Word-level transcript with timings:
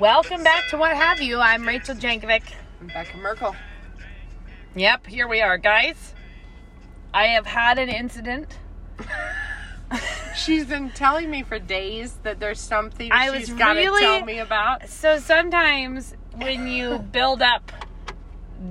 Welcome 0.00 0.44
back 0.44 0.68
to 0.68 0.76
What 0.76 0.94
Have 0.96 1.20
You. 1.20 1.40
I'm 1.40 1.66
Rachel 1.66 1.94
Jankovic. 1.94 2.42
I'm 2.80 2.88
Bekah 2.90 3.20
Merkle. 3.20 3.56
Yep, 4.76 5.06
here 5.06 5.26
we 5.26 5.40
are, 5.40 5.58
guys. 5.58 6.14
I 7.12 7.24
have 7.28 7.46
had 7.46 7.78
an 7.78 7.88
incident. 7.88 8.58
She's 10.36 10.66
been 10.66 10.90
telling 10.90 11.30
me 11.30 11.42
for 11.42 11.58
days 11.58 12.18
that 12.22 12.38
there's 12.38 12.60
something 12.60 13.10
I 13.10 13.36
she's 13.38 13.50
got 13.52 13.72
to 13.74 13.80
really- 13.80 14.02
tell 14.02 14.24
me 14.24 14.38
about. 14.38 14.88
So 14.88 15.18
sometimes 15.18 16.14
when 16.36 16.68
you 16.68 16.98
build 17.12 17.42
up, 17.42 17.72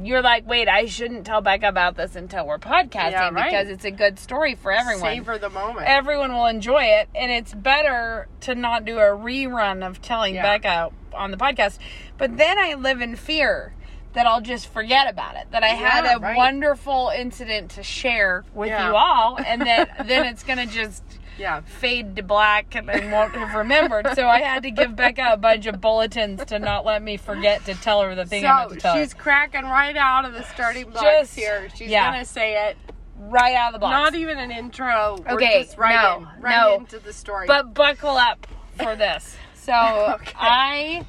you're 0.03 0.21
like, 0.21 0.47
wait, 0.47 0.67
I 0.69 0.85
shouldn't 0.85 1.25
tell 1.25 1.41
Bekah 1.41 1.67
about 1.67 1.95
this 1.95 2.15
until 2.15 2.45
we're 2.45 2.59
podcasting 2.59 3.11
Yeah, 3.11 3.29
right. 3.31 3.49
because 3.49 3.67
it's 3.69 3.85
a 3.85 3.91
good 3.91 4.19
story 4.19 4.53
for 4.55 4.71
everyone. 4.71 5.01
Savor 5.01 5.37
the 5.37 5.49
moment. 5.49 5.87
Everyone 5.87 6.33
will 6.33 6.45
enjoy 6.45 6.83
it, 6.83 7.09
and 7.15 7.31
it's 7.31 7.53
better 7.53 8.27
to 8.41 8.53
not 8.55 8.85
do 8.85 8.97
a 8.97 9.03
rerun 9.09 9.85
of 9.85 10.01
telling 10.01 10.35
Yeah. 10.35 10.59
Bekah 10.59 10.91
on 11.17 11.31
the 11.31 11.37
podcast. 11.37 11.79
But 12.17 12.37
then 12.37 12.57
I 12.59 12.75
live 12.75 13.01
in 13.01 13.15
fear 13.15 13.73
that 14.13 14.25
I'll 14.25 14.41
just 14.41 14.67
forget 14.71 15.09
about 15.09 15.35
it. 15.35 15.47
That 15.51 15.63
I 15.63 15.67
had 15.67 16.05
Yeah, 16.05 16.15
a 16.15 16.19
right. 16.19 16.37
wonderful 16.37 17.11
incident 17.15 17.71
to 17.71 17.83
share 17.83 18.45
with 18.53 18.69
Yeah. 18.69 18.89
you 18.89 18.95
all, 18.95 19.37
and 19.45 19.61
that 19.63 20.07
then 20.07 20.25
it's 20.25 20.43
gonna 20.43 20.65
just 20.65 21.03
yeah. 21.37 21.61
fade 21.61 22.15
to 22.15 22.23
black 22.23 22.73
and 22.73 22.89
I 22.89 23.11
won't 23.11 23.35
have 23.35 23.53
remembered. 23.53 24.07
So 24.15 24.27
I 24.27 24.39
had 24.39 24.63
to 24.63 24.71
give 24.71 24.91
Bekah 24.91 25.33
a 25.33 25.37
bunch 25.37 25.67
of 25.67 25.79
bulletins 25.81 26.43
to 26.45 26.57
not 26.57 26.83
let 26.83 27.03
me 27.03 27.17
forget 27.17 27.63
to 27.65 27.75
tell 27.75 28.01
her 28.01 28.15
the 28.15 28.25
thing 28.25 28.43
I 28.45 28.55
meant 28.59 28.69
So 28.69 28.75
to 28.75 28.81
tell 28.81 28.95
her. 28.95 29.03
she's 29.03 29.13
cracking 29.13 29.65
right 29.65 29.95
out 29.95 30.25
of 30.25 30.33
the 30.33 30.43
starting 30.45 30.85
blocks 30.89 31.03
Just- 31.03 31.35
here. 31.35 31.67
She's 31.75 31.89
yeah. 31.89 32.11
gonna 32.11 32.25
say 32.25 32.69
it. 32.69 32.77
right 33.19 33.55
out 33.55 33.67
of 33.69 33.73
the 33.73 33.79
box. 33.79 33.91
Not 33.91 34.15
even 34.15 34.37
an 34.39 34.49
intro. 34.51 35.17
Okay, 35.29 35.63
just 35.63 35.77
right 35.77 35.95
no, 35.95 36.17
in, 36.35 36.41
right 36.41 36.61
no. 36.65 36.75
into 36.77 36.97
the 36.99 37.11
story. 37.13 37.45
But 37.45 37.73
buckle 37.73 38.15
up 38.17 38.47
for 38.79 38.95
this. 38.95 39.35
So 39.67 39.73
Okay. 40.13 40.31
I 40.37 41.05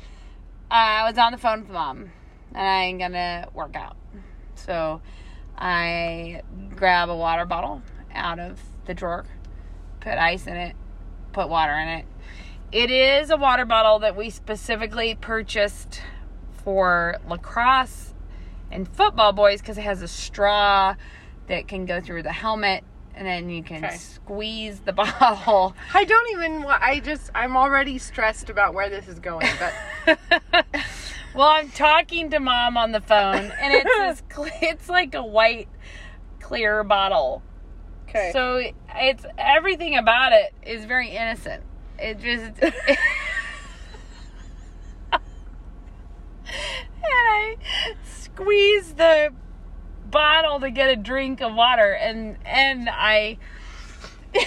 I 0.68 1.08
was 1.08 1.16
on 1.16 1.30
the 1.30 1.38
phone 1.38 1.60
with 1.60 1.70
mom 1.70 2.10
and 2.52 2.68
I'm 2.68 2.98
gonna 2.98 3.48
work 3.54 3.76
out. 3.76 3.96
So 4.56 5.00
I 5.56 6.42
grab 6.74 7.08
a 7.08 7.14
water 7.14 7.44
bottle 7.44 7.82
out 8.12 8.40
of 8.40 8.60
the 8.86 8.94
drawer, 8.94 9.24
put 10.00 10.14
ice 10.14 10.48
in 10.48 10.56
it, 10.56 10.74
put 11.32 11.48
water 11.48 11.72
in 11.74 11.86
it. 11.86 12.06
It 12.72 12.90
is 12.90 13.30
a 13.30 13.36
water 13.36 13.64
bottle 13.64 14.00
that 14.00 14.16
we 14.16 14.28
specifically 14.28 15.14
purchased 15.14 16.02
for 16.64 17.18
lacrosse 17.28 18.12
and 18.72 18.88
football 18.88 19.32
boys 19.32 19.60
because 19.60 19.78
it 19.78 19.84
has 19.84 20.02
a 20.02 20.08
straw 20.08 20.96
that 21.46 21.68
can 21.68 21.86
go 21.86 22.00
through 22.00 22.24
the 22.24 22.32
helmet 22.32 22.82
and 23.18 23.26
then 23.26 23.50
you 23.50 23.64
can 23.64 23.84
Okay. 23.84 23.96
squeeze 23.96 24.78
the 24.80 24.92
bottle. 24.94 25.74
I 25.92 26.04
don't 26.04 26.30
even. 26.30 26.64
I 26.64 27.00
just. 27.00 27.30
I'm 27.34 27.56
already 27.56 27.98
stressed 27.98 28.48
about 28.48 28.74
where 28.74 28.88
this 28.88 29.08
is 29.08 29.18
going. 29.18 29.48
But 30.06 30.18
well, 31.34 31.48
I'm 31.48 31.68
talking 31.70 32.30
to 32.30 32.38
mom 32.38 32.76
on 32.76 32.92
the 32.92 33.00
phone, 33.00 33.52
and 33.60 33.74
it's 33.74 34.22
this 34.30 34.52
it's 34.62 34.88
like 34.88 35.14
a 35.14 35.24
white 35.24 35.68
clear 36.40 36.84
bottle. 36.84 37.42
okay. 38.08 38.30
So 38.32 38.62
it's 38.94 39.26
everything 39.36 39.96
about 39.96 40.32
it 40.32 40.54
is 40.62 40.84
very 40.84 41.10
innocent. 41.10 41.64
It 41.98 42.20
just 42.20 42.62
and 45.12 45.20
I 47.02 47.56
squeeze 48.04 48.94
the 48.94 49.32
bottle 50.10 50.60
to 50.60 50.70
get 50.70 50.88
a 50.90 50.96
drink 50.96 51.40
of 51.40 51.54
water 51.54 51.92
and 51.92 52.36
and 52.44 52.88
I 52.90 53.38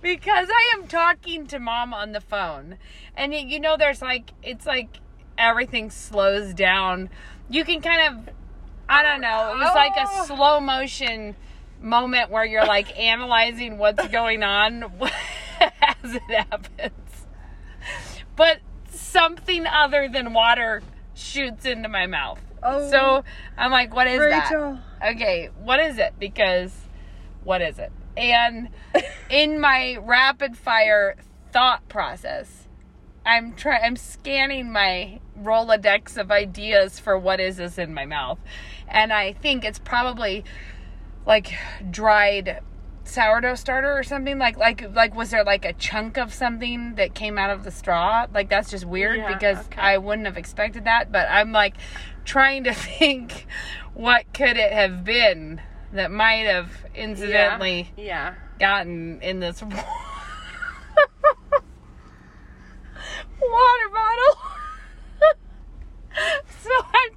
because 0.00 0.48
I 0.50 0.74
am 0.76 0.86
talking 0.86 1.46
to 1.48 1.58
mom 1.58 1.92
on 1.92 2.12
the 2.12 2.20
phone 2.20 2.76
and 3.16 3.34
you 3.34 3.58
know 3.60 3.76
there's 3.76 4.00
like 4.00 4.32
it's 4.42 4.66
like 4.66 5.00
everything 5.36 5.90
slows 5.90 6.54
down. 6.54 7.08
You 7.48 7.64
can 7.64 7.80
kind 7.80 8.16
of 8.16 8.34
I 8.88 9.02
don't 9.02 9.20
know, 9.20 9.52
it 9.54 9.58
was 9.58 9.74
like 9.74 9.96
a 9.96 10.06
Oh. 10.08 10.24
slow 10.26 10.60
motion 10.60 11.36
moment 11.80 12.30
where 12.30 12.44
you're 12.44 12.66
like 12.66 12.98
analyzing 12.98 13.78
what's 13.78 14.06
going 14.08 14.42
on 14.42 14.84
as 15.60 16.14
it 16.14 16.22
happens. 16.30 17.26
But 18.36 18.58
something 18.90 19.66
other 19.66 20.08
than 20.08 20.32
water 20.32 20.82
shoots 21.14 21.66
into 21.66 21.88
my 21.88 22.06
mouth. 22.06 22.40
Oh. 22.62 22.90
So 22.90 23.24
I'm 23.56 23.70
like, 23.70 23.94
what 23.94 24.06
is 24.06 24.18
Rachel. 24.18 24.78
that? 25.00 25.14
Okay, 25.16 25.50
what 25.62 25.80
is 25.80 25.98
it? 25.98 26.14
Because 26.18 26.72
what 27.44 27.62
is 27.62 27.78
it? 27.78 27.92
And 28.16 28.68
in 29.30 29.60
my 29.60 29.96
rapid 30.00 30.56
fire 30.56 31.16
thought 31.52 31.88
process, 31.88 32.68
I'm 33.24 33.54
try 33.54 33.78
I'm 33.78 33.96
scanning 33.96 34.72
my 34.72 35.20
Rolodex 35.40 36.16
of 36.18 36.30
ideas 36.30 36.98
for 36.98 37.18
what 37.18 37.40
is 37.40 37.56
this 37.56 37.78
in 37.78 37.94
my 37.94 38.04
mouth. 38.04 38.38
And 38.88 39.12
I 39.12 39.32
think 39.32 39.64
it's 39.64 39.78
probably 39.78 40.44
like 41.26 41.52
dried 41.90 42.60
sourdough 43.04 43.54
starter 43.56 43.92
or 43.92 44.02
something 44.04 44.38
like 44.38 44.56
like 44.56 44.94
like 44.94 45.14
was 45.16 45.30
there 45.30 45.42
like 45.42 45.64
a 45.64 45.72
chunk 45.72 46.16
of 46.16 46.32
something 46.32 46.94
that 46.94 47.12
came 47.14 47.38
out 47.38 47.50
of 47.50 47.64
the 47.64 47.70
straw 47.70 48.24
like 48.32 48.48
that's 48.48 48.70
just 48.70 48.84
weird 48.84 49.16
Yeah, 49.18 49.32
because 49.34 49.58
okay. 49.66 49.80
i 49.80 49.98
wouldn't 49.98 50.26
have 50.26 50.36
expected 50.36 50.84
that 50.84 51.10
but 51.10 51.26
i'm 51.28 51.50
like 51.50 51.74
trying 52.24 52.64
to 52.64 52.74
think 52.74 53.46
what 53.94 54.32
could 54.32 54.56
it 54.56 54.72
have 54.72 55.04
been 55.04 55.60
that 55.92 56.10
might 56.10 56.46
have 56.46 56.70
incidentally 56.94 57.90
Yeah. 57.96 58.34
gotten 58.58 59.20
in 59.22 59.40
this 59.40 59.60
water 59.62 59.88
bottle. 63.92 64.38
so 66.60 66.70
I'm 66.80 67.12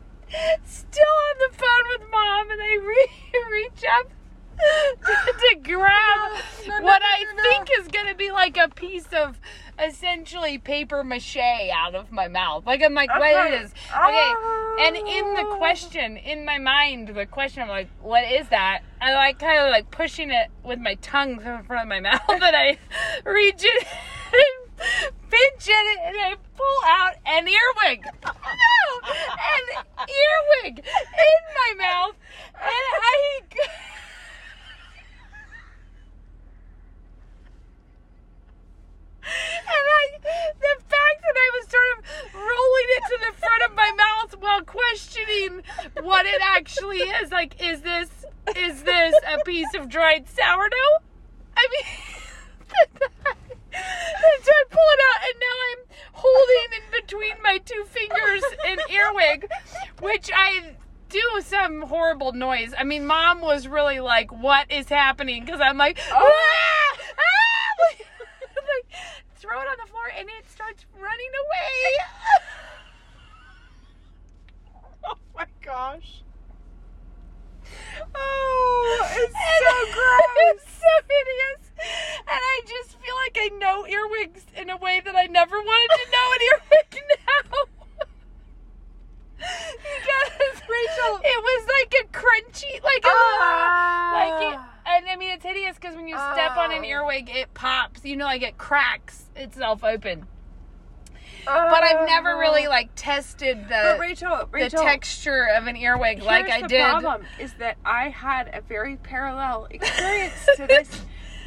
still 0.65 1.03
on 1.05 1.37
the 1.39 1.57
phone 1.57 1.99
with 1.99 2.09
mom, 2.11 2.49
and 2.51 2.61
I 2.61 2.75
re- 2.81 3.43
reach 3.51 3.83
up 3.99 4.09
to, 5.05 5.55
grab 5.61 6.31
No, 6.67 6.79
no, 6.79 6.83
what 6.83 7.01
no, 7.01 7.05
I 7.05 7.25
think 7.41 7.69
is 7.79 7.87
going 7.87 8.07
to 8.07 8.15
be 8.15 8.31
like 8.31 8.57
a 8.57 8.69
piece 8.69 9.07
of 9.13 9.39
essentially 9.79 10.57
paper 10.57 11.03
mache 11.03 11.37
out 11.73 11.95
of 11.95 12.11
my 12.11 12.27
mouth. 12.27 12.65
Like 12.65 12.81
I'm 12.83 12.93
like, 12.93 13.09
what 13.09 13.47
Okay. 13.47 13.57
is? 13.57 13.73
Okay, 13.89 14.33
and 14.79 14.95
in 14.95 15.33
the 15.33 15.45
ah. 15.45 15.57
question 15.57 16.17
in 16.17 16.45
my 16.45 16.57
mind, 16.57 17.09
the 17.09 17.25
question 17.25 17.63
I'm 17.63 17.69
like, 17.69 17.89
what 18.01 18.23
is 18.23 18.47
that? 18.49 18.81
I 19.01 19.13
like 19.13 19.39
kind 19.39 19.59
of 19.59 19.71
like 19.71 19.91
pushing 19.91 20.29
it 20.31 20.49
with 20.63 20.79
my 20.79 20.95
tongue 20.95 21.41
in 21.41 21.63
front 21.63 21.83
of 21.83 21.87
my 21.87 21.99
mouth, 22.11 22.21
and 22.29 22.43
I 22.43 22.77
reach 23.25 23.63
it. 23.63 23.87
and 24.33 24.63
Pinch 25.29 25.67
it 25.67 25.99
and 26.03 26.15
I 26.17 26.35
pull 26.55 26.79
out 26.85 27.15
an 27.25 27.47
earwig. 27.47 28.05
No, 28.23 28.31
an 29.07 29.85
earwig 29.97 30.79
in 30.79 31.41
my 31.55 31.85
mouth, 31.85 32.15
and 32.53 32.61
I. 32.61 33.41
And 39.25 39.85
I, 39.89 40.19
the 40.21 40.81
fact 40.81 41.21
that 41.21 41.35
I 41.35 41.51
was 41.53 41.69
sort 41.69 41.97
of 41.97 42.33
rolling 42.35 42.87
it 42.89 43.03
to 43.07 43.17
the 43.31 43.37
front 43.39 43.63
of 43.63 43.75
my 43.75 43.91
mouth 43.97 44.35
while 44.39 44.61
questioning 44.63 45.63
what 46.01 46.25
it 46.25 46.41
actually 46.43 46.97
is, 46.97 47.31
like, 47.31 47.61
is 47.63 47.81
this, 47.81 48.09
is 48.57 48.83
this 48.83 49.15
a 49.31 49.43
piece 49.45 49.73
of 49.75 49.87
dried 49.87 50.27
sourdough? 50.27 51.03
I 51.55 51.67
mean, 51.71 52.13
and 53.75 54.43
so 54.43 54.51
I 54.51 54.63
pull 54.69 54.89
it 54.93 54.99
out, 55.09 55.21
and 55.29 55.39
now 55.39 55.57
I'm 55.71 55.85
holding 56.13 56.69
in 56.77 57.01
between 57.01 57.41
my 57.43 57.57
two 57.59 57.83
fingers 57.85 58.43
an 58.67 58.77
earwig, 58.89 59.47
which 59.99 60.29
I 60.33 60.75
do 61.09 61.21
some 61.41 61.81
horrible 61.83 62.33
noise. 62.33 62.73
I 62.77 62.83
mean, 62.83 63.05
mom 63.05 63.41
was 63.41 63.67
really 63.67 63.99
like, 63.99 64.31
"What 64.43 64.69
is 64.71 64.89
happening?" 64.89 65.45
Because 65.45 65.61
I'm 65.61 65.77
like, 65.77 65.97
ah, 66.11 66.19
ah! 66.19 66.95
like, 67.89 68.07
like, 68.55 68.99
throw 69.37 69.61
it 69.61 69.67
on 69.67 69.77
the 69.81 69.87
floor, 69.89 70.11
and 70.17 70.27
it 70.27 70.49
starts 70.51 70.85
running 70.99 71.31
away. 71.43 72.05
Oh 75.05 75.17
my 75.35 75.45
gosh. 75.61 76.21
Oh, 78.15 79.07
it's 79.11 79.15
And 79.15 79.33
so 79.33 79.75
gross. 79.93 80.35
It's 80.37 80.71
so 80.79 80.93
hideous. 81.09 81.71
And 82.19 82.39
I 82.55 82.61
just 82.67 82.91
feel 82.99 83.15
like 83.25 83.37
I 83.39 83.49
know 83.57 83.85
earwigs 83.85 84.45
in 84.55 84.69
a 84.69 84.77
way 84.77 85.01
that 85.03 85.15
I 85.15 85.25
never 85.25 85.57
wanted 85.59 85.89
to 85.99 86.11
know 86.11 86.27
an 86.35 86.41
earwig 86.51 86.91
now. 87.27 87.59
because 89.37 90.61
Rachel. 90.69 91.19
it 91.23 91.43
was 91.43 91.67
like 91.67 91.93
a 92.01 92.05
crunchy, 92.17 92.81
like 92.83 93.03
a 93.03 93.15
like 94.13 94.53
it, 94.53 94.59
and 94.85 95.09
I 95.09 95.15
mean 95.17 95.31
it's 95.31 95.43
hideous 95.43 95.75
because 95.75 95.95
when 95.95 96.07
you 96.07 96.15
step 96.33 96.55
on 96.55 96.71
an 96.71 96.79
Oh. 96.83 96.87
earwig, 96.87 97.29
it 97.29 97.53
pops. 97.53 98.05
You 98.05 98.15
know, 98.15 98.25
like 98.25 98.41
it 98.43 98.57
cracks 98.57 99.25
open. 99.93 100.25
But 101.45 101.83
I've 101.83 102.03
uh, 102.03 102.05
never 102.05 102.37
really 102.37 102.67
like 102.67 102.89
tested 102.95 103.67
the 103.67 103.95
But 103.97 103.99
Rachel, 103.99 104.47
the 104.51 104.69
texture 104.69 105.47
of 105.55 105.67
an 105.67 105.75
earwig 105.75 106.23
like 106.23 106.49
I 106.49 106.61
the 106.61 106.67
did. 106.67 106.79
The 106.85 106.89
problem 106.89 107.23
is 107.39 107.53
that 107.55 107.77
I 107.83 108.09
had 108.09 108.49
a 108.53 108.61
very 108.61 108.95
parallel 108.95 109.67
experience 109.69 110.47
to 110.55 110.67
this 110.67 111.01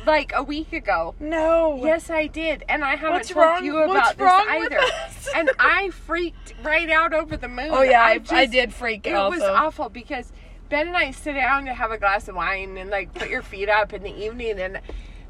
like 0.06 0.32
a 0.34 0.42
week 0.42 0.72
ago. 0.74 1.14
No. 1.18 1.80
Yes, 1.82 2.10
I 2.10 2.26
did, 2.26 2.62
and 2.68 2.84
I 2.84 2.96
haven't 2.96 3.12
What's 3.14 3.28
told 3.30 3.44
wrong- 3.46 3.64
you 3.64 3.78
about 3.78 4.16
what's 4.18 4.44
this 4.44 4.46
either. 4.48 4.80
and 5.34 5.50
I 5.58 5.88
freaked 5.90 6.54
right 6.62 6.90
out 6.90 7.14
over 7.14 7.36
the 7.36 7.48
moon. 7.48 7.70
Oh 7.70 7.82
yeah, 7.82 8.02
I, 8.02 8.10
I 8.12 8.18
just- 8.18 8.52
did 8.52 8.74
freak 8.74 9.06
out. 9.06 9.10
It 9.10 9.14
out. 9.16 9.30
was 9.30 9.42
awful 9.42 9.88
because 9.88 10.30
Ben 10.68 10.88
and 10.88 10.96
I 10.96 11.10
sit 11.10 11.32
down 11.34 11.64
to 11.64 11.72
have 11.74 11.90
a 11.90 11.98
glass 11.98 12.28
of 12.28 12.34
wine 12.36 12.76
and 12.76 12.90
like 12.90 13.14
put 13.14 13.30
your 13.30 13.42
feet 13.42 13.68
up 13.70 13.92
in 13.94 14.02
the 14.02 14.14
evening 14.14 14.60
and 14.60 14.80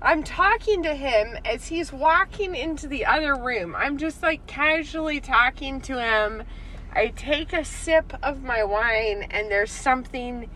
I'm 0.02 0.22
talking 0.22 0.82
to 0.82 0.94
him 0.94 1.38
as 1.44 1.68
he's 1.68 1.92
walking 1.92 2.54
into 2.54 2.86
the 2.86 3.06
other 3.06 3.34
room. 3.34 3.74
I'm 3.74 3.96
just 3.96 4.22
like 4.22 4.46
casually 4.46 5.20
talking 5.20 5.80
to 5.82 6.00
him. 6.00 6.44
I 6.92 7.08
take 7.08 7.52
a 7.52 7.64
sip 7.64 8.12
of 8.22 8.42
my 8.42 8.62
wine 8.62 9.26
and 9.30 9.50
there's 9.50 9.70
something 9.70 10.50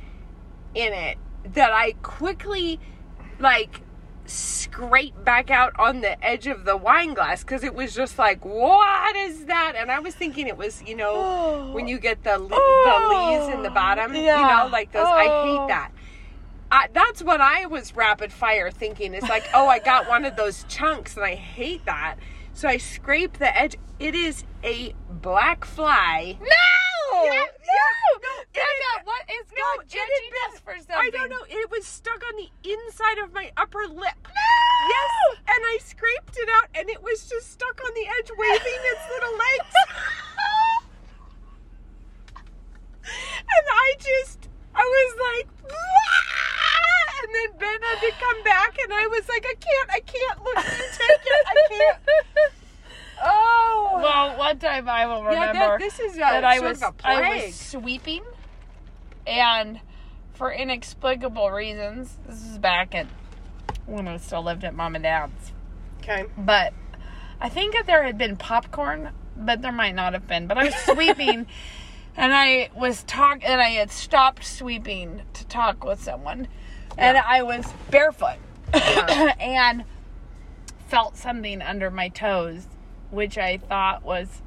in 0.75 0.93
it 0.93 1.19
that 1.53 1.73
I 1.73 1.93
quickly 2.03 2.79
like 3.39 3.83
scrape 4.27 5.25
back 5.25 5.51
out 5.51 5.73
on 5.79 6.03
the 6.03 6.23
edge 6.25 6.47
of 6.47 6.65
the 6.65 6.77
wine 6.77 7.15
glass 7.15 7.43
because 7.43 7.65
it 7.65 7.75
was 7.75 7.95
just 7.95 8.17
like 8.17 8.45
what 8.45 9.17
is 9.17 9.47
that 9.47 9.73
and 9.77 9.91
i 9.91 9.99
was 9.99 10.15
thinking 10.15 10.47
it 10.47 10.57
was 10.57 10.81
you 10.87 10.95
know 10.95 11.71
when 11.75 11.89
you 11.89 11.99
get 11.99 12.23
the 12.23 12.39
the 12.39 12.45
lees 12.45 13.55
in 13.55 13.63
the 13.65 13.71
oh, 13.71 13.75
bottom 13.75 14.15
you 14.15 14.23
know 14.23 14.69
like 14.71 14.93
those 14.93 15.05
i 15.05 15.27
Oh. 15.29 15.45
hate 15.63 15.69
that 15.69 15.91
I, 16.73 16.89
that's 16.93 17.23
what 17.23 17.41
i 17.41 17.67
was 17.67 17.97
rapid 17.97 18.33
fire 18.33 18.71
thinking 18.71 19.15
it's 19.15 19.29
like 19.29 19.45
oh 19.55 19.67
i 19.67 19.79
got 19.79 20.09
one 20.09 20.25
of 20.25 20.37
those 20.37 20.65
chunks 20.69 21.17
and 21.17 21.25
i 21.25 21.35
hate 21.35 21.85
that 21.87 22.17
so 22.53 22.69
i 22.69 22.77
scrape 22.77 23.39
the 23.39 23.57
edge 23.57 23.77
it 23.99 24.15
is 24.15 24.45
a 24.63 24.95
black 25.11 25.65
fly 25.65 26.37
no. 26.41 26.47
Yeah, 27.25 27.31
no. 27.33 27.43
no, 28.23 28.41
it 28.41 28.49
Bekah, 28.55 29.05
what 29.05 29.23
is 29.29 29.47
no, 29.51 29.63
God 29.79 29.89
judging 29.89 30.31
been- 30.31 30.55
us 30.55 30.61
for 30.61 30.75
something? 30.77 30.97
I 30.97 31.11
don't 31.11 31.29
know. 31.29 31.45
It 31.49 31.71
was 31.71 31.85
stuck 31.85 32.23
on 32.25 32.37
the 32.37 32.49
inside 32.71 33.19
of 33.19 33.33
my 33.35 33.51
upper 33.57 33.81
lip. 33.89 34.15
No. 34.25 34.89
Yes, 34.89 35.37
and 35.49 35.59
I 35.65 35.79
scraped 35.83 36.37
it 36.39 36.49
out, 36.49 36.69
and 36.75 36.89
it 36.89 37.03
was 37.03 37.29
just 37.29 37.51
stuck 37.51 37.81
on 37.85 37.93
the 37.95 38.07
edge, 38.07 38.31
waving 38.39 38.81
its 38.93 39.09
little 39.11 39.33
legs. 39.37 39.75
and 43.05 43.67
I 43.71 43.95
just, 43.99 44.49
I 44.75 44.83
was 44.83 45.17
like, 45.21 45.49
"Wah!" 45.69 46.60
And 47.23 47.35
then 47.35 47.59
Ben 47.59 47.81
had 47.83 48.01
to 48.01 48.13
come 48.19 48.43
back, 48.45 48.77
and 48.83 48.93
I 48.93 49.07
was 49.07 49.29
like, 49.29 49.45
I 49.47 49.55
can't, 49.55 49.91
I 49.91 50.01
can't 50.01 50.45
look, 50.45 50.57
you 50.57 50.85
take 50.93 51.25
it, 51.25 51.47
I 51.47 51.69
can't. 51.69 51.99
Oh, 53.23 54.01
Well, 54.03 54.39
one 54.39 54.59
time 54.59 54.89
I 54.89 55.05
will 55.05 55.23
yeah, 55.25 55.29
remember 55.51 55.59
that, 55.59 55.79
this 55.79 56.01
is 56.01 56.15
uh, 56.17 56.21
that 56.21 56.45
I 56.45 56.61
was 56.61 56.81
a 56.81 56.93
I 57.05 57.45
was 57.45 57.55
sweeping, 57.55 58.23
and 59.27 59.81
for 60.33 60.51
inexplicable 60.51 61.51
reasons, 61.51 62.17
this 62.27 62.43
is 62.43 62.57
back 62.57 62.95
at 62.95 63.07
when 63.85 64.09
I 64.09 64.17
still 64.17 64.43
lived 64.43 64.65
at 64.65 64.75
mom 64.75 64.95
and 64.95 65.03
dad's. 65.05 65.53
Okay. 66.01 66.25
But 66.39 66.73
I 67.43 67.51
think 67.51 67.75
that 67.75 67.87
there 67.87 68.05
had 68.05 68.17
been 68.17 68.37
popcorn, 68.37 69.11
but 69.37 69.61
there 69.61 69.73
might 69.73 69.95
not 69.95 70.15
have 70.15 70.27
been. 70.27 70.47
But 70.47 70.57
I 70.57 70.65
was 70.65 70.75
sweeping, 70.87 71.47
and 72.17 72.33
I 72.33 72.71
was 72.75 73.03
talk, 73.03 73.41
and 73.43 73.61
I 73.61 73.69
had 73.71 73.91
stopped 73.91 74.47
sweeping 74.47 75.23
to 75.35 75.47
talk 75.47 75.85
with 75.85 76.03
someone, 76.03 76.49
and 76.99 77.19
I 77.19 77.43
was 77.43 77.67
barefoot, 77.91 78.37
Yeah. 78.75 79.35
and 79.41 79.85
felt 80.89 81.17
something 81.17 81.63
under 81.63 81.91
my 81.91 82.09
toes, 82.09 82.67
which 83.11 83.39
I 83.39 83.59
thought 83.59 84.03
was 84.03 84.43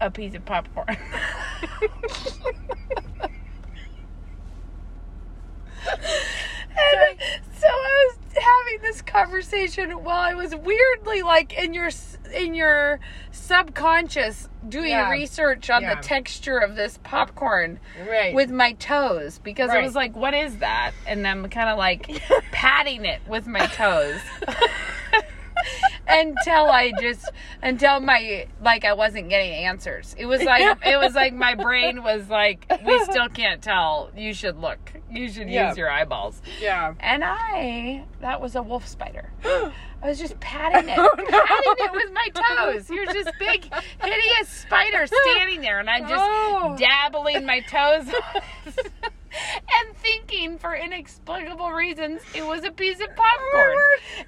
a 0.00 0.10
piece 0.10 0.34
of 0.34 0.44
popcorn. 0.44 0.96
And 6.76 7.18
so 7.56 7.66
I 7.68 8.08
was 8.08 8.18
having 8.34 8.82
this 8.82 9.00
conversation 9.02 9.90
while 10.04 10.18
I 10.20 10.34
was 10.34 10.54
weirdly 10.54 11.22
like 11.22 11.52
in 11.56 11.72
your 11.74 11.90
in 12.34 12.54
your 12.54 12.98
subconscious 13.30 14.48
doing 14.68 14.90
Yeah. 14.90 15.10
research 15.10 15.70
on 15.70 15.82
Yeah. 15.82 15.94
the 15.94 16.02
texture 16.02 16.58
of 16.58 16.74
this 16.74 16.98
popcorn 17.04 17.78
Right. 18.08 18.34
with 18.34 18.50
my 18.50 18.72
toes 18.72 19.38
because 19.38 19.70
I 19.70 19.80
was 19.82 19.94
like, 19.94 20.16
"What 20.16 20.34
is 20.34 20.56
that?" 20.58 20.92
And 21.06 21.26
I'm 21.26 21.48
kind 21.48 21.68
of 21.68 21.78
like 21.78 22.08
patting 22.52 23.04
it 23.04 23.20
with 23.28 23.46
my 23.46 23.66
toes. 23.66 24.20
until 26.08 26.66
I 26.70 26.92
just 27.00 27.30
until 27.62 28.00
my 28.00 28.46
like 28.62 28.84
I 28.84 28.92
wasn't 28.92 29.28
getting 29.28 29.52
answers. 29.52 30.14
It 30.18 30.26
was 30.26 30.42
like 30.42 30.78
it 30.86 30.96
was 30.98 31.14
like 31.14 31.32
my 31.34 31.54
brain 31.54 32.02
was 32.02 32.28
like, 32.28 32.66
we 32.84 32.98
still 33.04 33.28
can't 33.28 33.62
tell. 33.62 34.10
You 34.16 34.34
should 34.34 34.58
look. 34.60 34.92
You 35.10 35.30
should 35.30 35.48
Yeah. 35.48 35.68
use 35.68 35.78
your 35.78 35.90
eyeballs. 35.90 36.42
yeah. 36.60 36.94
And 37.00 37.22
I 37.24 38.04
that 38.20 38.40
was 38.40 38.54
a 38.56 38.62
wolf 38.62 38.86
spider. 38.86 39.30
I 40.02 40.08
was 40.08 40.18
just 40.18 40.38
patting 40.38 40.90
it, 40.90 40.98
Oh, 40.98 41.08
no. 41.16 41.24
patting 41.24 41.74
it 41.78 41.92
with 41.92 42.12
my 42.12 42.28
toes. 42.34 42.86
Here's 42.88 43.08
this 43.08 43.26
big, 43.38 43.72
hideous 44.02 44.48
spider 44.50 45.06
standing 45.06 45.62
there, 45.62 45.80
and 45.80 45.88
I'm 45.88 46.02
just 46.06 46.22
Oh. 46.22 46.76
dabbling 46.78 47.46
my 47.46 47.60
toes. 47.60 48.12
And 49.36 49.96
thinking 49.96 50.58
for 50.58 50.74
inexplicable 50.76 51.72
reasons 51.72 52.20
it 52.36 52.46
was 52.46 52.62
a 52.64 52.70
piece 52.70 53.00
of 53.00 53.08
popcorn. 53.16 53.76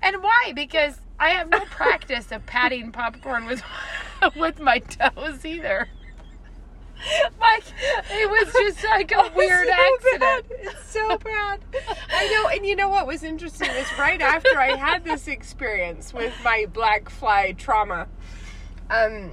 And 0.03 0.17
why? 0.23 0.53
Because 0.55 0.99
I 1.19 1.31
have 1.31 1.49
no 1.49 1.61
practice 1.61 2.31
of 2.33 2.45
patting 2.47 2.93
popcorn 2.93 3.47
with 3.47 3.63
with 4.37 4.61
my 4.61 4.79
toes 4.81 5.45
either. 5.45 5.89
Like 7.39 7.65
it 8.11 8.31
was 8.31 8.53
just 8.53 8.85
like 8.85 9.13
a 9.13 9.31
weird 9.37 9.69
so 9.69 9.73
accident. 9.75 10.21
bad. 10.21 10.45
It's 10.61 10.91
so 10.91 11.19
bad. 11.19 11.61
I 12.13 12.29
know, 12.29 12.49
and 12.49 12.67
you 12.67 12.75
know 12.75 12.89
what 12.89 13.07
was 13.07 13.23
interesting 13.23 13.71
is 13.71 13.87
right 13.99 14.21
after 14.21 14.59
I 14.59 14.77
had 14.77 15.05
this 15.05 15.29
experience 15.29 16.13
with 16.15 16.35
my 16.43 16.67
black 16.73 17.11
fly 17.11 17.53
trauma, 17.53 18.09
um, 18.91 19.33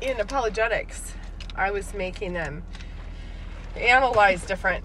in 0.00 0.20
apologetics, 0.20 1.14
I 1.56 1.70
was 1.70 1.92
making 1.94 2.32
them 2.32 2.62
analyze 3.76 4.44
different. 4.46 4.84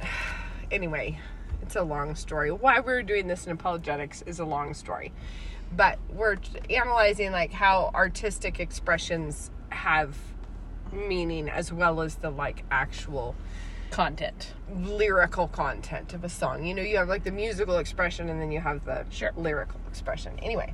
Anyway, 0.72 1.20
it's 1.62 1.76
a 1.76 1.84
long 1.84 2.16
story. 2.16 2.52
Why 2.52 2.80
we're 2.80 3.04
doing 3.04 3.28
this 3.28 3.46
in 3.46 3.52
apologetics 3.52 4.24
is 4.24 4.40
a 4.40 4.46
long 4.46 4.74
story, 4.74 5.14
but 5.72 6.00
we're 6.10 6.38
analyzing 6.70 7.32
like 7.32 7.52
how 7.52 7.92
artistic 7.94 8.60
expressions 8.60 9.50
have 9.70 10.18
meaning 10.92 11.50
as 11.50 11.72
well 11.74 12.02
as 12.02 12.16
the 12.16 12.30
like 12.30 12.64
actual 12.72 13.36
Content. 13.92 14.54
lyrical 14.74 15.48
content 15.48 16.14
of 16.14 16.24
a 16.24 16.30
song. 16.30 16.66
You 16.66 16.74
know, 16.74 16.82
you 16.82 16.98
have 16.98 17.08
like 17.08 17.24
the 17.24 17.32
musical 17.32 17.78
expression 17.78 18.28
and 18.30 18.42
then 18.42 18.52
you 18.52 18.60
have 18.60 18.84
the 18.86 19.06
Sure. 19.10 19.32
lyrical 19.38 19.80
expression. 19.88 20.38
Anyway, 20.42 20.74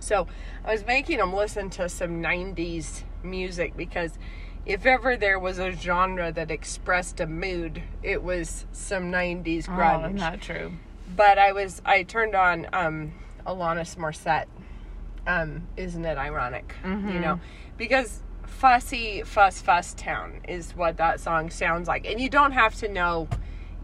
so 0.00 0.26
I 0.64 0.72
was 0.72 0.84
making 0.84 1.18
them 1.18 1.32
listen 1.32 1.70
to 1.70 1.88
some 1.88 2.22
90s 2.22 3.02
music 3.22 3.76
because 3.76 4.18
if 4.66 4.84
ever 4.84 5.16
there 5.16 5.38
was 5.38 5.58
a 5.58 5.70
genre 5.72 6.30
that 6.32 6.50
expressed 6.50 7.20
a 7.20 7.26
mood, 7.26 7.82
it 8.02 8.22
was 8.22 8.66
some 8.72 9.10
90s 9.10 9.66
grunge 9.66 10.04
Oh, 10.04 10.08
not 10.08 10.40
true. 10.42 10.72
but 11.16 11.38
I 11.38 11.52
was, 11.52 11.80
I 11.86 12.02
turned 12.02 12.34
on 12.34 12.66
um, 12.74 13.12
Alanis 13.48 13.96
Morissette. 13.96 14.46
Um, 15.26 15.66
isn't 15.76 16.04
it 16.04 16.16
ironic? 16.18 16.74
You 16.84 17.20
know, 17.20 17.40
because 17.76 18.22
fussy 18.46 19.22
fuss 19.24 19.60
fuss 19.60 19.94
town 19.94 20.40
is 20.48 20.74
what 20.74 20.96
that 20.96 21.20
song 21.20 21.48
sounds 21.50 21.86
like 21.86 22.06
and 22.06 22.18
you 22.18 22.28
don't 22.30 22.52
have 22.52 22.74
to 22.74 22.88
know 22.88 23.28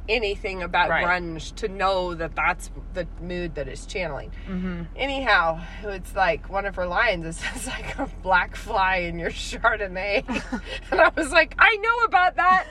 anything 0.09 0.63
about 0.63 0.89
Right. 0.91 1.05
grunge 1.07 1.55
to 1.57 1.69
know 1.69 2.15
that 2.15 2.35
that's 2.35 2.71
the 2.95 3.07
mood 3.21 3.55
that 3.55 3.69
it's 3.69 3.87
channeling 3.87 4.33
anyhow 4.97 5.61
it's 5.85 6.17
like 6.17 6.49
one 6.51 6.65
of 6.67 6.75
her 6.77 6.87
lines 6.87 7.25
it 7.27 7.35
says 7.35 7.67
like 7.69 7.99
a 7.99 8.07
black 8.23 8.57
fly 8.57 8.97
in 8.97 9.19
your 9.19 9.31
chardonnay 9.31 10.25
and 10.91 11.01
i 11.01 11.09
was 11.15 11.31
like 11.31 11.55
i 11.59 11.77
know 11.77 11.99
about 12.05 12.37
that 12.37 12.67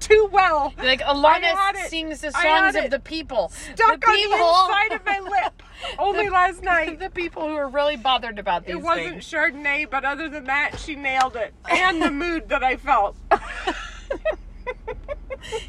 too 0.00 0.28
well 0.32 0.72
Like 0.78 1.00
Alanis 1.02 1.76
sings 1.88 2.20
the 2.22 2.32
songs 2.32 2.74
of 2.76 2.90
the 2.90 2.98
people. 2.98 3.50
stuck 3.50 4.00
the 4.00 4.06
on 4.08 4.16
people, 4.16 4.38
the 4.38 4.44
inside 4.44 4.92
of 4.92 5.04
my 5.06 5.20
lip 5.20 5.62
last 6.28 6.62
night 6.62 6.98
the 6.98 7.10
people 7.10 7.42
who 7.42 7.54
are 7.54 7.68
really 7.68 7.96
bothered 7.96 8.38
about 8.38 8.66
these 8.66 8.76
it 8.76 8.82
wasn't 8.82 9.22
things. 9.22 9.30
Chardonnay, 9.30 9.90
but 9.90 10.04
other 10.04 10.28
than 10.28 10.44
that, 10.44 10.78
she 10.78 10.94
nailed 10.94 11.36
it. 11.36 11.54
And 11.70 12.02
the 12.02 12.10
mood 12.22 12.48
that 12.48 12.62
I 12.62 12.76
felt. 12.76 13.16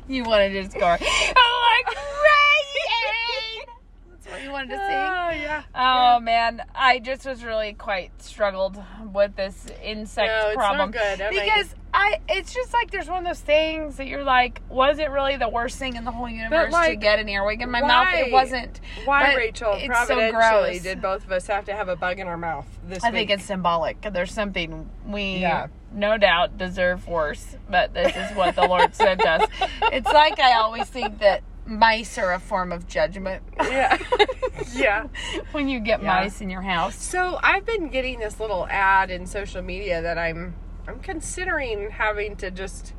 You 0.08 0.24
wanted 0.24 0.50
to 0.50 0.64
just 0.64 0.76
go 0.76 0.86
oh, 0.86 1.82
like 1.86 1.98
rain. 1.98 3.66
That's 4.12 4.28
what 4.28 4.43
you 4.43 4.43
wanted 4.54 4.70
to 4.70 4.78
sing. 4.78 4.86
Ah, 4.96 5.28
oh, 5.30 5.34
yeah. 5.34 5.64
Oh 5.76 6.20
man, 6.20 6.64
I 6.74 7.00
just 7.00 7.26
was 7.26 7.44
really 7.44 7.74
quite 7.74 8.12
struggled 8.22 8.82
with 9.14 9.36
this 9.36 9.66
insect 9.84 10.28
No, 10.28 10.54
problem 10.56 10.92
good. 10.92 11.22
I 11.22 11.30
mean- 11.30 11.40
because 11.44 11.76
I 11.96 12.20
it's 12.28 12.52
just 12.54 12.74
like 12.74 12.90
there's 12.90 13.08
one 13.08 13.20
of 13.20 13.26
those 13.26 13.40
things 13.42 13.98
that 13.98 14.08
you're 14.08 14.24
like, 14.24 14.62
was 14.70 14.98
it 14.98 15.12
really 15.12 15.38
the 15.38 15.50
worst 15.50 15.78
thing 15.78 15.96
in 15.96 16.06
the 16.06 16.12
whole 16.12 16.28
universe 16.28 16.74
to 16.74 16.96
get 16.96 17.20
an 17.20 17.30
earwig 17.30 17.62
in 17.62 17.70
my 17.70 17.82
mouth? 17.82 18.08
It 18.14 18.32
wasn't. 18.32 18.80
Why, 19.06 19.28
But 19.28 19.36
Rachel, 19.38 19.74
it's 19.74 19.84
so 19.84 19.88
providentially, 20.16 20.32
gross. 20.72 20.82
did 20.84 21.02
both 21.04 21.24
of 21.24 21.32
us 21.32 21.46
have 21.48 21.66
to 21.66 21.74
have 21.76 21.90
a 21.90 21.96
bug 21.96 22.20
in 22.20 22.28
our 22.28 22.38
mouth 22.38 22.66
this 22.88 22.98
week. 22.98 23.04
I 23.04 23.10
week? 23.10 23.16
think 23.28 23.30
it's 23.32 23.44
symbolic. 23.46 24.02
There's 24.12 24.34
something 24.34 24.90
we 25.06 25.36
Yeah. 25.38 25.68
no 25.94 26.18
doubt 26.18 26.58
deserve 26.58 27.08
worse, 27.08 27.58
but 27.70 27.94
this 27.94 28.16
is 28.16 28.36
what 28.36 28.56
the 28.56 28.64
Lord 28.68 28.96
sent 28.96 29.24
us. 29.24 29.48
It's 29.92 30.12
like 30.12 30.40
I 30.40 30.54
always 30.54 30.86
think 30.90 31.20
that 31.20 31.44
mice 31.66 32.18
are 32.18 32.34
a 32.34 32.40
form 32.40 32.72
of 32.72 32.88
judgment. 32.88 33.44
Yeah. 33.60 33.98
yeah. 34.74 35.08
when 35.52 35.68
you 35.68 35.80
get 35.80 36.02
Yeah. 36.02 36.22
mice 36.22 36.42
in 36.42 36.50
your 36.50 36.62
house. 36.62 36.96
So 36.96 37.40
I've 37.42 37.66
been 37.66 37.90
getting 37.90 38.20
this 38.20 38.40
little 38.40 38.68
ad 38.70 39.10
in 39.10 39.26
social 39.26 39.62
media 39.62 40.02
that 40.02 40.18
I'm 40.18 40.56
I'm 40.88 41.00
considering 41.00 41.92
having 41.92 42.36
to 42.38 42.52
just 42.52 42.94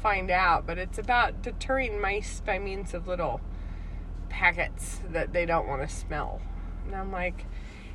find 0.00 0.30
out, 0.30 0.66
but 0.66 0.78
it's 0.78 0.98
about 0.98 1.42
deterring 1.42 2.00
mice 2.00 2.40
by 2.40 2.58
means 2.58 2.94
of 2.94 3.08
little 3.08 3.40
packets 4.28 5.00
that 5.10 5.32
they 5.32 5.46
don't 5.46 5.66
want 5.66 5.82
to 5.82 5.88
smell. 5.88 6.40
And 6.86 6.94
I'm 6.94 7.10
like, 7.10 7.46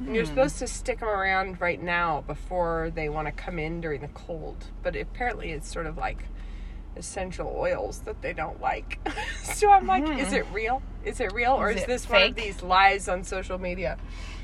you're 0.04 0.24
hmm. 0.24 0.30
supposed 0.30 0.60
to 0.60 0.68
stick 0.68 1.00
them 1.00 1.10
around 1.10 1.62
right 1.62 1.82
now 1.82 2.24
before 2.26 2.92
they 2.94 3.10
want 3.10 3.28
to 3.28 3.32
come 3.32 3.60
in 3.60 3.80
during 3.80 4.02
the 4.02 4.08
cold. 4.10 4.66
But 4.82 4.96
apparently 4.96 5.52
it's 5.52 5.72
sort 5.72 5.86
of 5.86 5.98
like 5.98 6.26
essential 6.96 7.54
oils 7.58 8.00
that 8.00 8.22
they 8.22 8.34
don't 8.34 8.60
like. 8.62 9.00
so 9.44 9.72
I'm 9.72 9.88
like, 9.88 10.04
is 10.20 10.30
hmm. 10.30 10.36
it 10.36 10.46
real? 10.52 10.82
Is 11.06 11.20
it 11.20 11.32
real 11.34 11.54
or 11.54 11.70
Is 11.70 11.78
is, 11.78 11.84
it 11.84 11.88
this 11.88 12.10
one 12.10 12.24
of 12.24 12.36
these 12.36 12.62
lies 12.62 13.08
on 13.08 13.24
social 13.24 13.58
media? 13.58 13.98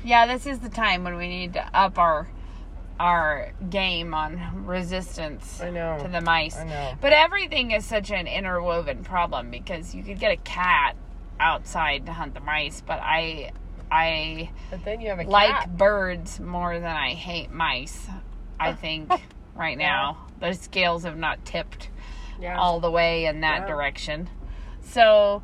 Yeah, 0.04 0.26
this 0.26 0.46
is 0.46 0.60
the 0.60 0.68
time 0.68 1.04
when 1.04 1.16
we 1.16 1.28
need 1.28 1.54
to 1.54 1.76
up 1.76 1.98
our 1.98 2.28
our 2.98 3.52
game 3.68 4.14
on 4.14 4.64
resistance 4.64 5.58
to 5.58 6.08
the 6.10 6.22
mice. 6.22 6.56
I 6.56 6.64
know. 6.64 6.94
But 7.00 7.12
everything 7.12 7.72
is 7.72 7.84
such 7.84 8.10
an 8.10 8.26
interwoven 8.26 9.04
problem 9.04 9.50
because 9.50 9.94
you 9.94 10.02
could 10.02 10.18
get 10.18 10.32
a 10.32 10.36
cat 10.38 10.96
outside 11.38 12.06
to 12.06 12.12
hunt 12.12 12.32
the 12.34 12.40
mice, 12.40 12.82
but 12.86 12.98
I 13.02 13.52
I 13.90 14.50
But 14.70 14.84
then 14.84 15.00
you 15.00 15.10
have 15.10 15.20
a 15.20 15.24
like 15.24 15.50
cat. 15.50 15.76
birds 15.76 16.40
more 16.40 16.74
than 16.74 16.96
I 16.96 17.10
hate 17.10 17.52
mice. 17.52 18.06
I 18.58 18.72
think 18.84 19.10
right 19.54 19.76
now 19.76 20.26
the 20.40 20.52
scales 20.54 21.04
have 21.04 21.18
not 21.18 21.44
tipped 21.44 21.88
Yeah. 22.40 22.58
all 22.58 22.80
the 22.80 22.90
way 22.90 23.26
in 23.26 23.40
that 23.40 23.62
Yeah. 23.62 23.66
direction. 23.66 24.28
So, 24.82 25.42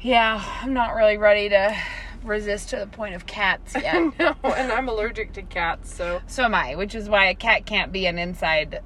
yeah, 0.00 0.42
I'm 0.62 0.72
not 0.72 0.94
really 0.94 1.16
ready 1.16 1.48
to 1.50 1.76
resist 2.24 2.70
to 2.70 2.76
the 2.76 2.86
point 2.86 3.14
of 3.14 3.26
cats 3.26 3.74
yet. 3.80 4.18
no, 4.18 4.34
and 4.44 4.72
I'm 4.72 4.88
allergic 4.88 5.32
to 5.34 5.42
cats, 5.42 5.94
so 5.94 6.20
so 6.26 6.44
am 6.44 6.54
I, 6.54 6.74
which 6.74 6.94
is 6.94 7.08
why 7.08 7.26
a 7.26 7.34
cat 7.34 7.66
can't 7.66 7.92
be 7.92 8.06
an 8.06 8.18
inside 8.18 8.80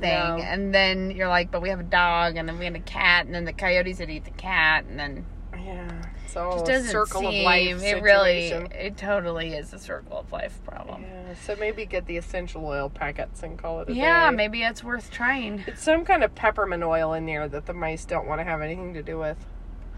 thing. 0.00 0.10
No. 0.10 0.36
And 0.38 0.74
then 0.74 1.10
you're 1.10 1.28
like, 1.28 1.50
but 1.50 1.62
we 1.62 1.68
have 1.70 1.80
a 1.80 1.84
dog, 1.84 2.36
and 2.36 2.48
then 2.48 2.58
we 2.58 2.64
have 2.66 2.74
a 2.74 2.80
cat, 2.80 3.26
and 3.26 3.34
then 3.34 3.44
the 3.44 3.52
coyotes 3.52 3.98
would 4.00 4.10
eat 4.10 4.24
the 4.24 4.30
cat, 4.30 4.84
and 4.88 4.98
then 4.98 5.26
yeah, 5.64 5.88
it's 6.24 6.36
all 6.36 6.58
it 6.60 6.68
a 6.68 6.72
doesn't 6.72 6.90
circle 6.90 7.20
seem. 7.20 7.40
of 7.40 7.44
life 7.44 7.78
Situation. 7.80 7.98
it 7.98 8.02
really, 8.02 8.46
it 8.86 8.96
totally 8.96 9.54
is 9.54 9.72
a 9.72 9.78
circle 9.78 10.18
of 10.18 10.30
life 10.32 10.58
problem. 10.64 11.02
Yeah, 11.02 11.34
so 11.34 11.56
maybe 11.56 11.86
get 11.86 12.06
the 12.06 12.16
essential 12.16 12.64
oil 12.66 12.90
packets 12.90 13.42
and 13.42 13.58
call 13.58 13.80
it 13.80 13.88
a 13.88 13.92
Yeah, 13.94 14.02
day. 14.02 14.06
Yeah, 14.06 14.30
maybe 14.30 14.62
it's 14.62 14.84
worth 14.84 15.10
trying. 15.10 15.64
It's 15.66 15.82
some 15.82 16.04
kind 16.04 16.22
of 16.22 16.34
peppermint 16.34 16.82
oil 16.82 17.12
in 17.14 17.26
there 17.26 17.48
that 17.48 17.66
the 17.66 17.72
mice 17.74 18.04
don't 18.04 18.26
want 18.26 18.40
to 18.40 18.44
have 18.44 18.60
anything 18.60 18.94
to 18.94 19.02
do 19.02 19.18
with. 19.18 19.38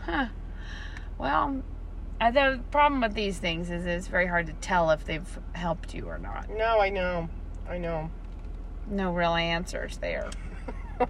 Huh. 0.05 0.27
Well, 1.19 1.63
uh, 2.21 2.31
the 2.31 2.61
problem 2.71 3.01
with 3.01 3.15
these 3.15 3.39
things 3.39 3.71
is 3.71 3.85
it's 3.87 4.07
very 4.09 4.27
hard 4.27 4.47
to 4.47 4.53
tell 4.55 4.91
if 4.91 5.05
they've 5.05 5.39
helped 5.53 5.95
you 5.95 6.07
or 6.07 6.19
not. 6.19 6.49
No, 6.51 6.81
I 6.81 6.89
know. 6.91 7.29
I 7.69 7.79
know. 7.79 8.11
No 8.89 9.13
real 9.13 9.35
answers 9.35 9.97
there. 9.99 10.31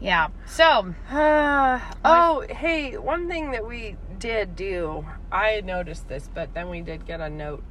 yeah. 0.00 0.28
So, 0.46 0.94
uh, 1.10 1.80
Oh, 2.04 2.44
hey, 2.48 2.96
one 2.96 3.28
thing 3.28 3.50
that 3.52 3.66
we 3.66 3.96
did 4.18 4.56
do, 4.56 5.06
I 5.30 5.60
noticed 5.60 6.08
this, 6.08 6.28
but 6.32 6.54
then 6.54 6.68
we 6.70 6.80
did 6.82 7.06
get 7.06 7.20
a 7.20 7.28
note 7.30 7.62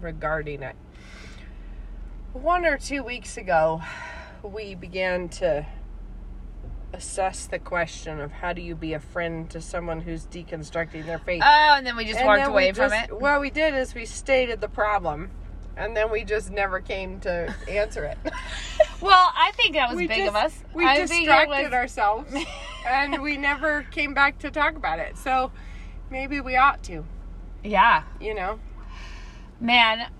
regarding 0.00 0.62
it. 0.62 0.76
One 2.32 2.64
or 2.66 2.76
two 2.78 3.02
weeks 3.02 3.36
ago, 3.36 3.82
we 4.42 4.74
began 4.74 5.28
to 5.30 5.66
assess 6.92 7.46
the 7.46 7.58
question 7.58 8.20
of 8.20 8.32
how 8.32 8.52
do 8.52 8.62
you 8.62 8.74
be 8.74 8.94
a 8.94 9.00
friend 9.00 9.48
to 9.50 9.60
someone 9.60 10.00
who's 10.00 10.26
deconstructing 10.26 11.04
their 11.04 11.18
faith. 11.18 11.42
oh, 11.44 11.74
and 11.76 11.86
then 11.86 11.96
we 11.96 12.04
just 12.04 12.18
And 12.18 12.26
walked 12.26 12.46
away 12.46 12.68
we 12.68 12.72
from 12.72 12.90
just- 12.90 13.10
it. 13.10 13.20
What 13.20 13.40
we 13.40 13.50
did 13.50 13.74
is 13.74 13.94
we 13.94 14.04
stated 14.06 14.60
the 14.60 14.68
problem, 14.68 15.30
and 15.78 15.96
then 15.96 16.10
we 16.10 16.24
just 16.24 16.50
never 16.50 16.80
came 16.80 17.20
to 17.20 17.54
answer 17.68 18.04
it. 18.04 18.18
Well, 19.00 19.32
I 19.36 19.52
think 19.52 19.74
that 19.74 19.90
was 19.90 19.96
we 19.96 20.08
big 20.08 20.16
just, 20.18 20.28
of 20.30 20.34
us. 20.34 20.64
We 20.74 20.84
I 20.84 20.98
distracted 20.98 21.66
was- 21.66 21.72
ourselves, 21.72 22.34
and 22.86 23.22
we 23.22 23.36
never 23.36 23.84
came 23.92 24.12
back 24.12 24.40
to 24.40 24.50
talk 24.50 24.74
about 24.74 24.98
it. 24.98 25.16
So 25.16 25.52
maybe 26.10 26.40
we 26.40 26.56
ought 26.56 26.82
to, 26.84 27.04
Yeah. 27.62 28.02
you 28.20 28.34
know. 28.34 28.58
man 29.60 30.10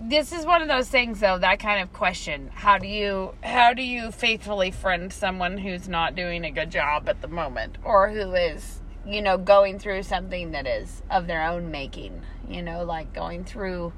this 0.00 0.32
is 0.32 0.46
one 0.46 0.62
of 0.62 0.68
those 0.68 0.88
things 0.88 1.18
though 1.18 1.38
that 1.38 1.58
kind 1.58 1.82
of 1.82 1.92
question 1.92 2.48
how 2.54 2.78
do 2.78 2.86
you 2.86 3.34
how 3.42 3.72
do 3.74 3.82
you 3.82 4.12
faithfully 4.12 4.70
friend 4.70 5.12
someone 5.12 5.58
who's 5.58 5.88
not 5.88 6.14
doing 6.14 6.44
a 6.44 6.50
good 6.52 6.70
job 6.70 7.08
at 7.08 7.20
the 7.20 7.26
moment 7.26 7.76
or 7.82 8.08
who 8.10 8.32
is 8.34 8.80
you 9.04 9.20
know 9.20 9.36
going 9.36 9.76
through 9.78 10.00
something 10.04 10.52
that 10.52 10.66
is 10.68 11.02
of 11.10 11.26
their 11.26 11.42
own 11.42 11.72
making 11.72 12.22
you 12.48 12.62
know 12.62 12.84
like 12.84 13.12
going 13.12 13.44
through 13.44 13.92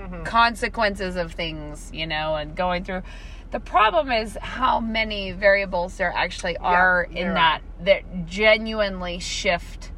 Mm-hmm. 0.00 0.22
consequences 0.24 1.16
of 1.16 1.32
things 1.32 1.90
you 1.92 2.06
know 2.06 2.34
and 2.36 2.56
going 2.56 2.84
through 2.84 3.02
the 3.50 3.60
problem 3.60 4.10
is 4.10 4.38
how 4.40 4.80
many 4.80 5.32
variables 5.32 5.96
there 5.98 6.10
actually 6.16 6.56
are 6.56 7.02
in 7.02 7.14
there 7.14 7.34
that 7.34 7.60
that 7.82 8.26
genuinely 8.26 9.18
shift 9.18 9.92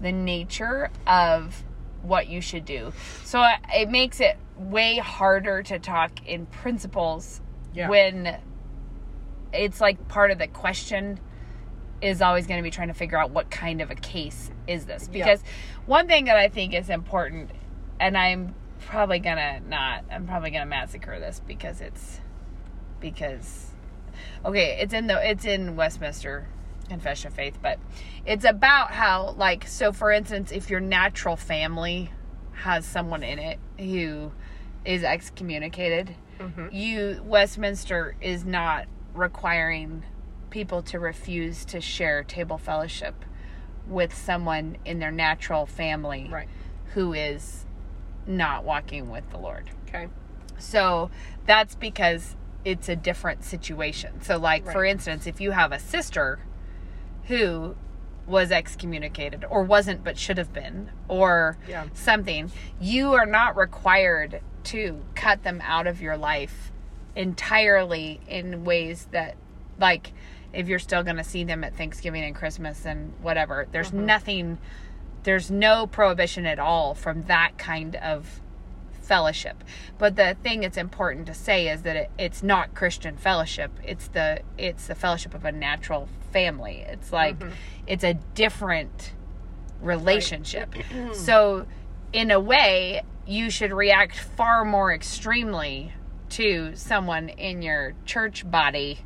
the 0.00 0.10
nature 0.10 0.90
of 1.06 1.62
what 2.02 2.28
you 2.28 2.40
should 2.40 2.64
do. 2.64 2.92
So 3.24 3.42
it- 3.42 3.58
it 3.82 3.90
makes 3.90 4.20
it 4.20 4.36
way 4.56 4.98
harder 4.98 5.62
to 5.64 5.78
talk 5.78 6.26
in 6.26 6.46
principles 6.46 7.40
Yeah. 7.74 7.88
when 7.88 8.38
it's 9.52 9.80
like 9.80 10.08
part 10.08 10.30
of 10.30 10.38
the 10.38 10.46
question 10.46 11.18
is 12.00 12.20
always 12.22 12.46
going 12.46 12.58
to 12.58 12.62
be 12.62 12.70
trying 12.70 12.88
to 12.88 12.94
figure 12.94 13.18
out 13.18 13.30
what 13.30 13.50
kind 13.50 13.80
of 13.80 13.90
a 13.90 13.94
case 13.94 14.50
is 14.66 14.86
this 14.86 15.08
Yeah. 15.12 15.24
because 15.24 15.42
one 15.86 16.06
thing 16.06 16.26
that 16.26 16.36
I 16.36 16.48
think 16.48 16.74
is 16.74 16.90
important 16.90 17.50
and 18.00 18.16
I'm 18.16 18.54
probably 18.86 19.20
to 19.36 19.60
not 19.68 20.04
I'm 20.10 20.26
probably 20.26 20.50
to 20.62 20.66
massacre 20.66 21.18
this 21.18 21.40
because 21.46 21.80
it's 21.80 22.20
because 23.00 23.70
okay, 24.44 24.78
it's 24.80 24.94
in 24.94 25.06
the 25.06 25.28
it's 25.28 25.44
in 25.44 25.76
Westminster 25.76 26.46
Confession 26.88 27.28
of 27.28 27.34
Faith, 27.34 27.58
but 27.60 27.78
it's 28.24 28.44
about 28.44 28.92
how 28.92 29.34
like 29.36 29.66
so 29.66 29.92
for 29.92 30.10
instance, 30.12 30.52
if 30.52 30.70
your 30.70 30.80
natural 30.80 31.36
family 31.36 32.10
has 32.52 32.86
someone 32.86 33.22
in 33.22 33.38
it 33.38 33.58
who 33.78 34.32
is 34.84 35.02
excommunicated, 35.02 36.14
mm-hmm. 36.38 36.68
you 36.74 37.20
Westminster 37.24 38.16
is 38.20 38.44
not 38.44 38.86
requiring 39.14 40.04
people 40.50 40.82
to 40.82 40.98
refuse 40.98 41.64
to 41.66 41.80
share 41.80 42.22
table 42.22 42.56
fellowship 42.56 43.24
with 43.86 44.14
someone 44.14 44.76
in 44.84 44.98
their 44.98 45.10
natural 45.10 45.66
family 45.66 46.28
Right. 46.30 46.48
who 46.94 47.12
is 47.12 47.65
not 48.26 48.64
walking 48.64 49.10
with 49.10 49.28
the 49.30 49.38
Lord. 49.38 49.70
Okay. 49.88 50.08
So 50.58 51.10
that's 51.46 51.74
because 51.74 52.36
it's 52.64 52.88
a 52.88 52.96
different 52.96 53.44
situation. 53.44 54.20
So, 54.22 54.38
like, 54.38 54.64
for 54.64 54.84
instance, 54.84 55.26
if 55.26 55.40
you 55.40 55.52
have 55.52 55.70
a 55.70 55.78
sister 55.78 56.40
who 57.24 57.76
was 58.26 58.50
excommunicated 58.50 59.44
or 59.48 59.62
wasn't 59.62 60.02
but 60.02 60.18
should 60.18 60.36
have 60.36 60.52
been 60.52 60.90
or 61.06 61.56
Yeah. 61.68 61.84
something, 61.94 62.50
you 62.80 63.12
are 63.12 63.26
not 63.26 63.56
required 63.56 64.40
to 64.64 65.04
cut 65.14 65.44
them 65.44 65.62
out 65.64 65.86
of 65.86 66.02
your 66.02 66.16
life 66.16 66.72
entirely 67.14 68.20
in 68.26 68.64
ways 68.64 69.06
that, 69.12 69.36
like, 69.78 70.12
if 70.52 70.68
you're 70.68 70.80
still 70.80 71.04
going 71.04 71.16
to 71.16 71.24
see 71.24 71.44
them 71.44 71.62
at 71.62 71.76
Thanksgiving 71.76 72.24
and 72.24 72.34
Christmas 72.34 72.84
and 72.84 73.12
whatever, 73.22 73.68
there's 73.70 73.88
mm-hmm. 73.88 74.06
nothing, 74.06 74.58
there's 75.26 75.50
no 75.50 75.88
prohibition 75.88 76.46
at 76.46 76.60
all 76.60 76.94
from 76.94 77.24
that 77.24 77.58
kind 77.58 77.96
of 77.96 78.40
fellowship. 79.02 79.64
But 79.98 80.14
the 80.14 80.36
thing 80.40 80.60
that's 80.60 80.76
important 80.76 81.26
to 81.26 81.34
say 81.34 81.68
is 81.68 81.82
that 81.82 81.96
it, 81.96 82.10
it's 82.16 82.44
not 82.44 82.76
Christian 82.76 83.16
fellowship. 83.16 83.72
It's 83.84 84.06
the 84.06 84.40
it's 84.56 84.86
the 84.86 84.94
fellowship 84.94 85.34
of 85.34 85.44
a 85.44 85.50
natural 85.50 86.08
family. 86.32 86.84
It's 86.86 87.12
like 87.12 87.40
mm-hmm. 87.40 87.50
it's 87.88 88.04
a 88.04 88.14
different 88.34 89.14
relationship. 89.80 90.72
Mm-hmm. 90.72 91.12
so 91.14 91.66
in 92.12 92.30
a 92.30 92.38
way, 92.38 93.02
you 93.26 93.50
should 93.50 93.72
react 93.72 94.16
far 94.16 94.64
more 94.64 94.94
extremely 94.94 95.92
to 96.28 96.76
someone 96.76 97.28
in 97.30 97.62
your 97.62 97.94
church 98.04 98.48
body 98.48 99.00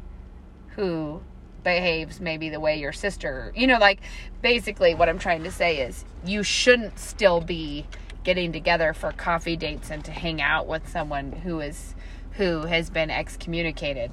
who 0.77 1.23
behaves 1.63 2.21
maybe 2.21 2.49
the 2.49 2.61
way 2.61 2.79
your 2.79 2.93
sister 2.93 3.53
you 3.55 3.67
know 3.67 3.79
like 3.79 4.01
basically 4.43 4.95
what 4.95 5.09
i'm 5.09 5.19
trying 5.19 5.43
to 5.43 5.51
say 5.51 5.79
is 5.79 6.05
you 6.25 6.43
shouldn't 6.43 6.99
still 6.99 7.41
be 7.41 7.87
getting 8.25 8.53
together 8.53 8.93
for 8.93 9.13
coffee 9.13 9.57
dates 9.57 9.91
and 9.91 10.05
to 10.05 10.11
hang 10.11 10.41
out 10.41 10.67
with 10.67 10.89
someone 10.89 11.33
who 11.33 11.61
is 11.61 11.95
who 12.33 12.63
has 12.63 12.91
been 12.91 13.11
excommunicated 13.11 14.11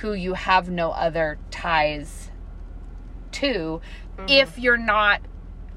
who 0.00 0.12
you 0.12 0.34
have 0.34 0.68
no 0.68 0.90
other 0.90 1.38
ties 1.50 2.30
to 3.32 3.80
mm-hmm. 4.16 4.24
if 4.28 4.58
you're 4.58 4.76
not 4.76 5.20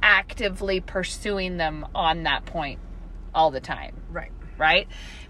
actively 0.04 0.80
pursuing 0.80 1.58
them 1.58 1.86
on 1.94 2.24
that 2.24 2.46
point 2.46 2.80
all 3.34 3.52
the 3.52 3.60
time 3.62 3.96
Right. 4.12 4.32
right? 4.58 4.88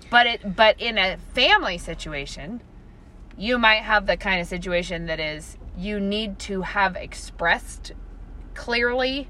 But 0.09 0.27
it 0.27 0.55
but 0.55 0.81
in 0.81 0.97
a 0.97 1.17
family 1.33 1.77
situation, 1.77 2.61
you 3.37 3.57
might 3.57 3.81
have 3.83 4.05
the 4.05 4.17
kind 4.17 4.41
of 4.41 4.47
situation 4.47 5.05
that 5.05 5.19
is 5.19 5.57
you 5.77 5.99
need 5.99 6.39
to 6.39 6.61
have 6.61 6.95
expressed 6.95 7.93
clearly 8.53 9.29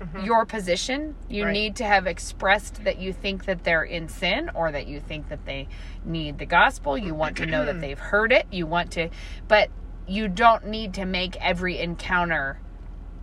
mm-hmm. 0.00 0.24
your 0.24 0.46
position. 0.46 1.14
You 1.28 1.44
Right. 1.44 1.52
need 1.52 1.76
to 1.76 1.84
have 1.84 2.06
expressed 2.06 2.84
that 2.84 2.98
you 2.98 3.12
think 3.12 3.44
that 3.46 3.64
they're 3.64 3.82
in 3.82 4.08
sin 4.08 4.50
or 4.54 4.70
that 4.72 4.86
you 4.86 5.00
think 5.00 5.28
that 5.28 5.44
they 5.44 5.68
need 6.04 6.38
the 6.38 6.46
gospel. 6.46 6.96
You 6.96 7.14
want 7.14 7.36
to 7.38 7.46
know 7.46 7.64
that 7.64 7.80
they've 7.80 7.98
heard 7.98 8.32
it. 8.32 8.46
You 8.50 8.66
want 8.66 8.92
to, 8.92 9.08
but 9.48 9.70
you 10.06 10.28
don't 10.28 10.66
need 10.66 10.94
to 10.94 11.04
make 11.04 11.36
every 11.36 11.78
encounter 11.78 12.60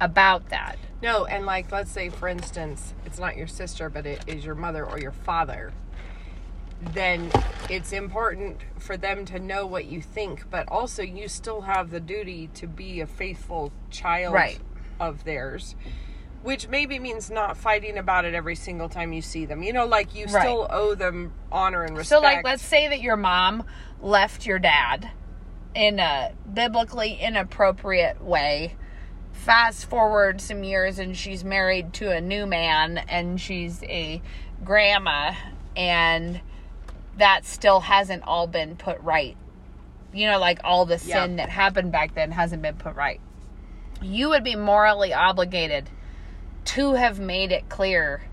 about 0.02 0.50
that. 0.50 0.78
No, 1.02 1.26
and 1.26 1.46
like 1.46 1.72
let's 1.72 1.92
say 1.92 2.10
for 2.10 2.28
instance, 2.28 2.94
it's 3.06 3.20
not 3.20 3.38
your 3.38 3.48
sister, 3.48 3.90
but 3.90 4.06
it 4.06 4.24
is 4.28 4.46
your 4.46 4.56
mother 4.56 4.86
or 4.86 5.00
your 5.00 5.12
father. 5.12 5.74
Then 6.92 7.32
it's 7.70 7.94
important 7.94 8.62
for 8.78 8.98
them 8.98 9.26
to 9.26 9.40
know 9.40 9.66
what 9.66 9.86
you 9.86 10.02
think, 10.02 10.50
but 10.50 10.68
also 10.70 11.02
you 11.02 11.28
still 11.28 11.62
have 11.62 11.92
the 11.92 12.00
duty 12.00 12.50
to 12.56 12.68
be 12.68 13.00
a 13.02 13.08
faithful 13.08 13.72
child 13.90 14.34
Right. 14.34 14.60
of 15.00 15.24
theirs. 15.24 15.76
Which 16.44 16.68
maybe 16.68 17.00
means 17.00 17.32
not 17.32 17.56
fighting 17.56 17.98
about 17.98 18.26
it 18.26 18.34
every 18.34 18.56
single 18.56 18.90
time 18.90 19.14
you 19.14 19.22
see 19.22 19.46
them. 19.46 19.64
You 19.64 19.72
know, 19.72 19.86
like 19.86 20.14
you 20.14 20.26
Right. 20.26 20.42
still 20.42 20.68
owe 20.70 20.94
them 20.94 21.32
honor 21.52 21.84
and 21.84 21.96
respect. 21.96 22.20
So, 22.20 22.22
like, 22.22 22.44
let's 22.44 22.64
say 22.64 22.90
that 22.90 23.02
your 23.02 23.16
mom 23.16 23.64
left 24.02 24.46
your 24.46 24.60
dad 24.60 25.10
in 25.74 26.00
a 26.00 26.34
biblically 26.54 27.14
inappropriate 27.16 28.22
way. 28.22 28.76
Fast 29.32 29.90
forward 29.90 30.42
some 30.42 30.64
years, 30.64 31.00
and 31.00 31.16
she's 31.18 31.44
married 31.46 31.94
to 31.94 32.12
a 32.12 32.20
new 32.22 32.46
man, 32.46 32.98
and 32.98 33.40
she's 33.40 33.82
a 33.84 34.22
grandma, 34.64 35.34
and 35.76 36.42
that 37.18 37.46
still 37.46 37.82
hasn't 37.82 38.24
all 38.24 38.48
been 38.48 38.76
put 38.76 39.00
right. 39.02 39.38
You 40.14 40.28
know, 40.30 40.40
like 40.40 40.60
all 40.64 40.86
the 40.86 41.02
Yeah. 41.06 41.24
sin 41.24 41.36
that 41.38 41.50
happened 41.50 41.92
back 41.92 42.14
then 42.16 42.32
hasn't 42.32 42.62
been 42.62 42.76
put 42.76 42.96
right. 42.96 43.20
You 44.02 44.30
would 44.30 44.44
be 44.44 44.56
morally 44.56 45.14
obligated 45.14 45.90
to 46.66 46.94
have 46.94 47.20
made 47.20 47.52
it 47.52 47.70
clear 47.70 48.24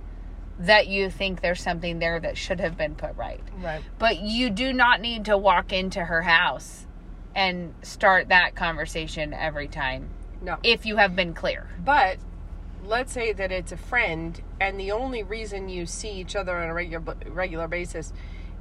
that 0.59 0.89
you 0.89 1.09
think 1.11 1.41
there's 1.41 1.63
something 1.63 1.99
there 2.01 2.21
that 2.21 2.37
should 2.37 2.61
have 2.61 2.77
been 2.77 2.95
put 2.95 3.17
right. 3.17 3.41
right. 3.63 3.83
But 3.99 4.21
you 4.21 4.51
do 4.51 4.73
not 4.73 5.01
need 5.01 5.25
to 5.27 5.39
walk 5.39 5.73
into 5.73 6.05
her 6.05 6.23
house 6.23 6.87
and 7.35 7.75
start 7.83 8.29
that 8.29 8.55
conversation 8.55 9.33
every 9.33 9.69
time 9.69 10.11
No. 10.43 10.59
if 10.63 10.85
you 10.85 10.97
have 10.97 11.17
been 11.17 11.33
clear. 11.33 11.69
But 11.83 12.19
let's 12.85 13.13
say 13.13 13.33
that 13.33 13.51
it's 13.51 13.73
a 13.73 13.77
friend, 13.77 14.41
and 14.61 14.79
the 14.79 14.93
only 14.93 15.23
reason 15.23 15.69
you 15.69 15.87
see 15.87 16.11
each 16.11 16.37
other 16.37 16.57
on 16.59 16.69
a 16.69 16.75
regular 16.75 17.15
regular 17.27 17.69
basis 17.69 18.13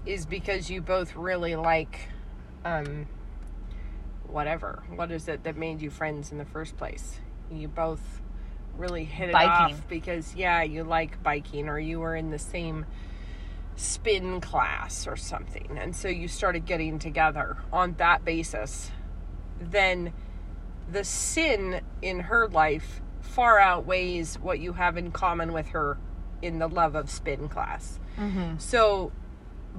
is 0.09 0.25
because 0.25 0.69
you 0.69 0.81
both 0.81 1.15
really 1.15 1.55
like, 1.55 2.09
um, 2.65 3.07
whatever. 4.27 4.83
What 4.95 5.11
is 5.11 5.27
it 5.27 5.43
that 5.43 5.55
made 5.55 5.81
you 5.81 5.89
friends 5.89 6.31
in 6.31 6.39
the 6.39 6.45
first 6.45 6.75
place? 6.77 7.19
You 7.51 7.67
both 7.67 8.01
really 8.75 9.03
hit 9.03 9.29
it 9.29 9.33
Biking. 9.33 9.75
off 9.75 9.87
because 9.87 10.35
yeah, 10.35 10.63
you 10.63 10.83
like 10.83 11.21
biking, 11.21 11.69
or 11.69 11.79
you 11.79 11.99
were 11.99 12.15
in 12.15 12.31
the 12.31 12.39
same 12.39 12.85
spin 13.75 14.41
class 14.41 15.07
or 15.07 15.15
something, 15.15 15.77
and 15.79 15.95
so 15.95 16.07
you 16.07 16.27
started 16.27 16.65
getting 16.65 16.97
together 16.99 17.57
on 17.71 17.93
that 17.97 18.25
basis. 18.25 18.91
Then 19.61 20.11
the 20.91 21.03
sin 21.03 21.81
in 22.01 22.21
her 22.21 22.47
life 22.47 23.01
far 23.21 23.59
outweighs 23.59 24.39
what 24.39 24.59
you 24.59 24.73
have 24.73 24.97
in 24.97 25.11
common 25.11 25.53
with 25.53 25.67
her 25.67 25.97
in 26.41 26.57
the 26.57 26.67
love 26.67 26.95
of 26.95 27.09
spin 27.11 27.47
class. 27.47 27.99
So, 28.57 29.11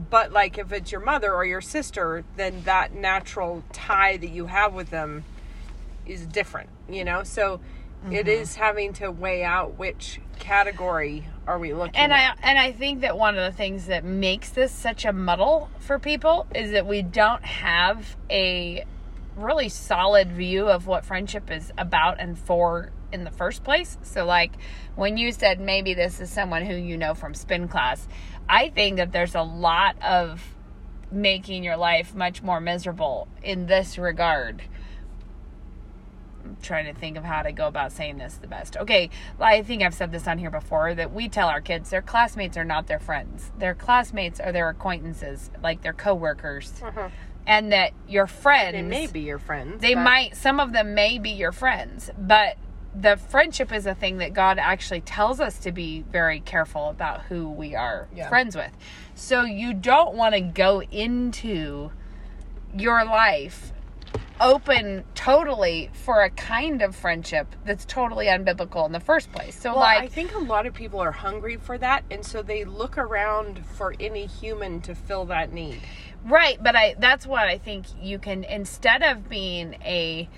but 0.09 0.33
like 0.33 0.59
if 0.59 0.73
it's 0.73 0.91
your 0.91 1.01
mother 1.01 1.35
or 1.35 1.45
your 1.45 1.61
sister, 1.61 2.25
then 2.37 2.63
that 2.65 2.95
natural 2.95 3.63
tie 3.73 4.17
that 4.17 4.31
you 4.31 4.47
have 4.47 4.73
with 4.73 4.91
them 4.91 5.25
is 6.07 6.27
different, 6.27 6.71
you 6.89 7.05
know? 7.05 7.23
So 7.23 7.61
it 8.11 8.27
mm-hmm. 8.27 8.29
is 8.29 8.55
having 8.57 8.95
to 8.95 9.11
weigh 9.11 9.45
out 9.45 9.79
which 9.79 10.21
category 10.39 11.27
are 11.47 11.59
we 11.59 11.75
looking 11.75 11.97
And 11.97 12.13
at. 12.13 12.39
I 12.43 12.49
and 12.49 12.59
I 12.59 12.73
think 12.73 13.03
that 13.03 13.19
one 13.19 13.37
of 13.37 13.45
the 13.51 13.57
things 13.57 13.87
that 13.87 14.05
makes 14.05 14.51
this 14.51 14.73
such 14.73 15.05
a 15.05 15.13
muddle 15.13 15.69
for 15.81 15.99
people 15.99 16.47
is 16.55 16.73
that 16.73 16.87
we 16.87 17.03
don't 17.03 17.45
have 17.45 18.17
a 18.31 18.85
really 19.37 19.69
solid 19.69 20.33
view 20.33 20.69
of 20.69 20.87
what 20.87 21.05
friendship 21.05 21.51
is 21.51 21.73
about 21.77 22.21
and 22.21 22.39
for 22.39 22.91
in 23.13 23.25
the 23.25 23.31
first 23.31 23.65
place. 23.65 23.99
So 24.03 24.25
like 24.25 24.53
when 24.97 25.17
you 25.17 25.31
said 25.33 25.61
maybe 25.61 25.95
this 25.95 26.21
is 26.21 26.31
someone 26.31 26.65
who 26.65 26.75
you 26.75 26.97
know 26.97 27.15
from 27.15 27.35
spin 27.35 27.69
class, 27.69 28.09
I 28.51 28.69
think 28.71 28.97
that 28.97 29.13
there's 29.13 29.37
a 29.37 29.43
lot 29.43 29.95
of 30.03 30.55
making 31.13 31.63
your 31.63 31.77
life 31.77 32.15
much 32.15 32.43
more 32.43 32.61
miserable 32.61 33.29
in 33.43 33.67
this 33.67 33.97
regard. 33.97 34.63
I'm 36.45 36.57
trying 36.61 36.93
to 36.93 36.99
think 36.99 37.17
of 37.17 37.23
how 37.23 37.43
to 37.43 37.53
go 37.53 37.69
about 37.69 37.93
saying 37.93 38.19
this 38.19 38.35
the 38.35 38.49
best. 38.49 38.77
Okay, 38.77 39.09
well, 39.39 39.49
I 39.49 39.63
think 39.63 39.83
I've 39.83 39.95
said 39.95 40.11
this 40.11 40.27
on 40.27 40.39
here 40.39 40.51
before 40.51 40.95
that 40.95 41.13
we 41.13 41.29
tell 41.29 41.49
our 41.49 41.61
kids 41.61 41.91
their 41.91 42.03
classmates 42.03 42.57
are 42.57 42.65
not 42.65 42.89
their 42.89 42.99
friends. 42.99 43.53
Their 43.59 43.75
classmates 43.75 44.41
are 44.41 44.51
their 44.51 44.69
acquaintances, 44.69 45.51
like 45.63 45.83
their 45.83 45.93
coworkers. 45.93 46.73
Uh-huh. 46.83 47.09
And 47.47 47.73
that 47.73 47.93
your 48.09 48.27
friends 48.27 48.75
They 48.75 48.83
may 48.83 49.07
be 49.07 49.21
your 49.21 49.39
friends. 49.39 49.81
they 49.81 49.95
might 49.95 50.37
some 50.37 50.61
of 50.61 50.73
them 50.73 50.95
may 50.95 51.19
be 51.19 51.31
your 51.31 51.53
friends, 51.53 52.11
but 52.19 52.57
the 52.95 53.17
friendship 53.17 53.73
is 53.73 53.87
a 53.87 53.95
thing 53.95 54.19
that 54.19 54.33
God 54.33 54.59
actually 54.59 55.01
tells 55.03 55.41
us 55.41 55.59
to 55.61 55.73
be 55.73 56.05
very 56.11 56.41
careful 56.41 56.89
about 56.89 57.23
who 57.23 57.49
we 57.49 57.75
are 57.75 58.09
Yeah. 58.15 58.29
friends 58.29 58.57
with. 58.57 58.73
So 59.15 59.43
you 59.43 59.75
don't 59.75 60.15
want 60.15 60.35
to 60.35 60.41
go 60.41 60.83
into 60.83 61.93
your 62.77 63.05
life 63.05 63.73
open 64.41 65.05
totally 65.15 65.91
for 65.93 66.23
a 66.23 66.31
kind 66.31 66.81
of 66.81 66.97
friendship 66.97 67.55
that's 67.65 67.85
totally 67.85 68.27
unbiblical 68.27 68.87
in 68.87 68.93
the 68.93 69.01
first 69.01 69.31
place. 69.33 69.55
So 69.61 69.75
Well, 69.75 69.83
I 69.83 70.09
think 70.09 70.35
a 70.35 70.39
lot 70.39 70.67
of 70.67 70.73
people 70.73 70.99
are 70.99 71.13
hungry 71.13 71.57
for 71.57 71.77
that, 71.79 72.05
and 72.11 72.25
so 72.25 72.43
they 72.43 72.65
look 72.65 72.97
around 72.97 73.65
for 73.67 73.95
any 74.01 74.27
human 74.27 74.81
to 74.83 74.95
fill 74.95 75.27
that 75.27 75.53
need. 75.53 75.81
Right, 76.25 76.63
but 76.63 76.75
I 76.75 76.95
that's 76.99 77.27
what 77.27 77.47
I 77.49 77.59
think 77.59 77.87
you 78.01 78.19
can 78.19 78.45
instead 78.45 79.03
of 79.03 79.29
being 79.29 79.75
a 79.85 80.29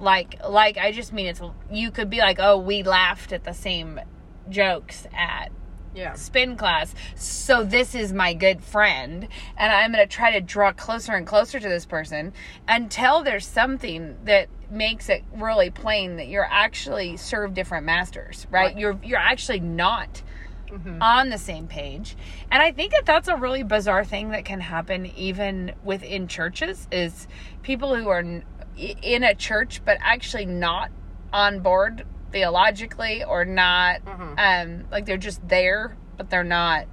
like 0.00 0.36
like 0.48 0.78
I 0.78 0.92
just 0.92 1.12
mean 1.12 1.26
it's 1.26 1.40
you 1.70 1.90
could 1.90 2.10
be 2.10 2.18
like, 2.18 2.38
"Oh, 2.40 2.58
we 2.58 2.82
laughed 2.82 3.32
at 3.32 3.44
the 3.44 3.52
same 3.52 4.00
jokes 4.48 5.06
at 5.16 5.52
Yeah. 5.94 6.14
spin 6.14 6.56
class. 6.56 6.94
So 7.14 7.64
this 7.64 7.94
is 7.94 8.12
my 8.12 8.32
good 8.32 8.62
friend 8.62 9.28
and 9.56 9.72
I'm 9.72 9.92
going 9.92 10.06
to 10.06 10.12
try 10.12 10.32
to 10.32 10.40
draw 10.40 10.72
closer 10.72 11.12
and 11.12 11.26
closer 11.26 11.58
to 11.58 11.68
this 11.68 11.84
person 11.84 12.32
until 12.68 13.22
there's 13.22 13.46
something 13.46 14.16
that 14.24 14.48
makes 14.70 15.08
it 15.08 15.24
really 15.34 15.70
plain 15.70 16.16
that 16.16 16.28
you're 16.28 16.48
actually 16.48 17.16
serve 17.16 17.54
different 17.54 17.86
masters, 17.86 18.46
right? 18.50 18.66
Right. 18.66 18.78
You're 18.78 18.98
you're 19.02 19.18
actually 19.18 19.60
not 19.60 20.22
mm-hmm. 20.68 21.02
on 21.02 21.30
the 21.30 21.38
same 21.38 21.66
page. 21.66 22.16
And 22.50 22.62
I 22.62 22.72
think 22.72 22.92
that 22.92 23.06
that's 23.06 23.28
a 23.28 23.36
really 23.36 23.62
bizarre 23.62 24.04
thing 24.04 24.30
that 24.30 24.44
can 24.44 24.60
happen 24.60 25.06
even 25.06 25.72
within 25.84 26.28
churches 26.28 26.86
is 26.92 27.26
people 27.62 27.94
who 27.94 28.08
are 28.08 28.42
in 29.02 29.22
a 29.22 29.34
church 29.34 29.82
but 29.84 29.98
actually 30.00 30.46
not 30.46 30.90
on 31.32 31.60
board 31.60 32.04
theologically 32.32 33.22
or 33.24 33.44
not 33.44 34.00
um 34.38 34.84
like 34.90 35.04
they're 35.04 35.16
just 35.16 35.46
there 35.48 35.96
but 36.16 36.30
they're 36.30 36.44
not 36.44 36.86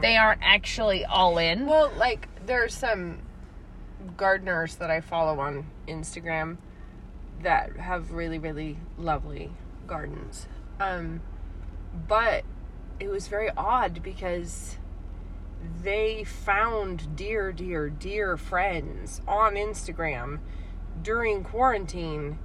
they 0.00 0.16
aren't 0.16 0.40
actually 0.42 1.04
all 1.04 1.38
in. 1.38 1.66
Well, 1.66 1.92
like 1.96 2.28
there's 2.46 2.74
some 2.74 3.18
gardeners 4.16 4.76
that 4.76 4.90
I 4.90 5.00
follow 5.00 5.40
on 5.40 5.66
Instagram 5.86 6.56
that 7.42 7.76
have 7.76 8.12
really, 8.12 8.38
really 8.38 8.78
lovely 8.96 9.52
gardens. 9.86 10.48
Um, 10.80 11.20
but 12.08 12.44
it 12.98 13.08
was 13.08 13.28
very 13.28 13.50
odd 13.56 14.02
because 14.02 14.78
they 15.82 16.24
found 16.24 17.16
dear, 17.16 17.52
dear, 17.52 17.90
dear 17.90 18.36
friends 18.36 19.20
on 19.26 19.54
Instagram 19.54 20.38
during 21.02 21.44
quarantine. 21.44 22.38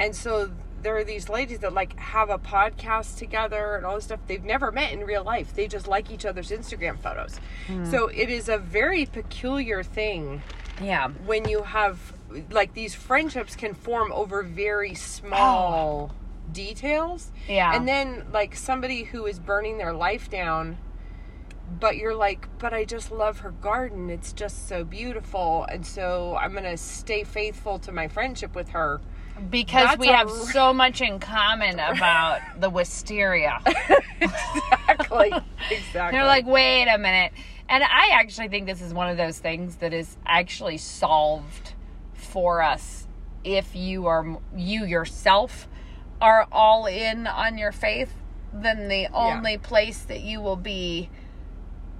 And 0.00 0.14
so 0.14 0.50
there 0.82 0.96
are 0.96 1.04
these 1.04 1.28
ladies 1.28 1.58
that 1.60 1.72
like 1.72 1.98
have 1.98 2.30
a 2.30 2.38
podcast 2.38 3.18
together 3.18 3.76
and 3.76 3.84
all 3.84 3.96
this 3.96 4.04
stuff. 4.04 4.20
They've 4.26 4.44
never 4.44 4.70
met 4.70 4.92
in 4.92 5.00
real 5.00 5.24
life. 5.24 5.54
They 5.54 5.66
just 5.66 5.88
like 5.88 6.10
each 6.10 6.24
other's 6.24 6.50
Instagram 6.50 6.98
photos. 6.98 7.40
Hmm. 7.66 7.84
So 7.84 8.08
it 8.08 8.30
is 8.30 8.48
a 8.48 8.58
very 8.58 9.06
peculiar 9.06 9.82
thing 9.82 10.42
yeah. 10.82 11.08
when 11.26 11.48
you 11.48 11.62
have 11.62 12.12
like 12.50 12.74
these 12.74 12.94
friendships 12.94 13.56
can 13.56 13.74
form 13.74 14.12
over 14.12 14.42
very 14.42 14.94
small 14.94 16.12
oh. 16.12 16.52
details. 16.52 17.32
Yeah. 17.48 17.74
And 17.74 17.88
then 17.88 18.26
like 18.32 18.54
somebody 18.54 19.04
who 19.04 19.26
is 19.26 19.38
burning 19.38 19.78
their 19.78 19.92
life 19.92 20.30
down 20.30 20.78
but 21.80 21.96
you're 21.96 22.14
like, 22.14 22.48
but 22.58 22.72
I 22.72 22.84
just 22.84 23.10
love 23.10 23.40
her 23.40 23.50
garden. 23.50 24.10
It's 24.10 24.32
just 24.32 24.68
so 24.68 24.84
beautiful. 24.84 25.66
And 25.70 25.86
so 25.86 26.36
I'm 26.40 26.52
going 26.52 26.64
to 26.64 26.76
stay 26.76 27.24
faithful 27.24 27.78
to 27.80 27.92
my 27.92 28.08
friendship 28.08 28.54
with 28.54 28.70
her. 28.70 29.00
Because 29.50 29.86
That's 29.86 29.98
we 29.98 30.08
have 30.08 30.28
r- 30.28 30.36
so 30.52 30.72
much 30.72 31.00
in 31.00 31.20
common 31.20 31.78
about 31.78 32.40
the 32.60 32.70
wisteria. 32.70 33.60
exactly. 34.20 35.32
exactly. 35.70 36.18
They're 36.18 36.26
like, 36.26 36.46
wait 36.46 36.88
a 36.88 36.98
minute. 36.98 37.32
And 37.68 37.84
I 37.84 38.10
actually 38.12 38.48
think 38.48 38.66
this 38.66 38.80
is 38.80 38.92
one 38.92 39.08
of 39.08 39.16
those 39.16 39.38
things 39.38 39.76
that 39.76 39.92
is 39.92 40.16
actually 40.26 40.78
solved 40.78 41.74
for 42.14 42.62
us 42.62 43.06
if 43.44 43.74
you 43.74 44.06
are 44.06 44.38
you 44.56 44.84
yourself 44.84 45.68
are 46.20 46.46
all 46.50 46.86
in 46.86 47.26
on 47.26 47.56
your 47.58 47.72
faith, 47.72 48.12
then 48.52 48.88
the 48.88 49.08
only 49.12 49.56
place 49.58 50.00
that 50.02 50.20
you 50.20 50.40
will 50.40 50.56
be 50.56 51.08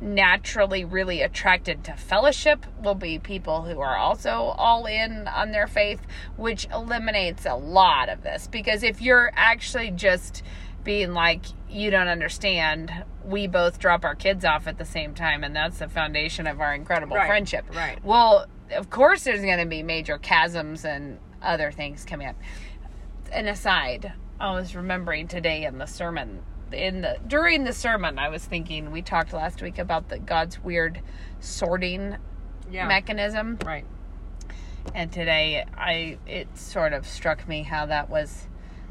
naturally 0.00 0.84
really 0.84 1.22
attracted 1.22 1.82
to 1.84 1.92
fellowship 1.94 2.64
will 2.82 2.94
be 2.94 3.18
people 3.18 3.62
who 3.62 3.80
are 3.80 3.96
also 3.96 4.54
all 4.56 4.86
in 4.86 5.26
on 5.28 5.50
their 5.50 5.66
faith, 5.66 6.00
which 6.36 6.66
eliminates 6.72 7.46
a 7.46 7.54
lot 7.54 8.08
of 8.08 8.22
this. 8.22 8.46
Because 8.46 8.82
if 8.82 9.00
you're 9.02 9.30
actually 9.34 9.90
just 9.90 10.42
being 10.84 11.12
like, 11.12 11.42
you 11.68 11.90
don't 11.90 12.08
understand, 12.08 12.92
we 13.24 13.46
both 13.46 13.78
drop 13.78 14.04
our 14.04 14.14
kids 14.14 14.44
off 14.44 14.66
at 14.66 14.78
the 14.78 14.84
same 14.84 15.14
time, 15.14 15.44
and 15.44 15.54
that's 15.54 15.78
the 15.78 15.88
foundation 15.88 16.46
of 16.46 16.60
our 16.60 16.74
incredible 16.74 17.16
Right, 17.16 17.26
friendship. 17.26 17.64
right. 17.74 18.02
Well, 18.04 18.46
of 18.74 18.88
course, 18.90 19.24
there's 19.24 19.42
going 19.42 19.58
to 19.58 19.66
be 19.66 19.82
major 19.82 20.18
chasms 20.18 20.84
and 20.84 21.18
other 21.42 21.70
things 21.72 22.04
coming 22.04 22.28
up. 22.28 22.36
An 23.32 23.48
aside, 23.48 24.12
I 24.40 24.52
was 24.54 24.74
remembering 24.74 25.28
today 25.28 25.64
in 25.64 25.78
the 25.78 25.86
sermon 25.86 26.42
in 26.72 27.02
the 27.02 27.18
during 27.26 27.64
the 27.64 27.72
sermon 27.72 28.18
I 28.18 28.28
was 28.28 28.44
thinking 28.44 28.90
we 28.90 29.02
talked 29.02 29.32
last 29.32 29.62
week 29.62 29.78
about 29.78 30.08
the 30.08 30.18
God's 30.18 30.62
weird 30.62 31.00
sorting 31.40 32.16
Yeah. 32.70 32.86
mechanism 32.86 33.58
right. 33.64 33.84
and 34.94 35.10
today 35.12 35.64
I 35.76 36.18
it 36.26 36.56
sort 36.56 36.92
of 36.92 37.06
struck 37.06 37.46
me 37.48 37.62
how 37.62 37.86
that 37.86 38.10
was 38.10 38.46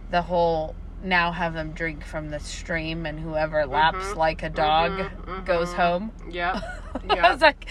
the 0.09 0.23
whole 0.23 0.75
now 1.03 1.31
have 1.31 1.53
them 1.53 1.71
drink 1.71 2.03
from 2.03 2.29
the 2.29 2.39
stream 2.39 3.05
and 3.05 3.19
whoever 3.19 3.61
mm-hmm. 3.61 3.73
laps 3.73 4.15
like 4.15 4.43
a 4.43 4.49
dog 4.49 4.91
mm-hmm. 4.91 5.43
goes 5.45 5.69
mm-hmm. 5.69 5.81
home. 5.81 6.11
Yeah. 6.29 6.59
I 7.09 7.31
was 7.31 7.41
like 7.41 7.67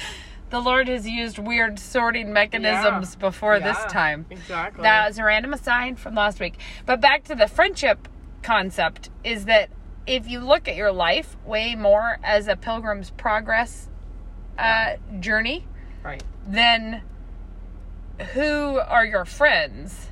the 0.51 0.61
Lord 0.61 0.89
has 0.89 1.09
used 1.09 1.39
weird 1.39 1.79
sorting 1.79 2.33
mechanisms 2.33 3.17
before 3.17 3.59
this 3.59 3.79
time. 3.89 4.27
Exactly. 4.31 4.83
That 4.83 5.09
was 5.09 5.19
a 5.19 5.25
random 5.25 5.53
aside 5.53 5.99
from 5.99 6.15
last 6.15 6.39
week. 6.39 6.59
But 6.85 7.01
back 7.01 7.25
to 7.25 7.35
the 7.35 7.49
friendship 7.49 8.09
concept 8.43 9.11
is 9.25 9.47
that 9.47 9.71
if 10.07 10.29
you 10.29 10.41
look 10.41 10.69
at 10.69 10.77
your 10.77 10.93
life 10.93 11.37
way 11.45 11.75
more 11.75 12.19
as 12.23 12.49
a 12.49 12.57
pilgrim's 12.57 13.11
progress 13.11 13.89
uh, 14.59 14.95
journey, 15.21 15.67
right. 16.03 16.23
then 16.47 17.03
who 18.33 18.79
are 18.79 19.05
your 19.05 19.25
friends 19.25 20.09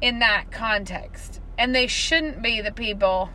in 0.00 0.18
that 0.20 0.50
context? 0.50 1.40
And 1.58 1.74
they 1.74 1.86
shouldn't 1.86 2.42
be 2.42 2.60
the 2.60 2.72
people 2.72 3.30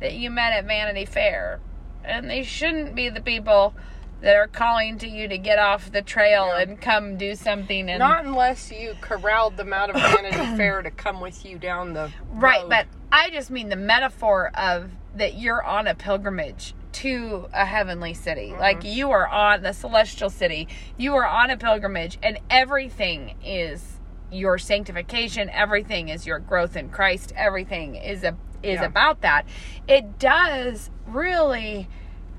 that 0.00 0.14
you 0.14 0.30
met 0.30 0.52
at 0.52 0.64
Vanity 0.64 1.04
Fair. 1.04 1.60
And 2.02 2.30
they 2.30 2.42
shouldn't 2.42 2.94
be 2.94 3.10
the 3.10 3.20
people 3.20 3.74
that 4.20 4.34
are 4.34 4.48
calling 4.48 4.98
to 4.98 5.08
you 5.08 5.28
to 5.28 5.38
get 5.38 5.58
off 5.58 5.92
the 5.92 6.02
trail 6.02 6.46
Yeah. 6.48 6.62
and 6.62 6.80
come 6.80 7.16
do 7.16 7.34
something 7.34 7.88
and 7.88 8.00
Not 8.00 8.24
unless 8.24 8.72
you 8.72 8.94
corralled 9.00 9.56
them 9.56 9.72
out 9.72 9.90
of 9.90 9.96
Vanity 9.96 10.36
Fair 10.56 10.82
to 10.82 10.90
come 10.90 11.20
with 11.20 11.44
you 11.44 11.58
down 11.58 11.92
the 11.92 12.10
Right, 12.30 12.62
road. 12.62 12.68
but 12.70 12.86
I 13.12 13.30
just 13.30 13.50
mean 13.50 13.68
the 13.68 13.76
metaphor 13.76 14.50
of 14.54 14.90
that 15.14 15.34
you're 15.34 15.62
on 15.62 15.86
a 15.86 15.94
pilgrimage 15.94 16.74
to 16.90 17.48
a 17.52 17.64
heavenly 17.64 18.12
city. 18.14 18.48
Mm-hmm. 18.50 18.60
Like 18.60 18.82
you 18.84 19.10
are 19.12 19.28
on 19.28 19.62
the 19.62 19.72
celestial 19.72 20.30
city. 20.30 20.66
You 20.96 21.14
are 21.14 21.26
on 21.26 21.50
a 21.50 21.56
pilgrimage 21.56 22.18
and 22.22 22.38
everything 22.50 23.36
is 23.44 23.98
your 24.32 24.58
sanctification, 24.58 25.48
everything 25.50 26.08
is 26.08 26.26
your 26.26 26.38
growth 26.38 26.76
in 26.76 26.88
Christ, 26.90 27.32
everything 27.36 27.94
is 27.94 28.24
a 28.24 28.36
is 28.62 28.80
Yeah. 28.80 28.86
about 28.86 29.20
that. 29.20 29.46
It 29.86 30.18
does 30.18 30.90
really 31.06 31.88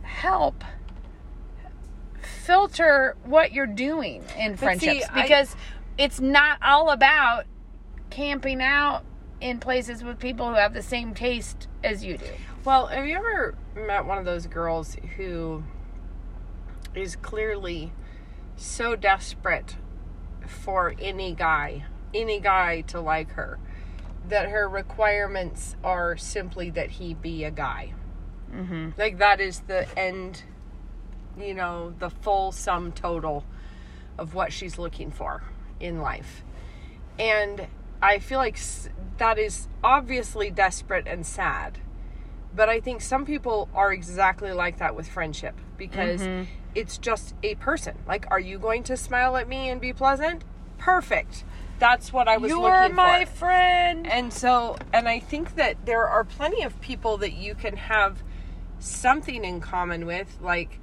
help 0.02 0.64
filter 2.50 3.16
what 3.26 3.52
you're 3.54 3.68
doing 3.68 4.24
in 4.36 4.58
see, 4.58 4.58
friendships 4.58 5.06
I- 5.14 5.22
because 5.22 5.56
it's 6.00 6.20
not 6.20 6.58
all 6.64 6.90
about 6.90 7.46
camping 8.10 8.60
out 8.60 9.04
in 9.40 9.60
places 9.60 10.04
with 10.04 10.18
people 10.18 10.50
who 10.50 10.56
have 10.56 10.74
the 10.74 10.82
same 10.82 11.14
taste 11.14 11.68
as 11.84 12.04
you 12.04 12.18
do. 12.18 12.26
Well, 12.66 12.88
have 12.88 13.06
you 13.06 13.18
ever 13.18 13.56
met 13.76 14.06
one 14.06 14.18
of 14.18 14.26
those 14.26 14.48
girls 14.48 14.98
who 15.16 15.64
is 16.96 17.16
clearly 17.16 17.92
so 18.58 18.96
desperate 18.96 19.76
for 20.48 20.96
any 21.00 21.34
guy, 21.36 21.86
any 22.16 22.40
guy 22.40 22.82
to 22.82 23.00
like 23.00 23.32
her, 23.34 23.60
that 24.28 24.50
her 24.50 24.68
requirements 24.68 25.76
are 25.84 26.18
simply 26.18 26.72
that 26.72 26.90
he 26.92 27.14
be 27.14 27.44
a 27.44 27.52
guy? 27.52 27.94
Mm-hmm. 28.52 28.90
Like, 28.98 29.20
that 29.20 29.40
is 29.40 29.62
the 29.68 29.88
end, 29.98 30.44
you 31.42 31.54
know, 31.54 31.94
the 32.00 32.10
full 32.10 32.52
sum 32.52 32.92
total 32.92 33.44
of 34.18 34.34
what 34.34 34.52
she's 34.52 34.78
looking 34.78 35.12
for 35.12 35.44
in 35.80 36.02
life. 36.02 36.44
And 37.18 37.68
I 38.02 38.20
feel 38.20 38.40
like 38.40 38.60
that 39.18 39.38
is 39.38 39.68
obviously 39.84 40.50
desperate 40.50 41.08
and 41.08 41.26
sad. 41.26 41.80
But 42.56 42.70
I 42.70 42.80
think 42.80 43.02
some 43.02 43.26
people 43.26 43.70
are 43.76 43.94
exactly 43.94 44.52
like 44.54 44.80
that 44.80 44.96
with 44.96 45.08
friendship 45.08 45.56
because 45.78 46.22
mm-hmm. 46.22 46.50
it's 46.74 46.98
just 46.98 47.36
a 47.44 47.56
person. 47.56 47.98
Like, 48.08 48.26
are 48.32 48.40
you 48.40 48.58
going 48.58 48.84
to 48.84 48.98
smile 48.98 49.38
at 49.38 49.48
me 49.48 49.70
and 49.70 49.80
be 49.80 49.94
pleasant? 49.94 50.44
Perfect. 50.78 51.44
That's 51.78 52.12
what 52.12 52.28
I 52.28 52.38
was 52.38 52.50
You're 52.50 52.62
looking 52.62 52.96
my 52.96 53.26
friend. 53.26 54.08
And 54.08 54.34
so, 54.34 54.78
and 54.94 55.08
I 55.08 55.20
think 55.20 55.56
that 55.56 55.86
there 55.86 56.08
are 56.08 56.24
plenty 56.24 56.64
of 56.64 56.80
people 56.82 57.18
that 57.18 57.34
you 57.34 57.56
can 57.56 57.78
have 57.78 58.22
something 58.80 59.46
in 59.46 59.62
common 59.62 60.06
with, 60.06 60.38
like 60.42 60.80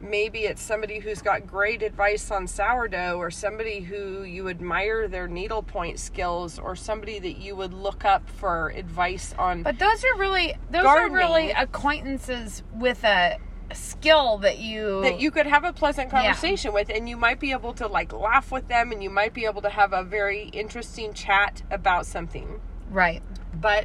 maybe 0.00 0.40
it's 0.40 0.62
somebody 0.62 0.98
who's 1.00 1.22
got 1.22 1.46
great 1.46 1.82
advice 1.82 2.30
on 2.30 2.46
sourdough, 2.46 3.16
or 3.18 3.30
somebody 3.30 3.80
who 3.80 4.22
you 4.22 4.48
admire 4.48 5.08
their 5.08 5.26
needlepoint 5.28 5.98
skills, 5.98 6.58
or 6.58 6.76
somebody 6.76 7.18
that 7.18 7.38
you 7.38 7.56
would 7.56 7.72
look 7.74 8.04
up 8.04 8.28
for 8.28 8.70
advice 8.70 9.34
on. 9.38 9.62
But 9.62 9.78
those 9.78 10.04
are 10.04 10.16
really 10.18 10.54
those 10.70 10.82
Gardening. 10.84 11.12
are 11.12 11.18
really 11.18 11.50
acquaintances 11.52 12.62
with 12.74 13.04
a 13.04 13.38
skill 13.74 14.38
that 14.38 14.58
you 14.58 15.02
that 15.02 15.20
you 15.20 15.30
could 15.30 15.46
have 15.46 15.62
a 15.64 15.72
pleasant 15.74 16.10
Yeah. 16.10 16.22
conversation 16.22 16.72
with 16.72 16.88
and 16.88 17.06
you 17.06 17.18
might 17.18 17.38
be 17.38 17.52
able 17.52 17.74
to 17.74 17.86
like 17.86 18.14
laugh 18.14 18.50
with 18.50 18.66
them 18.68 18.92
and 18.92 19.02
you 19.02 19.10
might 19.10 19.34
be 19.34 19.44
able 19.44 19.60
to 19.60 19.68
have 19.68 19.92
a 19.92 20.02
very 20.02 20.44
interesting 20.54 21.12
chat 21.12 21.62
about 21.70 22.06
something 22.06 22.62
right. 22.90 23.22
but 23.52 23.84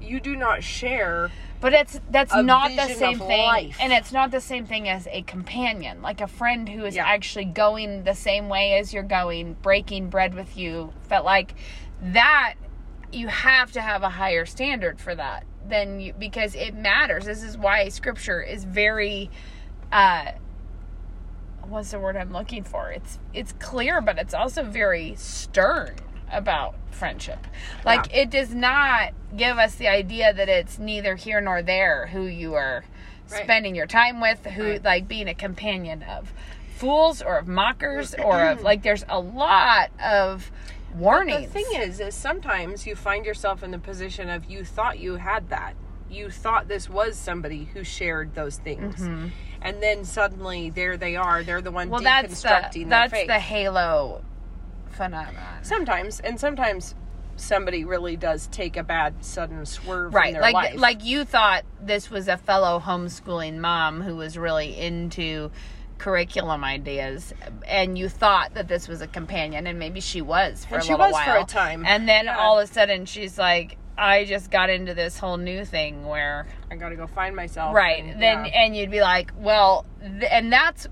you 0.00 0.20
do 0.20 0.36
not 0.36 0.62
share 0.62 1.30
But 1.60 1.72
it's 1.72 2.00
that's 2.10 2.34
not 2.34 2.70
the 2.76 2.88
same 2.88 3.18
thing, 3.18 3.46
life. 3.46 3.76
and 3.80 3.92
it's 3.92 4.12
not 4.12 4.30
the 4.30 4.40
same 4.40 4.64
thing 4.66 4.88
as 4.88 5.06
a 5.10 5.22
companion, 5.22 6.02
like 6.02 6.20
a 6.20 6.26
friend 6.28 6.68
who 6.68 6.84
is 6.84 6.94
Yeah. 6.96 7.06
actually 7.06 7.46
going 7.46 8.04
the 8.04 8.14
same 8.14 8.48
way 8.48 8.74
as 8.78 8.92
you're 8.94 9.02
going, 9.02 9.54
breaking 9.62 10.08
bread 10.08 10.34
with 10.34 10.56
you. 10.56 10.92
Felt 11.08 11.24
like 11.24 11.54
that 12.00 12.54
you 13.12 13.26
have 13.28 13.72
to 13.72 13.80
have 13.80 14.02
a 14.02 14.10
higher 14.10 14.46
standard 14.46 15.00
for 15.00 15.14
that 15.14 15.44
than 15.68 15.98
you 16.00 16.12
because 16.12 16.54
it 16.54 16.74
matters. 16.74 17.24
This 17.24 17.42
is 17.42 17.56
why 17.58 17.88
Scripture 17.88 18.40
is 18.42 18.64
very. 18.64 19.30
uh 19.92 20.32
What's 21.66 21.90
the 21.90 21.98
word 21.98 22.16
I'm 22.16 22.32
looking 22.32 22.64
for? 22.64 22.90
It's 22.90 23.18
it's 23.34 23.52
clear, 23.58 24.00
but 24.00 24.18
it's 24.18 24.32
also 24.32 24.62
very 24.62 25.14
stern 25.16 25.96
about 26.32 26.74
friendship. 26.90 27.46
Like 27.84 28.14
it 28.14 28.30
does 28.30 28.54
not 28.54 29.12
give 29.36 29.58
us 29.58 29.76
the 29.76 29.88
idea 29.88 30.32
that 30.32 30.48
it's 30.48 30.78
neither 30.78 31.14
here 31.16 31.40
nor 31.40 31.62
there 31.62 32.06
who 32.08 32.22
you 32.24 32.54
are 32.54 32.84
Right. 33.30 33.44
spending 33.44 33.74
your 33.74 33.86
time 33.86 34.20
with, 34.22 34.44
who 34.46 34.64
Right. 34.64 34.84
like 34.84 35.06
being 35.08 35.28
a 35.28 35.34
companion 35.34 36.02
of 36.02 36.32
fools 36.76 37.20
or 37.20 37.36
of 37.38 37.46
mockers 37.46 38.14
or 38.14 38.42
of 38.42 38.62
like 38.70 38.82
there's 38.82 39.04
a 39.08 39.20
lot 39.20 39.90
of 40.02 40.50
warnings. 40.96 41.46
The 41.52 41.52
thing 41.62 41.66
is, 41.82 42.00
is 42.00 42.14
sometimes 42.14 42.86
you 42.86 42.96
find 42.96 43.26
yourself 43.26 43.62
in 43.62 43.70
the 43.70 43.78
position 43.78 44.30
of 44.30 44.46
you 44.46 44.64
thought 44.64 44.98
you 44.98 45.16
had 45.16 45.50
that. 45.50 45.74
You 46.10 46.30
thought 46.30 46.68
this 46.68 46.88
was 46.88 47.18
somebody 47.18 47.64
who 47.74 47.84
shared 47.84 48.34
those 48.34 48.56
things, 48.56 49.02
and 49.60 49.82
then 49.82 50.06
suddenly 50.06 50.70
there 50.70 50.96
they 50.96 51.16
are. 51.16 51.42
They're 51.42 51.60
the 51.60 51.70
one 51.70 51.88
Mm-hmm. 51.88 51.92
well, 51.92 52.00
that's 52.02 52.40
the 52.40 52.84
that's 52.84 53.12
the 53.26 53.38
halo 53.38 54.22
phenomenon. 54.90 55.62
sometimes, 55.62 56.20
and 56.20 56.38
sometimes 56.38 56.94
somebody 57.36 57.84
really 57.84 58.16
does 58.16 58.48
take 58.48 58.76
a 58.76 58.82
bad 58.82 59.14
sudden 59.24 59.64
swerve 59.64 60.08
in 60.12 60.16
right 60.16 60.32
their 60.32 60.42
like 60.42 60.54
life. 60.54 60.74
like 60.76 61.04
you 61.04 61.24
thought 61.24 61.62
this 61.80 62.10
was 62.10 62.26
a 62.26 62.36
fellow 62.36 62.80
homeschooling 62.80 63.58
mom 63.58 64.00
who 64.00 64.16
was 64.16 64.36
really 64.36 64.76
into 64.76 65.48
curriculum 65.98 66.64
ideas 66.64 67.32
and 67.66 67.96
you 67.96 68.08
thought 68.08 68.54
that 68.54 68.66
this 68.68 68.88
was 68.88 69.00
a 69.02 69.06
companion 69.06 69.66
and 69.68 69.78
maybe 69.78 70.00
she 70.00 70.20
was 70.20 70.64
for 70.64 70.74
And 70.74 70.82
a 70.82 70.86
she 70.86 70.92
little 70.92 71.06
was 71.06 71.12
while 71.12 71.24
for 71.24 71.42
a 71.42 71.44
time. 71.44 71.84
and 71.86 72.08
then 72.08 72.24
Yeah. 72.24 72.38
all 72.38 72.58
of 72.58 72.68
a 72.68 72.72
sudden 72.72 73.04
she's 73.06 73.38
like 73.38 73.76
i 73.96 74.24
just 74.24 74.50
got 74.50 74.68
into 74.70 74.94
this 74.94 75.18
whole 75.18 75.36
new 75.36 75.64
thing 75.64 76.06
where 76.06 76.46
I 76.70 76.76
got 76.76 76.90
to 76.90 76.96
go 76.96 77.06
find 77.06 77.34
myself. 77.36 77.74
right 77.74 78.02
and, 78.02 78.20
then 78.22 78.44
yeah. 78.46 78.62
and 78.64 78.76
you'd 78.76 78.90
be 78.90 79.00
like 79.00 79.32
well 79.38 79.86
th- 80.00 80.30
and 80.30 80.52
that's 80.52 80.86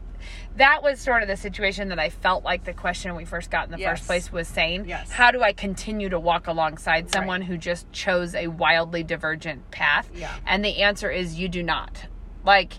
that 0.57 0.83
was 0.83 1.01
sort 1.01 1.23
of 1.23 1.29
the 1.29 1.37
situation 1.37 1.89
that 1.89 1.99
i 1.99 2.09
felt 2.11 2.45
like 2.45 2.65
the 2.65 2.73
question 2.73 3.15
we 3.15 3.25
first 3.25 3.51
got 3.51 3.67
in 3.67 3.73
the 3.73 3.79
Yes. 3.79 3.91
first 3.99 4.07
place 4.07 4.33
was 4.33 4.49
saying 4.49 4.87
Yes. 4.89 5.11
how 5.11 5.31
do 5.31 5.43
i 5.43 5.53
continue 5.53 6.09
to 6.09 6.19
walk 6.19 6.47
alongside 6.47 7.11
someone 7.11 7.43
who 7.43 7.57
just 7.57 7.91
chose 7.93 8.35
a 8.35 8.49
wildly 8.49 9.03
divergent 9.03 9.71
path 9.71 10.11
Yeah. 10.15 10.35
and 10.47 10.65
the 10.65 10.83
answer 10.83 11.11
is 11.11 11.39
you 11.39 11.49
do 11.49 11.63
not 11.63 12.07
like 12.45 12.75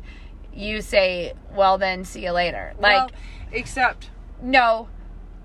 you 0.54 0.82
say 0.82 1.34
well 1.56 1.78
then 1.78 2.04
see 2.04 2.24
you 2.26 2.32
later 2.32 2.74
like 2.80 2.96
well, 2.96 3.10
except 3.52 4.10
no 4.42 4.90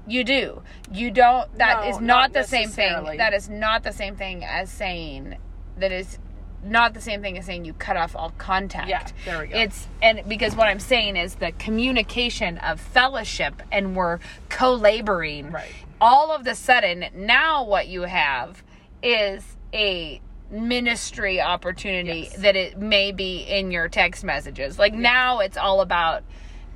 You 0.06 0.24
do. 0.24 0.62
You 0.92 1.12
don't. 1.12 1.46
That 1.58 1.84
No, 1.84 1.88
is 1.90 2.00
not 2.00 2.06
not, 2.06 2.32
the 2.32 2.42
same 2.42 2.68
thing. 2.70 3.18
That 3.18 3.32
is 3.32 3.48
not 3.48 3.84
the 3.84 3.92
same 3.92 4.16
thing 4.16 4.42
as 4.44 4.68
saying 4.68 5.36
that 5.78 5.92
is 5.92 6.18
not 6.62 6.94
the 6.94 7.00
same 7.00 7.22
thing 7.22 7.38
as 7.38 7.46
saying 7.46 7.64
you 7.64 7.72
cut 7.74 7.96
off 7.96 8.14
all 8.14 8.30
contact. 8.38 8.88
Yeah, 8.88 9.06
there 9.24 9.40
we 9.40 9.46
go. 9.48 9.58
It's 9.58 9.88
and 10.00 10.22
because 10.28 10.54
what 10.54 10.68
I'm 10.68 10.80
saying 10.80 11.16
is 11.16 11.36
the 11.36 11.52
communication 11.52 12.58
of 12.58 12.80
fellowship 12.80 13.62
and 13.72 13.96
we're 13.96 14.18
co-laboring. 14.48 15.50
Right. 15.50 15.70
All 16.00 16.32
of 16.32 16.44
the 16.44 16.54
sudden, 16.54 17.06
now 17.14 17.64
what 17.64 17.88
you 17.88 18.02
have 18.02 18.62
is 19.02 19.44
a 19.72 20.20
ministry 20.50 21.40
opportunity 21.40 22.28
Yes. 22.30 22.36
that 22.36 22.56
it 22.56 22.78
may 22.78 23.10
be 23.12 23.38
in 23.38 23.70
your 23.70 23.88
text 23.88 24.22
messages. 24.22 24.78
Like 24.78 24.94
now, 24.94 25.40
it's 25.40 25.56
all 25.56 25.80
about. 25.80 26.22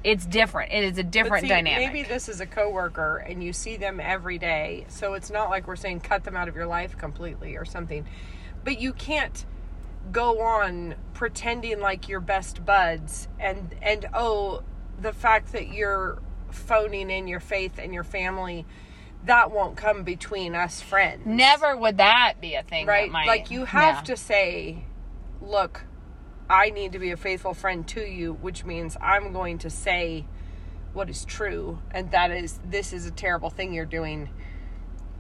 It's 0.05 0.25
different. 0.25 0.73
It 0.73 0.85
is 0.85 0.99
a 0.99 1.03
different 1.03 1.43
see, 1.43 1.49
dynamic. 1.49 1.93
Maybe 1.93 2.03
this 2.09 2.29
is 2.29 2.41
a 2.41 2.47
coworker 2.47 3.17
and 3.17 3.43
you 3.43 3.53
see 3.53 3.77
them 3.77 3.99
every 3.99 4.39
day, 4.39 4.85
so 4.89 5.15
it's 5.15 5.31
not 5.31 5.51
like 5.51 5.67
we're 5.67 5.75
saying 5.75 6.01
cut 6.01 6.23
them 6.23 6.37
out 6.37 6.47
of 6.49 6.55
your 6.55 6.67
life 6.67 6.97
completely 6.97 7.57
or 7.57 7.65
something. 7.65 8.07
But 8.63 8.81
you 8.81 8.93
can't 8.93 9.45
go 10.13 10.41
on 10.41 10.95
pretending 11.15 11.81
like 11.81 12.09
you're 12.09 12.21
best 12.21 12.65
buds 12.65 13.29
and 13.39 13.75
and 13.83 14.07
oh, 14.15 14.63
the 15.01 15.13
fact 15.13 15.53
that 15.53 15.69
you're 15.69 16.23
phoning 16.51 17.11
in 17.11 17.27
your 17.29 17.41
faith 17.41 17.79
and 17.79 17.93
your 17.93 18.05
family 18.05 18.67
that 19.27 19.51
won't 19.51 19.77
come 19.77 20.05
between 20.05 20.55
us 20.55 20.81
friends. 20.81 21.23
Never 21.27 21.77
would 21.77 21.99
that 21.99 22.35
be 22.41 22.55
a 22.55 22.63
thing, 22.63 22.87
that 22.87 22.93
right? 22.93 23.11
might- 23.11 23.27
like 23.27 23.51
you 23.51 23.65
have 23.65 23.97
yeah. 23.97 24.03
to 24.03 24.17
say, 24.17 24.85
look, 25.41 25.85
I 26.49 26.71
need 26.71 26.93
to 26.93 26.99
be 26.99 27.11
a 27.11 27.17
faithful 27.17 27.53
friend 27.55 27.87
to 27.89 28.01
you, 28.01 28.35
which 28.35 28.65
means 28.65 28.97
I'm 29.01 29.33
going 29.33 29.59
to 29.59 29.71
say 29.71 30.27
what 30.93 31.11
is 31.11 31.25
true, 31.25 31.81
and 31.91 32.11
that 32.13 32.31
is 32.31 32.61
this 32.65 32.93
is 32.93 33.05
a 33.07 33.11
terrible 33.11 33.51
thing 33.51 33.75
you're 33.75 33.85
doing. 33.85 34.31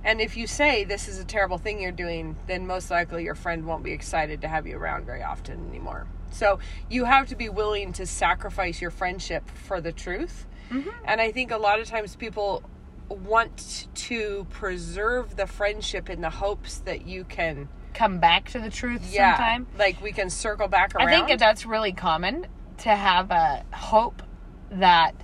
And 0.06 0.20
if 0.20 0.36
you 0.36 0.46
say 0.46 0.84
this 0.84 1.08
is 1.08 1.18
a 1.18 1.24
terrible 1.24 1.58
thing 1.58 1.82
you're 1.82 1.90
doing, 1.90 2.36
then 2.46 2.64
most 2.64 2.92
likely 2.92 3.24
your 3.24 3.34
friend 3.34 3.66
won't 3.66 3.82
be 3.82 3.90
excited 3.90 4.40
to 4.42 4.48
have 4.48 4.64
you 4.64 4.78
around 4.78 5.04
very 5.04 5.24
often 5.24 5.68
anymore. 5.68 6.06
So 6.30 6.60
you 6.88 7.04
have 7.04 7.26
to 7.28 7.36
be 7.36 7.48
willing 7.48 7.92
to 7.94 8.06
sacrifice 8.06 8.80
your 8.80 8.92
friendship 8.92 9.50
for 9.50 9.80
the 9.80 9.90
truth. 9.90 10.46
Mm-hmm. 10.70 10.90
And 11.06 11.20
I 11.20 11.32
think 11.32 11.50
a 11.50 11.56
lot 11.56 11.80
of 11.80 11.88
times 11.88 12.14
people 12.14 12.62
want 13.08 13.88
to 13.94 14.46
preserve 14.50 15.34
the 15.34 15.46
friendship 15.48 16.08
in 16.08 16.20
the 16.20 16.30
hopes 16.30 16.78
that 16.78 17.04
you 17.04 17.24
can 17.24 17.68
come 17.92 18.18
back 18.18 18.50
to 18.50 18.58
the 18.58 18.68
truth 18.68 19.00
yeah 19.10 19.36
sometime. 19.36 19.66
like 19.78 20.02
we 20.02 20.12
can 20.12 20.28
circle 20.28 20.68
back 20.68 20.94
around 20.94 21.08
I 21.08 21.26
think 21.26 21.38
that's 21.38 21.64
really 21.64 21.92
common 21.92 22.46
to 22.78 22.90
have 22.90 23.30
a 23.30 23.64
hope 23.72 24.22
that 24.70 25.14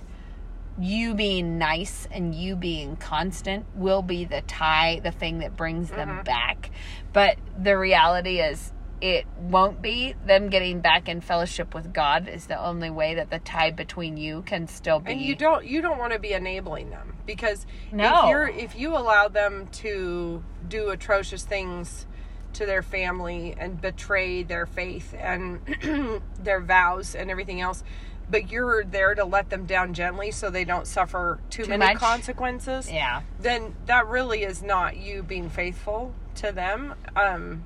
you 0.79 1.13
being 1.13 1.57
nice 1.57 2.07
and 2.11 2.33
you 2.33 2.55
being 2.55 2.95
constant 2.95 3.65
will 3.75 4.01
be 4.01 4.25
the 4.25 4.41
tie, 4.41 4.99
the 5.03 5.11
thing 5.11 5.39
that 5.39 5.55
brings 5.55 5.89
them 5.89 6.09
Mm-hmm. 6.09 6.23
back. 6.23 6.71
But 7.13 7.37
the 7.61 7.77
reality 7.77 8.39
is, 8.39 8.71
it 9.01 9.25
won't 9.37 9.81
be. 9.81 10.15
Them 10.25 10.47
getting 10.49 10.79
back 10.79 11.09
in 11.09 11.19
fellowship 11.19 11.73
with 11.75 11.91
God 11.93 12.29
is 12.29 12.45
the 12.47 12.57
only 12.57 12.89
way 12.89 13.15
that 13.15 13.29
the 13.29 13.39
tie 13.39 13.71
between 13.71 14.15
you 14.15 14.43
can 14.43 14.65
still 14.67 14.99
be. 14.99 15.11
and 15.11 15.21
you 15.21 15.35
don't 15.35 15.65
you 15.65 15.81
don't 15.81 15.97
want 15.97 16.13
to 16.13 16.19
be 16.19 16.31
enabling 16.31 16.89
them 16.89 17.17
because 17.25 17.65
No. 17.91 18.23
if 18.23 18.29
you're 18.29 18.47
if 18.47 18.75
you 18.77 18.95
allow 18.95 19.27
them 19.27 19.67
to 19.73 20.41
do 20.69 20.89
atrocious 20.89 21.43
things 21.43 22.07
to 22.53 22.65
their 22.65 22.81
family 22.81 23.53
and 23.57 23.81
betray 23.81 24.43
their 24.43 24.65
faith 24.65 25.13
and 25.19 25.59
their 26.39 26.61
vows 26.61 27.13
and 27.13 27.29
everything 27.29 27.59
else 27.59 27.83
but 28.29 28.49
you're 28.51 28.83
there 28.83 29.13
to 29.15 29.25
let 29.25 29.49
them 29.49 29.65
down 29.65 29.93
gently 29.93 30.31
so 30.31 30.49
they 30.49 30.63
don't 30.63 30.87
suffer 30.87 31.39
too, 31.49 31.63
Too 31.63 31.69
many 31.69 31.93
much? 31.93 31.97
consequences 32.01 32.91
yeah. 32.91 33.21
then 33.39 33.75
that 33.85 34.07
really 34.07 34.43
is 34.43 34.61
not 34.61 34.97
you 34.97 35.23
being 35.23 35.49
faithful 35.49 36.13
to 36.35 36.51
them 36.51 36.95
um 37.15 37.63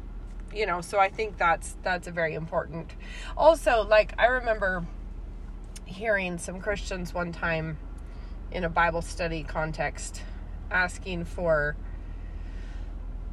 you 0.53 0.65
know 0.65 0.81
so 0.81 0.99
i 0.99 1.09
think 1.09 1.37
that's 1.37 1.77
that's 1.83 2.07
a 2.07 2.11
very 2.11 2.33
important 2.33 2.95
also 3.35 3.85
like 3.87 4.13
i 4.17 4.25
remember 4.25 4.85
hearing 5.85 6.37
some 6.37 6.59
christians 6.59 7.13
one 7.13 7.31
time 7.31 7.77
in 8.51 8.63
a 8.63 8.69
bible 8.69 9.01
study 9.01 9.43
context 9.43 10.21
asking 10.71 11.23
for 11.23 11.75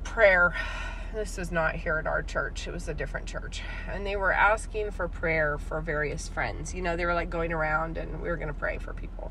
prayer 0.05 0.55
this 1.15 1.37
was 1.37 1.53
not 1.53 1.77
here 1.77 1.97
at 1.99 2.07
our 2.07 2.23
church. 2.23 2.67
It 2.67 2.73
was 2.73 2.89
a 2.89 2.95
different 2.95 3.27
church. 3.27 3.63
And 3.89 4.05
they 4.05 4.17
were 4.17 4.33
asking 4.33 4.91
for 4.91 5.09
prayer 5.09 5.59
for 5.59 5.81
various 5.81 6.29
friends. 6.29 6.75
You 6.75 6.83
know 6.83 6.97
they 6.97 7.07
were 7.07 7.15
like 7.15 7.31
going 7.31 7.53
around 7.53 7.97
and 7.97 8.21
we 8.21 8.29
were 8.29 8.37
going 8.37 8.49
to 8.49 8.55
pray 8.55 8.79
for 8.79 8.93
people. 8.93 9.31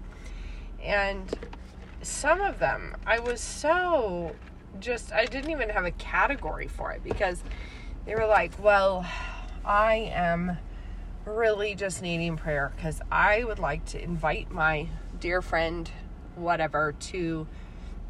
And 0.81 1.29
some 2.01 2.41
of 2.41 2.59
them 2.59 2.95
I 3.05 3.19
was 3.19 3.41
so 3.41 4.35
just 4.79 5.11
I 5.11 5.25
didn't 5.25 5.51
even 5.51 5.69
have 5.69 5.85
a 5.85 5.91
category 5.91 6.67
for 6.67 6.91
it 6.91 7.03
because 7.03 7.43
they 8.05 8.15
were 8.15 8.25
like, 8.25 8.51
"Well, 8.61 9.05
I 9.63 10.11
am 10.13 10.57
really 11.25 11.75
just 11.75 12.01
needing 12.01 12.37
prayer 12.37 12.73
cuz 12.81 13.01
I 13.11 13.43
would 13.43 13.59
like 13.59 13.85
to 13.87 14.01
invite 14.01 14.51
my 14.51 14.87
dear 15.19 15.41
friend 15.41 15.89
whatever 16.35 16.93
to 16.93 17.47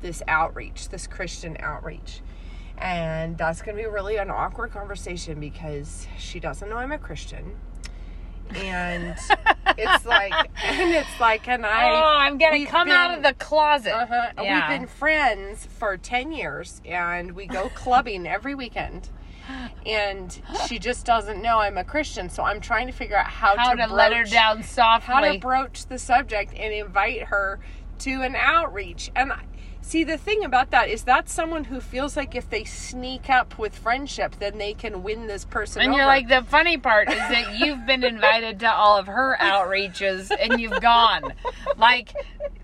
this 0.01 0.21
outreach, 0.27 0.89
this 0.89 1.07
Christian 1.07 1.57
outreach." 1.59 2.21
And 2.77 3.38
that's 3.38 3.62
going 3.62 3.77
to 3.77 3.83
be 3.83 3.88
really 3.88 4.17
an 4.17 4.29
awkward 4.29 4.71
conversation 4.71 5.39
because 5.39 6.07
she 6.17 6.39
doesn't 6.39 6.69
know 6.69 6.77
I'm 6.77 6.91
a 6.91 6.97
Christian. 6.97 7.55
And 8.55 9.15
it's 9.77 10.05
like 10.05 10.33
and 10.63 10.91
it's 10.93 11.19
like 11.19 11.47
and 11.47 11.65
I 11.65 11.89
oh, 11.89 12.03
I'm 12.17 12.38
gonna 12.38 12.51
we've 12.51 12.67
come 12.67 12.89
out 12.89 13.15
of 13.17 13.23
the 13.23 13.33
closet. 13.33 13.93
uh-huh. 13.95 14.31
Yeah. 14.43 14.69
We've 14.69 14.79
been 14.79 14.88
friends 14.88 15.67
for 15.79 15.95
10 15.97 16.31
years 16.33 16.81
and 16.86 17.31
we 17.31 17.47
go 17.47 17.69
clubbing 17.69 18.27
every 18.27 18.53
weekend. 18.53 19.09
And 19.86 20.39
she 20.67 20.79
just 20.79 21.05
doesn't 21.05 21.41
know 21.41 21.59
I'm 21.59 21.77
a 21.77 21.83
Christian, 21.83 22.29
so 22.29 22.43
I'm 22.43 22.62
trying 22.62 22.88
to 22.88 22.93
figure 22.93 23.17
out 23.17 23.27
how, 23.27 23.57
How 23.57 23.73
to, 23.73 23.88
to 23.88 23.93
let 23.93 24.13
her 24.13 24.19
broach- 24.23 24.31
down 24.31 24.63
softly. 24.63 25.13
how 25.13 25.19
to 25.21 25.38
broach 25.39 25.86
the 25.88 25.97
subject 25.97 26.53
and 26.55 26.73
invite 26.73 27.23
her 27.23 27.59
to 27.99 28.21
an 28.21 28.36
outreach. 28.38 29.12
And 29.15 29.33
I- 29.33 29.41
see, 29.84 30.04
the 30.04 30.17
thing 30.17 30.43
about 30.43 30.72
that 30.72 30.89
is 30.89 31.04
that's 31.04 31.32
someone 31.32 31.65
who 31.65 31.80
feels 31.80 32.17
like 32.17 32.36
if 32.36 32.50
they 32.50 32.63
sneak 32.63 33.30
up 33.30 33.60
with 33.60 33.78
friendship, 33.78 34.36
then 34.39 34.58
they 34.58 34.74
can 34.74 35.04
win 35.04 35.28
this 35.28 35.46
person 35.46 35.82
And 35.82 35.93
you're 35.93 36.06
like, 36.06 36.30
the 36.30 36.43
funny 36.43 36.78
part 36.78 37.10
is 37.10 37.17
that 37.17 37.60
you've 37.60 37.86
been 37.86 38.04
invited 38.04 38.60
to 38.62 38.72
all 38.72 38.98
of 38.98 39.08
her 39.08 39.38
outreaches 39.39 40.32
and 40.38 40.60
you've 40.60 40.82
gone. 40.82 41.34
Like, 41.78 42.13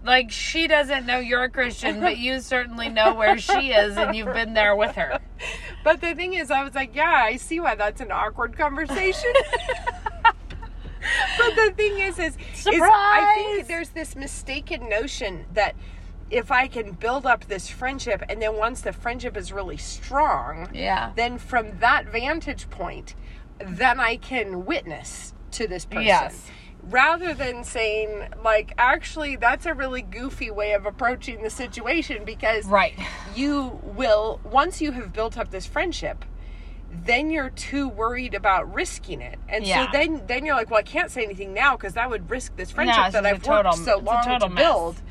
like 0.04 0.32
she 0.32 0.68
doesn't 0.68 1.06
know 1.06 1.20
you're 1.20 1.44
a 1.44 1.50
Christian, 1.50 2.00
but 2.00 2.18
you 2.18 2.40
certainly 2.40 2.90
know 2.90 3.14
where 3.14 3.38
she 3.38 3.72
is 3.72 3.98
and 3.98 4.16
you've 4.16 4.34
been 4.34 4.54
there 4.54 4.76
with 4.76 4.96
her. 4.96 5.20
But 5.84 6.02
the 6.02 6.16
thing 6.16 6.34
is, 6.34 6.52
I 6.52 6.64
was 6.64 6.74
like, 6.74 6.96
yeah, 6.96 7.12
I 7.12 7.36
see 7.36 7.60
why 7.60 7.76
that's 7.76 8.02
an 8.02 8.12
awkward 8.12 8.58
conversation. 8.58 9.34
but 10.24 11.56
the 11.56 11.74
thing 11.76 12.00
is, 12.00 12.18
is, 12.18 12.38
is 12.56 12.68
I 12.68 13.34
think 13.36 13.68
there's 13.68 13.90
this 13.90 14.16
mistaken 14.16 14.90
notion 14.90 15.46
that 15.54 15.76
if 16.30 16.52
I 16.52 16.68
can 16.68 16.92
build 16.92 17.26
up 17.26 17.46
this 17.46 17.70
friendship, 17.70 18.24
and 18.30 18.42
then 18.42 18.56
once 18.56 18.82
the 18.82 18.94
friendship 18.94 19.36
is 19.36 19.52
really 19.52 19.78
strong, 19.78 20.70
Yeah. 20.74 21.12
then 21.16 21.38
from 21.38 21.80
that 21.80 22.06
vantage 22.06 22.70
point, 22.70 23.16
then 23.60 24.00
I 24.00 24.18
can 24.18 24.66
witness 24.66 25.34
to 25.52 25.68
this 25.68 25.86
person. 25.86 26.04
Yes. 26.04 26.46
Rather 26.84 27.34
than 27.34 27.64
saying, 27.64 28.30
like, 28.44 28.74
actually, 28.78 29.36
that's 29.36 29.66
a 29.66 29.74
really 29.74 30.02
goofy 30.02 30.50
way 30.50 30.72
of 30.72 30.86
approaching 30.86 31.44
the 31.44 31.50
situation 31.50 32.24
because 32.24 32.66
Right. 32.66 32.98
you 33.36 33.80
will 33.84 34.40
once 34.44 34.82
you 34.82 34.92
have 34.94 35.12
built 35.12 35.38
up 35.38 35.50
this 35.52 35.66
friendship 35.66 36.24
then 36.92 37.30
you're 37.30 37.52
too 37.52 37.88
worried 37.88 38.34
about 38.34 38.74
risking 38.74 39.22
it 39.22 39.38
and 39.48 39.64
Yeah. 39.64 39.86
so 39.86 39.92
then 39.92 40.24
then 40.26 40.44
you're 40.44 40.56
like 40.56 40.72
well 40.72 40.80
i 40.80 40.84
can't 40.84 41.12
say 41.12 41.24
anything 41.24 41.54
now 41.54 41.78
because 41.78 41.94
that 41.94 42.10
would 42.10 42.28
risk 42.32 42.56
this 42.56 42.72
friendship 42.72 42.98
No, 42.98 43.12
that 43.12 43.26
i've 43.28 43.44
total- 43.44 43.74
worked 43.74 43.86
so 43.86 43.98
long 44.00 44.40
to 44.40 44.50
mess. 44.50 44.64
build 44.64 45.02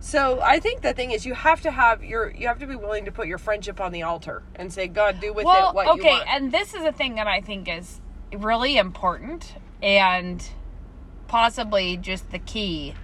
so 0.00 0.40
i 0.40 0.58
think 0.58 0.80
the 0.80 0.92
thing 0.92 1.10
is 1.10 1.24
you 1.26 1.34
have 1.34 1.60
to 1.60 1.70
have 1.70 2.02
your 2.02 2.30
you 2.30 2.48
have 2.48 2.58
to 2.58 2.66
be 2.66 2.74
willing 2.74 3.04
to 3.04 3.12
put 3.12 3.28
your 3.28 3.38
friendship 3.38 3.80
on 3.80 3.92
the 3.92 4.02
altar 4.02 4.42
and 4.56 4.72
say 4.72 4.88
god 4.88 5.20
do 5.20 5.32
with 5.32 5.44
Well, 5.44 5.70
it 5.70 5.74
what 5.74 5.86
okay, 5.88 6.02
you 6.02 6.08
want. 6.08 6.22
Okay, 6.22 6.30
and 6.36 6.52
this 6.52 6.74
is 6.74 6.82
a 6.82 6.92
thing 6.92 7.16
that 7.16 7.26
I 7.26 7.40
think 7.40 7.68
is 7.68 8.00
really 8.32 8.76
important 8.76 9.54
and 9.82 10.42
possibly 11.28 11.96
just 11.96 12.30
the 12.30 12.38
key 12.38 12.94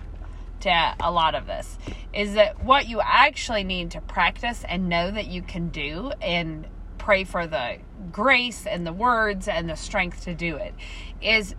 to 0.60 0.94
a 1.00 1.10
lot 1.10 1.34
of 1.34 1.46
this 1.46 1.78
is 2.12 2.34
that 2.34 2.64
what 2.64 2.88
you 2.88 3.00
actually 3.02 3.62
need 3.62 3.90
to 3.90 4.00
practice 4.00 4.64
and 4.68 4.88
know 4.88 5.10
that 5.10 5.26
you 5.26 5.42
can 5.42 5.68
do 5.68 6.12
and 6.22 6.66
pray 6.98 7.24
for 7.24 7.46
the 7.46 7.76
grace 8.10 8.66
and 8.66 8.86
the 8.86 8.92
words 8.92 9.48
and 9.48 9.68
the 9.68 9.76
strength 9.76 10.24
to 10.24 10.34
do 10.34 10.56
it 10.56 10.74
is 11.20 11.54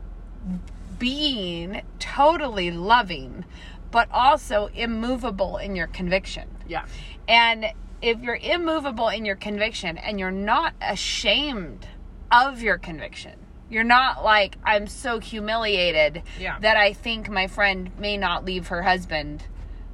being 0.99 1.81
totally 1.99 2.71
loving 2.71 3.45
but 3.91 4.07
also 4.11 4.67
immovable 4.73 5.57
in 5.57 5.75
your 5.75 5.87
conviction. 5.87 6.47
yeah 6.67 6.85
And 7.27 7.65
if 8.01 8.21
you're 8.21 8.39
immovable 8.41 9.09
in 9.09 9.25
your 9.25 9.35
conviction 9.35 9.97
and 9.97 10.19
you're 10.19 10.31
not 10.31 10.73
ashamed 10.81 11.87
of 12.31 12.61
your 12.61 12.77
conviction, 12.77 13.33
you're 13.69 13.83
not 13.83 14.23
like, 14.23 14.57
I'm 14.63 14.87
so 14.87 15.19
humiliated 15.19 16.23
Yeah. 16.39 16.59
that 16.59 16.77
I 16.77 16.93
think 16.93 17.29
my 17.29 17.47
friend 17.47 17.91
may 17.99 18.15
not 18.17 18.45
leave 18.45 18.67
her 18.67 18.83
husband 18.83 19.43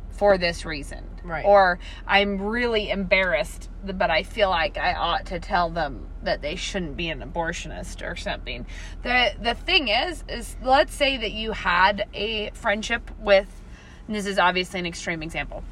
for 0.10 0.38
this 0.38 0.66
reason. 0.66 1.06
Right. 1.24 1.46
Or 1.46 1.80
I'm 2.06 2.40
really 2.42 2.90
embarrassed, 2.90 3.70
but 3.84 4.12
I 4.12 4.24
feel 4.24 4.50
like 4.50 4.78
I 4.78 4.94
ought 4.94 5.26
to 5.28 5.40
tell 5.40 5.70
them 5.70 6.08
that 6.22 6.42
they 6.42 6.56
shouldn't 6.56 6.98
be 6.98 7.10
an 7.10 7.22
abortionist 7.22 8.06
or 8.08 8.16
something. 8.16 8.66
The 9.04 9.34
the 9.42 9.54
thing 9.56 9.88
is 9.88 10.24
is 10.30 10.56
let's 10.62 10.94
say 10.94 11.18
that 11.18 11.32
you 11.32 11.54
had 11.54 12.06
a 12.14 12.52
friendship 12.54 13.10
with 13.20 13.48
and 14.08 14.16
this 14.16 14.26
is 14.26 14.38
obviously 14.38 14.80
an 14.80 14.86
extreme 14.86 15.24
example. 15.24 15.64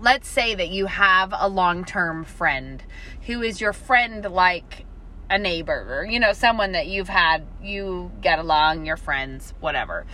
Let's 0.00 0.28
say 0.28 0.54
that 0.54 0.70
you 0.70 0.86
have 0.86 1.32
a 1.36 1.48
long-term 1.48 2.24
friend 2.24 2.82
who 3.26 3.42
is 3.42 3.60
your 3.60 3.72
friend 3.72 4.24
like 4.24 4.84
a 5.30 5.38
neighbor 5.38 6.00
or 6.00 6.04
you 6.04 6.20
know 6.20 6.32
someone 6.32 6.72
that 6.72 6.86
you've 6.88 7.08
had 7.08 7.46
you 7.62 8.10
get 8.20 8.38
along, 8.38 8.84
your 8.84 8.96
friends, 8.96 9.54
whatever 9.60 10.04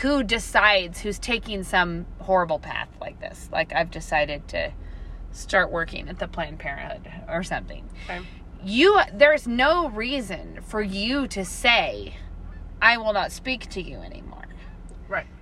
who 0.00 0.22
decides 0.22 1.00
who's 1.00 1.18
taking 1.18 1.62
some 1.62 2.06
horrible 2.20 2.58
path 2.58 2.88
like 3.00 3.20
this. 3.20 3.48
Like 3.52 3.72
I've 3.72 3.90
decided 3.90 4.46
to 4.48 4.72
start 5.32 5.70
working 5.70 6.08
at 6.08 6.18
the 6.18 6.28
Planned 6.28 6.58
Parenthood 6.58 7.10
or 7.28 7.42
something. 7.42 7.88
Okay. 8.04 8.20
You 8.64 9.00
there's 9.12 9.46
no 9.46 9.88
reason 9.88 10.60
for 10.62 10.82
you 10.82 11.26
to 11.28 11.44
say 11.44 12.16
I 12.82 12.98
will 12.98 13.12
not 13.12 13.32
speak 13.32 13.68
to 13.70 13.82
you 13.82 13.98
anymore. 13.98 14.47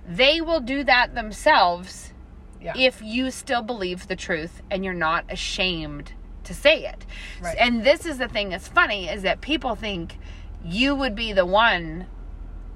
Right. 0.07 0.17
They 0.17 0.41
will 0.41 0.59
do 0.59 0.83
that 0.83 1.15
themselves 1.15 2.13
Yeah. 2.61 2.73
if 2.75 3.01
you 3.01 3.31
still 3.31 3.61
believe 3.61 4.07
the 4.07 4.15
truth 4.15 4.61
and 4.71 4.83
you're 4.83 4.93
not 4.93 5.25
ashamed 5.29 6.13
to 6.43 6.53
say 6.53 6.85
it. 6.85 7.05
Right. 7.41 7.57
And 7.59 7.83
this 7.83 8.05
is 8.05 8.17
the 8.17 8.27
thing 8.27 8.49
that's 8.49 8.67
funny 8.67 9.09
is 9.09 9.21
that 9.23 9.41
people 9.41 9.75
think 9.75 10.17
you 10.63 10.95
would 10.95 11.15
be 11.15 11.33
the 11.33 11.45
one 11.45 12.07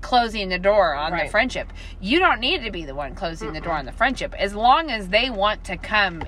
closing 0.01 0.49
the 0.49 0.59
door 0.59 0.93
on 0.95 1.11
the 1.15 1.29
friendship. 1.29 1.71
You 1.99 2.19
don't 2.19 2.39
need 2.39 2.63
to 2.63 2.71
be 2.71 2.85
the 2.85 2.95
one 2.95 3.15
closing 3.15 3.53
the 3.53 3.61
door 3.61 3.73
on 3.73 3.85
the 3.85 3.91
friendship. 3.91 4.33
As 4.37 4.53
long 4.55 4.89
as 4.89 5.09
they 5.09 5.29
want 5.29 5.63
to 5.65 5.77
come 5.77 6.23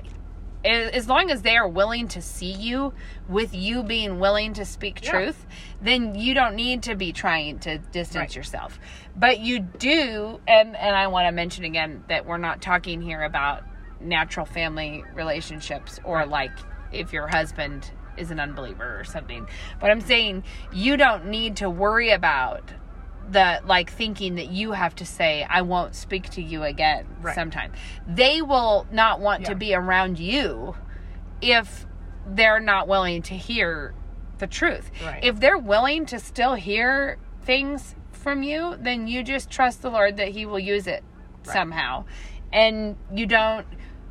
as 0.64 1.08
long 1.08 1.30
as 1.30 1.42
they 1.42 1.56
are 1.56 1.68
willing 1.68 2.08
to 2.08 2.22
see 2.22 2.52
you 2.52 2.92
with 3.28 3.54
you 3.54 3.82
being 3.82 4.18
willing 4.18 4.54
to 4.54 4.64
speak 4.64 5.00
Yeah. 5.02 5.10
truth, 5.10 5.46
then 5.82 6.14
you 6.14 6.34
don't 6.34 6.54
need 6.54 6.82
to 6.84 6.94
be 6.94 7.12
trying 7.12 7.58
to 7.60 7.78
distance 7.78 8.16
Right. 8.30 8.36
yourself. 8.36 8.78
But 9.16 9.40
you 9.40 9.60
do 9.60 10.40
and 10.48 10.76
and 10.76 10.96
I 10.96 11.06
want 11.08 11.26
to 11.28 11.32
mention 11.32 11.64
again 11.64 12.04
that 12.08 12.26
we're 12.26 12.38
not 12.38 12.62
talking 12.62 13.00
here 13.02 13.22
about 13.22 13.62
natural 14.00 14.46
family 14.46 15.04
relationships 15.14 16.00
or 16.04 16.26
like 16.26 16.52
if 16.92 17.12
your 17.12 17.26
husband 17.28 17.90
is 18.16 18.30
an 18.30 18.38
unbeliever 18.38 18.98
or 19.00 19.04
something. 19.04 19.46
But 19.80 19.90
I'm 19.90 20.00
saying 20.00 20.44
you 20.72 20.96
don't 20.96 21.26
need 21.26 21.56
to 21.56 21.68
worry 21.68 22.10
about 22.10 22.70
the 23.30 23.60
like 23.64 23.90
thinking 23.90 24.34
that 24.36 24.48
you 24.50 24.72
have 24.72 24.94
to 24.96 25.06
say 25.06 25.46
I 25.48 25.62
won't 25.62 25.94
speak 25.94 26.28
to 26.30 26.42
you 26.42 26.62
again 26.62 27.06
Right. 27.20 27.34
sometime. 27.34 27.72
They 28.06 28.42
will 28.42 28.86
not 28.92 29.20
want 29.20 29.46
to 29.46 29.54
be 29.54 29.74
around 29.74 30.18
you 30.18 30.76
if 31.40 31.86
they're 32.26 32.60
not 32.60 32.88
willing 32.88 33.22
to 33.22 33.34
hear 33.34 33.94
the 34.38 34.46
truth. 34.46 34.90
Right. 35.04 35.22
If 35.22 35.40
they're 35.40 35.58
willing 35.58 36.06
to 36.06 36.18
still 36.18 36.54
hear 36.54 37.18
things 37.42 37.94
from 38.12 38.42
you, 38.42 38.76
then 38.80 39.06
you 39.06 39.22
just 39.22 39.50
trust 39.50 39.82
the 39.82 39.90
Lord 39.90 40.16
that 40.16 40.28
he 40.28 40.46
will 40.46 40.58
use 40.58 40.86
it 40.86 41.04
somehow. 41.42 42.04
And 42.52 42.96
you 43.12 43.26
don't 43.26 43.66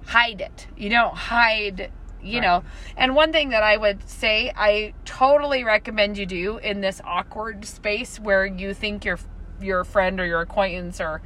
hide 0.06 0.42
it. 0.42 0.68
You 0.78 0.90
don't 0.90 1.16
hide 1.16 1.92
you 2.24 2.40
Right. 2.40 2.46
know 2.48 2.64
and 2.98 3.16
one 3.16 3.32
thing 3.32 3.50
that 3.50 3.64
i 3.64 3.76
would 3.78 4.08
say 4.10 4.52
i 4.56 4.94
totally 5.06 5.64
recommend 5.64 6.18
you 6.18 6.26
do 6.26 6.58
in 6.58 6.82
this 6.82 7.02
awkward 7.04 7.66
space 7.66 8.20
where 8.20 8.46
you 8.46 8.74
think 8.74 9.06
your 9.06 9.20
your 9.62 9.84
friend 9.84 10.20
or 10.20 10.26
your 10.26 10.42
acquaintance 10.42 11.00
or 11.02 11.22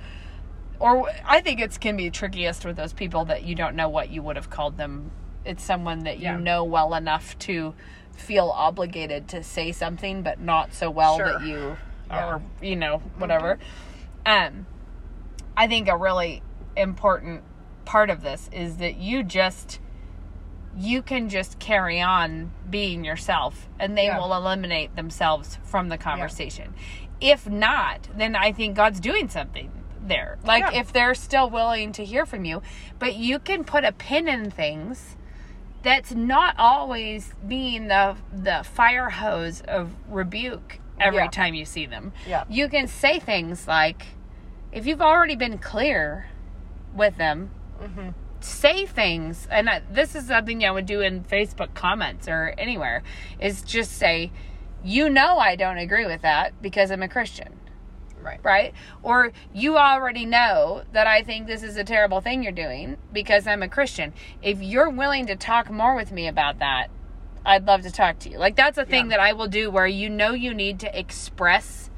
or 0.80 1.10
i 1.26 1.40
think 1.42 1.60
it's 1.60 1.78
can 1.78 1.96
be 1.98 2.10
trickiest 2.10 2.66
with 2.66 2.76
those 2.76 2.94
people 2.94 3.26
that 3.26 3.44
you 3.44 3.56
don't 3.56 3.76
know 3.76 3.90
what 3.90 4.10
you 4.10 4.22
would 4.22 4.36
have 4.36 4.50
called 4.50 4.78
them 4.78 5.12
it's 5.46 5.64
someone 5.64 6.00
that 6.00 6.18
you 6.18 6.26
Yeah. 6.26 6.38
know 6.38 6.64
well 6.64 6.94
enough 6.94 7.38
to 7.40 7.74
feel 8.14 8.50
obligated 8.50 9.28
to 9.30 9.44
say 9.44 9.72
something 9.72 10.24
but 10.24 10.40
not 10.40 10.74
so 10.74 10.90
well 10.90 11.18
Sure. 11.18 11.26
that 11.34 11.42
you 11.46 11.78
Yeah. 12.10 12.26
or 12.28 12.42
you 12.62 12.76
know 12.76 12.98
whatever 13.18 13.60
um 14.26 14.66
i 15.56 15.68
think 15.68 15.88
a 15.88 15.96
really 15.98 16.42
important 16.76 17.44
part 17.86 18.10
of 18.10 18.22
this 18.22 18.50
is 18.52 18.78
that 18.78 18.98
you 18.98 19.24
just 19.24 19.80
you 20.78 21.02
can 21.02 21.28
just 21.30 21.58
carry 21.60 22.00
on 22.02 22.52
being 22.70 23.04
yourself 23.04 23.68
and 23.80 23.98
they 23.98 24.06
Yeah. 24.06 24.20
will 24.20 24.34
eliminate 24.36 24.96
themselves 24.96 25.58
from 25.64 25.90
the 25.90 25.98
conversation. 25.98 26.74
If 27.20 27.50
not, 27.50 28.08
then 28.16 28.36
I 28.36 28.52
think 28.52 28.76
God's 28.76 29.00
doing 29.00 29.28
something 29.28 29.72
there. 30.02 30.38
Like 30.44 30.72
Yeah. 30.72 30.80
if 30.82 30.94
they're 30.94 31.16
still 31.16 31.50
willing 31.50 31.92
to 31.94 32.06
hear 32.06 32.26
from 32.26 32.46
you, 32.46 32.62
but 33.00 33.16
you 33.16 33.40
can 33.40 33.64
put 33.64 33.84
a 33.84 33.92
pin 33.92 34.28
in 34.28 34.52
things 34.52 35.16
that's 35.84 36.14
not 36.14 36.56
always 36.58 37.34
being 37.48 37.88
the 37.88 38.16
the 38.32 38.64
fire 38.64 39.10
hose 39.10 39.62
of 39.62 39.92
rebuke 40.10 40.80
every 41.00 41.20
Yeah. 41.24 41.28
time 41.30 41.54
you 41.56 41.66
see 41.66 41.86
them. 41.86 42.14
Yeah. 42.28 42.44
You 42.50 42.68
can 42.70 42.88
say 42.88 43.20
things 43.20 43.68
like 43.68 44.08
if 44.72 44.86
you've 44.86 45.02
already 45.02 45.36
been 45.36 45.58
clear 45.58 46.28
with 46.94 47.18
them, 47.18 47.50
Mm-hmm. 47.82 48.10
Say 48.44 48.86
things 48.86 49.48
and 49.52 49.70
I, 49.70 49.82
this 49.92 50.16
is 50.16 50.28
something 50.28 50.64
i 50.64 50.72
would 50.72 50.86
do 50.86 51.02
in 51.02 51.24
facebook 51.24 51.74
comments 51.74 52.28
or 52.28 52.54
anywhere 52.58 53.04
is 53.40 53.62
just 53.62 53.92
say 53.94 54.32
you 54.84 55.10
know 55.10 55.38
i 55.38 55.56
don't 55.56 55.78
agree 55.78 56.06
with 56.06 56.22
that 56.22 56.62
because 56.62 56.92
i'm 56.92 57.04
a 57.04 57.10
christian 57.10 57.60
Right. 58.22 58.40
right 58.44 58.74
or 59.04 59.32
you 59.54 59.78
already 59.78 60.26
know 60.26 60.84
that 60.92 61.08
i 61.08 61.24
think 61.24 61.48
this 61.48 61.64
is 61.64 61.78
a 61.78 61.84
terrible 61.86 62.20
thing 62.20 62.44
you're 62.44 62.52
doing 62.52 62.98
because 63.14 63.48
i'm 63.48 63.64
a 63.64 63.70
christian 63.70 64.14
if 64.42 64.62
you're 64.62 64.90
willing 64.90 65.28
to 65.28 65.36
talk 65.38 65.70
more 65.72 65.96
with 65.96 66.12
me 66.12 66.28
about 66.28 66.60
that 66.60 66.88
i'd 67.46 67.66
love 67.66 67.84
to 67.84 67.92
talk 67.92 68.20
to 68.20 68.30
you 68.30 68.38
like 68.38 68.56
that's 68.58 68.78
a 68.78 68.84
thing 68.86 69.06
Yeah. 69.06 69.12
that 69.18 69.20
i 69.22 69.32
will 69.34 69.48
do 69.48 69.72
where 69.72 69.88
you 69.88 70.10
know 70.10 70.32
you 70.34 70.54
need 70.54 70.80
to 70.82 71.00
express 71.00 71.90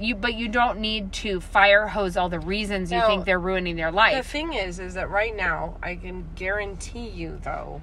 you 0.00 0.14
but 0.14 0.34
you 0.34 0.48
don't 0.48 0.78
need 0.80 1.12
to 1.12 1.40
fire 1.40 1.86
hose 1.86 2.16
all 2.16 2.28
the 2.28 2.40
reasons 2.40 2.90
you 2.90 2.98
No. 2.98 3.06
think 3.06 3.24
they're 3.26 3.38
ruining 3.38 3.76
their 3.76 3.92
life 3.92 4.16
The 4.16 4.28
thing 4.28 4.52
is, 4.54 4.78
is 4.80 4.94
that 4.94 5.10
right 5.10 5.36
now, 5.36 5.76
I 5.82 5.96
can 5.96 6.28
guarantee 6.34 7.08
you, 7.08 7.38
though, 7.42 7.82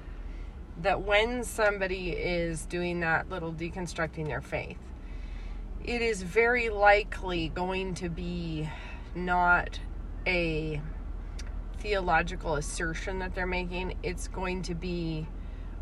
that 0.82 1.02
when 1.02 1.44
somebody 1.44 2.10
is 2.10 2.66
doing 2.66 3.00
that 3.00 3.28
little 3.30 3.52
deconstructing 3.52 4.26
their 4.26 4.40
faith, 4.40 4.78
it 5.84 6.02
is 6.02 6.22
very 6.22 6.68
likely 6.68 7.48
going 7.48 7.94
to 7.94 8.08
be 8.08 8.68
not 9.14 9.78
a 10.26 10.80
theological 11.78 12.56
assertion 12.56 13.20
that 13.20 13.34
they're 13.34 13.46
making. 13.46 13.94
It's 14.02 14.28
going 14.28 14.62
to 14.62 14.74
be, 14.74 15.26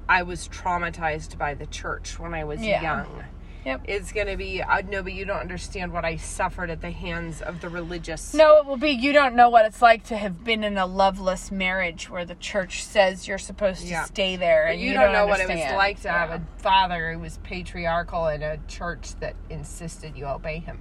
I 0.08 0.22
was 0.22 0.48
traumatized 0.48 1.38
by 1.38 1.54
the 1.54 1.66
church 1.66 2.18
when 2.18 2.34
I 2.34 2.44
was 2.44 2.62
Yeah. 2.64 2.82
young. 2.82 3.24
Yep. 3.66 3.82
It's 3.88 4.12
going 4.12 4.28
to 4.28 4.36
be, 4.36 4.62
I 4.62 4.82
no, 4.82 5.02
but 5.02 5.12
you 5.12 5.24
don't 5.24 5.40
understand 5.40 5.92
what 5.92 6.04
I 6.04 6.14
suffered 6.16 6.70
at 6.70 6.80
the 6.80 6.92
hands 6.92 7.42
of 7.42 7.60
the 7.60 7.68
religious. 7.68 8.32
No, 8.32 8.58
it 8.58 8.66
will 8.66 8.76
be 8.76 8.90
you 8.90 9.12
don't 9.12 9.34
know 9.34 9.50
what 9.50 9.66
it's 9.66 9.82
like 9.82 10.04
to 10.04 10.16
have 10.16 10.44
been 10.44 10.62
in 10.62 10.78
a 10.78 10.86
loveless 10.86 11.50
marriage 11.50 12.08
where 12.08 12.24
the 12.24 12.36
church 12.36 12.84
says 12.84 13.26
you're 13.26 13.38
supposed 13.38 13.80
to 13.82 13.88
Yeah. 13.88 14.04
stay 14.04 14.36
there 14.36 14.68
and 14.68 14.80
you, 14.80 14.90
you, 14.90 14.94
don't, 14.94 15.12
know 15.12 15.26
what 15.26 15.40
it 15.40 15.48
was 15.48 15.58
like 15.72 16.00
to 16.02 16.08
have 16.08 16.30
a 16.30 16.40
father 16.58 17.12
who 17.14 17.18
was 17.18 17.38
patriarchal 17.38 18.28
in 18.28 18.40
a 18.44 18.58
church 18.68 19.16
that 19.18 19.34
insisted 19.50 20.16
you 20.16 20.26
obey 20.26 20.60
him. 20.60 20.80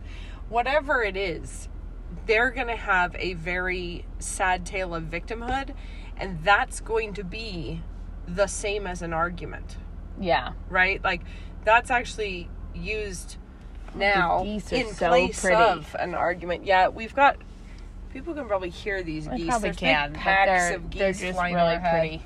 Whatever 0.49 1.01
it 1.01 1.17
is, 1.17 1.67
they're 2.27 2.51
going 2.51 2.67
to 2.67 2.75
have 2.75 3.15
a 3.17 3.33
very 3.33 4.05
sad 4.19 4.63
tale 4.63 4.93
of 4.93 5.05
victimhood, 5.05 5.73
and 6.17 6.43
that's 6.43 6.81
going 6.81 7.15
to 7.15 7.23
be 7.23 7.81
the 8.27 8.45
same 8.45 8.85
as 8.85 9.01
an 9.01 9.11
argument, 9.11 9.77
Yeah. 10.21 10.53
right? 10.69 11.03
Like, 11.03 11.21
that's 11.63 11.89
actually 11.89 12.47
used 12.75 13.37
now 13.95 14.43
in 14.43 14.59
so 14.59 15.07
place 15.09 15.39
pretty. 15.41 15.55
of 15.61 15.95
an 15.99 16.13
argument. 16.15 16.65
Yeah, 16.65 16.89
we've 16.89 17.15
got. 17.15 17.37
People 18.13 18.33
can 18.33 18.47
probably 18.47 18.69
hear 18.69 19.03
these 19.03 19.27
geese. 19.27 19.45
probably 19.47 19.69
There's 19.69 19.77
can, 19.77 20.09
big 20.11 20.13
but 20.13 20.21
packs 20.21 20.47
they're, 20.69 20.75
of 20.77 20.89
geese 20.89 20.99
they're 20.99 21.13
just 21.13 21.33
flying 21.33 21.55
really 21.55 21.77
pretty. 21.79 22.25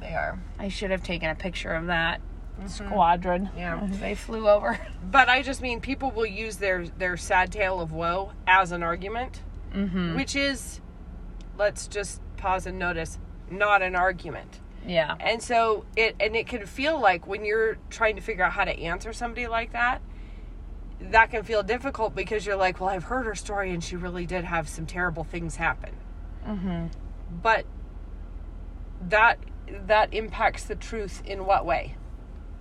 They 0.00 0.14
are. 0.14 0.38
I 0.58 0.68
should 0.68 0.90
have 0.90 1.02
taken 1.02 1.28
a 1.28 1.34
picture 1.34 1.74
of 1.74 1.86
that 1.86 2.20
squadron. 2.66 3.46
Mm-hmm. 3.46 3.58
Yeah. 3.58 3.86
They 4.00 4.14
flew 4.14 4.48
over. 4.48 4.78
But 5.10 5.28
I 5.28 5.42
just 5.42 5.60
mean 5.60 5.80
people 5.80 6.10
will 6.10 6.26
use 6.26 6.56
their 6.56 6.86
their 6.86 7.16
sad 7.18 7.52
tale 7.52 7.80
of 7.80 7.92
woe 7.92 8.32
as 8.46 8.72
an 8.72 8.82
argument, 8.82 9.42
Mm-hmm. 9.74 10.16
which 10.16 10.34
is, 10.34 10.80
let's 11.58 11.86
just 11.86 12.20
pause 12.36 12.66
and 12.66 12.78
notice, 12.78 13.18
not 13.50 13.82
an 13.82 13.94
argument. 13.94 14.58
Yeah. 14.86 15.14
And 15.20 15.42
so 15.42 15.84
it 15.96 16.16
and 16.20 16.34
it 16.34 16.46
can 16.46 16.66
feel 16.66 16.98
like 17.00 17.26
when 17.26 17.44
you're 17.44 17.76
trying 17.90 18.16
to 18.16 18.22
figure 18.22 18.44
out 18.44 18.52
how 18.52 18.64
to 18.64 18.78
answer 18.78 19.12
somebody 19.12 19.46
like 19.46 19.72
that, 19.72 20.00
that 21.00 21.30
can 21.30 21.42
feel 21.42 21.62
difficult 21.62 22.14
because 22.14 22.46
you're 22.46 22.56
like, 22.56 22.80
well, 22.80 22.90
I've 22.90 23.04
heard 23.04 23.26
her 23.26 23.34
story 23.34 23.70
and 23.70 23.82
she 23.82 23.96
really 23.96 24.26
did 24.26 24.44
have 24.44 24.68
some 24.68 24.86
terrible 24.86 25.24
things 25.24 25.56
happen. 25.56 25.94
Mm-hmm. 26.46 26.86
But 27.42 27.66
that 29.08 29.38
that 29.86 30.12
impacts 30.12 30.64
the 30.64 30.74
truth 30.74 31.22
in 31.24 31.46
what 31.46 31.64
way? 31.64 31.96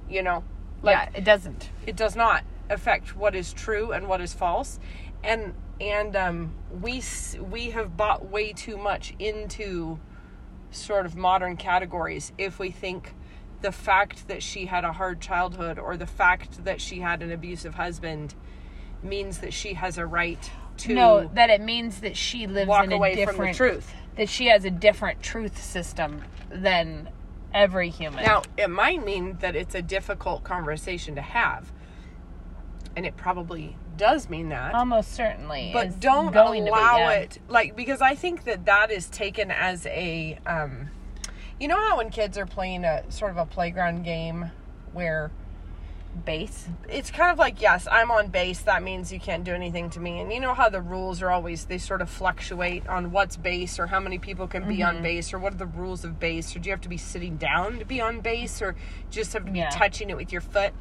You 0.09 0.24
know, 0.24 0.43
like 0.82 0.95
yeah, 0.95 1.20
it 1.20 1.24
doesn't. 1.24 1.70
it 1.86 1.95
does 1.95 2.15
not 2.15 2.43
affect 2.70 3.15
what 3.15 3.36
is 3.36 3.53
true 3.53 3.91
and 3.91 4.07
what 4.07 4.22
is 4.22 4.34
false. 4.34 4.80
And 5.24 5.53
and 5.82 6.15
um, 6.15 6.53
we 6.82 7.01
we 7.39 7.72
have 7.72 7.95
bought 7.95 8.30
way 8.30 8.53
too 8.53 8.78
much 8.78 9.13
into 9.20 9.99
sort 10.72 11.05
of 11.05 11.15
modern 11.15 11.57
categories 11.57 12.32
if 12.38 12.59
we 12.59 12.72
think 12.72 13.13
the 13.61 13.72
fact 13.72 14.28
that 14.28 14.41
she 14.41 14.65
had 14.67 14.86
a 14.86 14.93
hard 14.93 15.20
childhood 15.20 15.78
or 15.78 15.97
the 15.97 16.07
fact 16.07 16.63
that 16.63 16.80
she 16.80 16.99
had 16.99 17.22
an 17.22 17.32
abusive 17.32 17.76
husband 17.76 18.36
means 19.03 19.39
that 19.39 19.53
she 19.53 19.74
has 19.74 19.97
a 19.97 20.05
right 20.05 20.51
to 20.78 20.93
No, 20.93 21.30
that 21.34 21.49
it 21.49 21.61
means 21.61 22.01
that 22.01 22.15
she 22.15 22.47
lives 22.47 22.70
walk 22.70 22.86
in 22.86 22.91
a 22.93 22.95
away 22.95 23.15
different 23.15 23.38
from 23.38 23.47
the 23.47 23.53
truth. 23.53 23.93
That 24.15 24.30
she 24.30 24.47
has 24.47 24.65
a 24.65 24.70
different 24.70 25.22
truth 25.22 25.61
system 25.61 26.24
than 26.49 27.09
every 27.53 27.89
human. 27.89 28.24
Now, 28.24 28.43
it 28.57 28.70
might 28.70 29.03
mean 29.03 29.38
that 29.41 29.55
it's 29.55 29.76
a 29.76 29.82
difficult 29.82 30.43
conversation 30.43 31.15
to 31.15 31.22
have. 31.22 31.72
And 32.95 33.05
it 33.05 33.17
probably 33.17 33.78
does 34.00 34.28
mean 34.30 34.50
that. 34.50 34.74
almost 34.74 35.14
certainly. 35.14 35.70
but 35.72 36.00
don't 36.00 36.34
going 36.34 36.66
to 36.66 36.72
be, 36.72 36.78
allow 36.78 37.10
it 37.10 37.38
like 37.47 37.76
because 37.76 38.02
I 38.02 38.16
think 38.16 38.45
that 38.45 38.66
that 38.66 38.89
is 38.89 39.08
taken 39.10 39.52
as 39.52 39.86
a 39.86 40.39
um 40.47 40.89
you 41.60 41.68
know 41.68 41.76
how 41.78 41.97
when 41.97 42.10
kids 42.10 42.38
are 42.38 42.45
playing 42.47 42.84
a 42.86 43.04
sort 43.12 43.30
of 43.32 43.38
a 43.38 43.45
playground 43.45 44.04
game 44.04 44.50
where 44.93 45.30
base. 46.26 46.68
it's 46.89 47.12
kind 47.12 47.32
of 47.32 47.38
like 47.38 47.62
yes 47.62 47.88
i'm 47.91 48.10
on 48.10 48.30
base 48.30 48.62
that 48.62 48.82
means 48.82 49.14
you 49.14 49.20
can't 49.20 49.43
do 49.43 49.54
anything 49.54 49.91
to 49.91 50.00
me 50.00 50.20
and 50.20 50.34
you 50.34 50.39
know 50.39 50.56
how 50.56 50.68
the 50.68 50.82
rules 50.82 51.22
are 51.22 51.30
always 51.30 51.66
they 51.66 51.78
sort 51.78 52.02
of 52.02 52.10
fluctuate 52.10 52.86
on 52.88 53.12
what's 53.12 53.38
base 53.38 53.78
or 53.78 53.86
how 53.88 54.00
many 54.00 54.18
people 54.18 54.47
can 54.47 54.68
be 54.68 54.78
Mm-hmm. 54.78 54.97
on 54.97 55.04
base 55.04 55.32
or 55.34 55.39
what 55.39 55.54
are 55.54 55.58
the 55.58 55.68
rules 55.68 56.04
of 56.04 56.20
base 56.20 56.56
or 56.56 56.60
do 56.60 56.68
you 56.68 56.74
have 56.74 56.82
to 56.82 56.89
be 56.89 56.97
sitting 56.97 57.38
down 57.38 57.78
to 57.78 57.86
be 57.86 58.02
on 58.02 58.22
base 58.22 58.60
or 58.60 58.76
just 59.12 59.34
have 59.34 59.45
to 59.45 59.52
be 59.52 59.60
Yeah. 59.60 59.70
touching 59.70 60.10
it 60.10 60.18
with 60.18 60.32
your 60.32 60.41
foot 60.41 60.74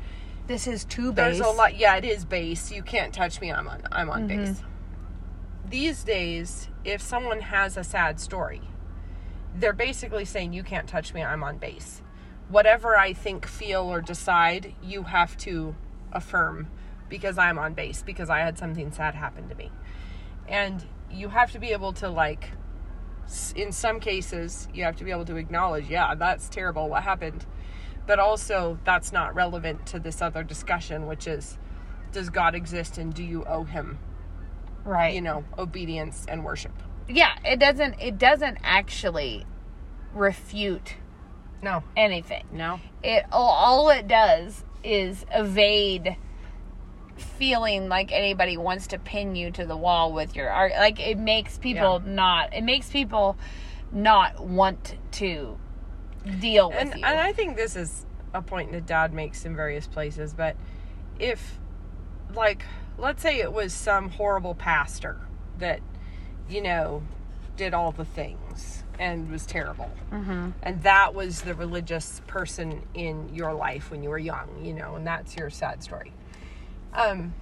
This 0.48 0.66
is 0.66 0.84
two 0.84 1.12
there's 1.12 1.40
a 1.40 1.48
lot 1.48 1.76
yeah 1.78 1.94
it 1.96 2.04
is 2.04 2.24
base. 2.24 2.72
You 2.72 2.82
can't 2.82 3.12
touch 3.14 3.40
me 3.40 3.52
i'm 3.52 3.68
on 3.68 3.82
i'm 3.92 4.10
on 4.10 4.28
Mm-hmm. 4.28 4.44
base. 4.44 4.62
These 5.68 6.04
days 6.04 6.68
if 6.84 7.00
someone 7.02 7.40
has 7.40 7.76
a 7.76 7.84
sad 7.84 8.18
story 8.18 8.62
they're 9.54 9.72
basically 9.72 10.24
saying 10.24 10.52
you 10.52 10.62
can't 10.62 10.88
touch 10.88 11.12
me 11.14 11.22
i'm 11.22 11.44
on 11.44 11.58
base. 11.58 12.02
Whatever 12.48 12.96
i 12.96 13.12
think 13.12 13.46
feel 13.46 13.82
or 13.82 14.00
decide 14.00 14.74
you 14.82 15.02
have 15.04 15.36
to 15.38 15.74
affirm 16.12 16.68
because 17.10 17.36
i'm 17.38 17.58
on 17.58 17.74
base 17.74 18.02
because 18.02 18.30
i 18.30 18.38
had 18.38 18.56
something 18.58 18.90
sad 18.90 19.14
happen 19.14 19.48
to 19.48 19.54
me. 19.54 19.70
And 20.48 20.82
you 21.10 21.28
have 21.28 21.52
to 21.52 21.58
be 21.58 21.68
able 21.72 21.92
to 21.94 22.08
like 22.08 22.50
in 23.54 23.72
some 23.72 24.00
cases 24.00 24.66
you 24.72 24.84
have 24.84 24.96
to 24.96 25.04
be 25.04 25.10
able 25.10 25.26
to 25.26 25.36
acknowledge 25.36 25.90
yeah 25.90 26.14
that's 26.14 26.48
terrible 26.48 26.88
what 26.88 27.02
happened 27.02 27.44
but 28.08 28.18
also 28.18 28.76
that's 28.84 29.12
not 29.12 29.32
relevant 29.36 29.86
to 29.86 30.00
this 30.00 30.20
other 30.20 30.42
discussion 30.42 31.06
which 31.06 31.28
is 31.28 31.58
does 32.10 32.30
god 32.30 32.56
exist 32.56 32.98
and 32.98 33.14
do 33.14 33.22
you 33.22 33.44
owe 33.44 33.62
him 33.62 33.98
right. 34.84 35.14
you 35.14 35.20
know 35.20 35.44
obedience 35.56 36.26
and 36.28 36.44
worship 36.44 36.72
Yeah, 37.08 37.32
it 37.42 37.58
doesn't. 37.58 38.00
It 38.00 38.18
doesn't 38.18 38.58
actually 38.62 39.46
refute 40.14 40.96
no 41.62 41.82
anything. 41.96 42.44
no 42.52 42.80
It 43.02 43.24
all, 43.32 43.88
it 43.90 44.06
does 44.06 44.64
is 44.84 45.24
evade 45.32 46.16
feeling 47.16 47.88
like 47.88 48.12
anybody 48.12 48.56
wants 48.56 48.88
to 48.88 48.98
pin 48.98 49.34
you 49.34 49.50
to 49.52 49.64
the 49.66 49.76
wall 49.76 50.12
with 50.12 50.36
your 50.36 50.50
art. 50.50 50.72
Like 50.76 51.00
it 51.00 51.18
makes 51.18 51.58
people 51.58 52.00
not. 52.00 52.54
It 52.54 52.62
makes 52.62 52.90
people 52.90 53.36
not 53.90 54.44
want 54.44 54.96
to 55.12 55.58
deal 56.40 56.70
with 56.70 56.78
and, 56.78 56.94
you. 56.94 57.04
and 57.04 57.18
i 57.18 57.32
think 57.32 57.56
this 57.56 57.76
is 57.76 58.06
a 58.34 58.42
point 58.42 58.72
that 58.72 58.86
dad 58.86 59.12
makes 59.12 59.44
in 59.44 59.56
various 59.56 59.86
places 59.86 60.34
but 60.34 60.56
if 61.18 61.58
like 62.34 62.64
let's 62.98 63.22
say 63.22 63.40
it 63.40 63.52
was 63.52 63.72
some 63.72 64.10
horrible 64.10 64.54
pastor 64.54 65.16
that 65.58 65.80
you 66.48 66.60
know 66.60 67.02
did 67.56 67.74
all 67.74 67.92
the 67.92 68.04
things 68.04 68.84
and 68.98 69.30
was 69.30 69.46
terrible 69.46 69.90
mm-hmm. 70.10 70.50
and 70.62 70.82
that 70.82 71.14
was 71.14 71.42
the 71.42 71.54
religious 71.54 72.20
person 72.26 72.82
in 72.94 73.28
your 73.34 73.54
life 73.54 73.90
when 73.90 74.02
you 74.02 74.10
were 74.10 74.18
young 74.18 74.48
you 74.62 74.72
know 74.72 74.96
and 74.96 75.06
that's 75.06 75.36
your 75.36 75.50
sad 75.50 75.82
story 75.82 76.12
um 76.94 77.32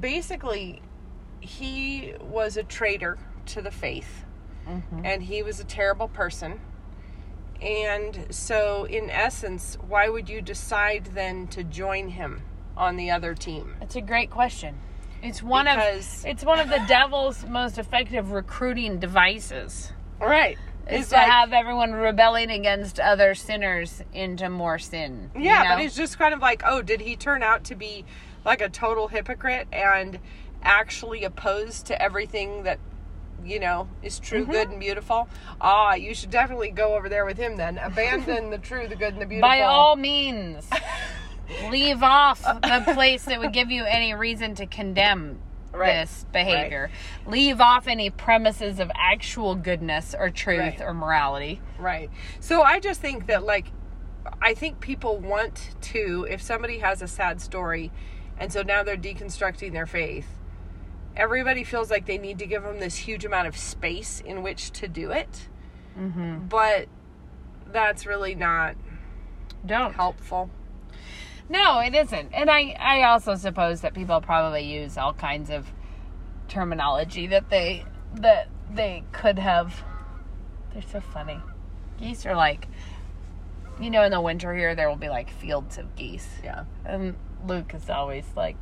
basically 0.00 0.80
he 1.40 2.14
was 2.20 2.56
a 2.56 2.62
traitor 2.62 3.18
to 3.44 3.60
the 3.60 3.70
faith 3.70 4.24
Mm-hmm. 4.68 5.04
and 5.04 5.24
he 5.24 5.42
was 5.42 5.58
a 5.58 5.64
terrible 5.64 6.06
person 6.06 6.60
and 7.62 8.26
so 8.30 8.84
in 8.84 9.08
essence 9.08 9.78
why 9.88 10.08
would 10.08 10.28
you 10.28 10.42
decide 10.42 11.04
then 11.14 11.46
to 11.46 11.62
join 11.62 12.08
him 12.08 12.42
on 12.76 12.96
the 12.96 13.10
other 13.10 13.34
team 13.34 13.74
It's 13.80 13.96
a 13.96 14.00
great 14.00 14.30
question. 14.30 14.76
It's 15.22 15.42
one 15.42 15.66
Because- 15.66 16.24
of 16.24 16.30
it's 16.30 16.44
one 16.44 16.58
of 16.58 16.68
the 16.68 16.82
devil's 16.88 17.44
most 17.46 17.78
effective 17.78 18.32
recruiting 18.32 18.98
devices. 18.98 19.92
right 20.20 20.58
Is 20.88 21.02
it's 21.02 21.08
to 21.10 21.16
like 21.16 21.30
have 21.30 21.52
everyone 21.52 21.92
rebelling 21.92 22.50
against 22.50 22.98
other 22.98 23.34
sinners 23.36 24.02
into 24.12 24.48
more 24.50 24.78
sin. 24.80 25.30
you 25.36 25.42
Yeah, 25.42 25.62
know? 25.62 25.68
but 25.76 25.84
it's 25.84 25.94
just 25.94 26.18
kind 26.18 26.34
of 26.34 26.40
like, 26.40 26.62
oh, 26.66 26.82
did 26.82 27.00
he 27.00 27.14
turn 27.14 27.42
out 27.44 27.62
to 27.64 27.76
be 27.76 28.04
like 28.44 28.60
a 28.60 28.68
total 28.68 29.06
hypocrite 29.08 29.68
and 29.72 30.18
actually 30.64 31.22
opposed 31.22 31.86
to 31.86 32.02
everything 32.02 32.64
that 32.64 32.78
you 33.44 33.60
know 33.60 33.88
is 34.02 34.18
true, 34.18 34.42
Mm-hmm. 34.42 34.50
good, 34.52 34.68
and 34.70 34.80
beautiful? 34.80 35.28
Ah, 35.60 35.94
you 35.94 36.14
should 36.14 36.30
definitely 36.30 36.70
go 36.70 36.94
over 36.96 37.08
there 37.08 37.24
with 37.24 37.36
him 37.38 37.56
then. 37.56 37.78
Abandon 37.78 38.50
the 38.50 38.58
true, 38.58 38.88
the 38.88 38.96
good, 38.96 39.12
and 39.14 39.22
the 39.22 39.26
beautiful. 39.26 39.48
By 39.48 39.62
all 39.62 39.96
means, 39.96 40.68
leave 41.70 42.02
off 42.02 42.42
the 42.42 42.82
place 42.94 43.24
that 43.26 43.38
would 43.40 43.52
give 43.52 43.70
you 43.70 43.84
any 43.84 44.14
reason 44.14 44.54
to 44.56 44.66
condemn 44.66 45.38
Right, 45.72 46.02
this 46.02 46.26
behavior. 46.32 46.90
Leave 47.26 47.60
off 47.60 47.86
any 47.88 48.10
premises 48.10 48.78
of 48.78 48.90
actual 48.94 49.54
goodness 49.54 50.14
or 50.18 50.28
truth 50.28 50.58
Right. 50.58 50.80
or 50.82 50.92
morality. 50.92 51.60
Right. 51.78 52.10
So 52.40 52.62
I 52.62 52.78
just 52.78 53.00
think 53.00 53.26
that 53.28 53.42
like 53.42 53.68
I 54.40 54.52
think 54.54 54.80
people 54.80 55.18
want 55.18 55.70
to 55.80 56.26
if 56.30 56.42
somebody 56.42 56.78
has 56.78 57.00
a 57.00 57.08
sad 57.08 57.40
story 57.40 57.90
and 58.38 58.52
so 58.52 58.62
now 58.62 58.82
they're 58.82 58.96
deconstructing 58.98 59.72
their 59.72 59.86
faith. 59.86 60.26
Everybody 61.16 61.64
feels 61.64 61.90
like 61.90 62.06
they 62.06 62.18
need 62.18 62.38
to 62.38 62.46
give 62.46 62.62
them 62.62 62.80
this 62.80 62.96
huge 62.96 63.24
amount 63.24 63.48
of 63.48 63.56
space 63.56 64.22
in 64.24 64.42
which 64.42 64.70
to 64.72 64.88
do 64.88 65.10
it. 65.10 65.48
Mm-hmm. 65.98 66.46
But 66.48 66.86
that's 67.70 68.06
really 68.06 68.34
not 68.34 68.76
Don't. 69.66 69.94
helpful. 69.94 70.50
No, 71.48 71.80
it 71.80 71.94
isn't. 71.94 72.30
And 72.32 72.50
I, 72.50 72.74
I 72.78 73.02
also 73.02 73.34
suppose 73.34 73.82
that 73.82 73.92
people 73.94 74.20
probably 74.20 74.62
use 74.62 74.96
all 74.96 75.12
kinds 75.12 75.50
of 75.50 75.70
terminology 76.48 77.26
that 77.28 77.50
they 77.50 77.84
that 78.14 78.48
they 78.72 79.04
could 79.12 79.38
have. 79.38 79.82
They're 80.72 80.82
so 80.82 81.00
funny. 81.00 81.40
Geese 81.98 82.24
are 82.24 82.34
like, 82.34 82.68
you 83.80 83.90
know, 83.90 84.02
in 84.02 84.12
the 84.12 84.20
winter 84.20 84.54
here 84.54 84.74
there 84.74 84.88
will 84.88 84.96
be 84.96 85.08
like 85.08 85.30
fields 85.30 85.76
of 85.78 85.94
geese, 85.94 86.28
Yeah. 86.42 86.64
and 86.84 87.16
Luke 87.46 87.74
is 87.74 87.90
always 87.90 88.24
like, 88.36 88.56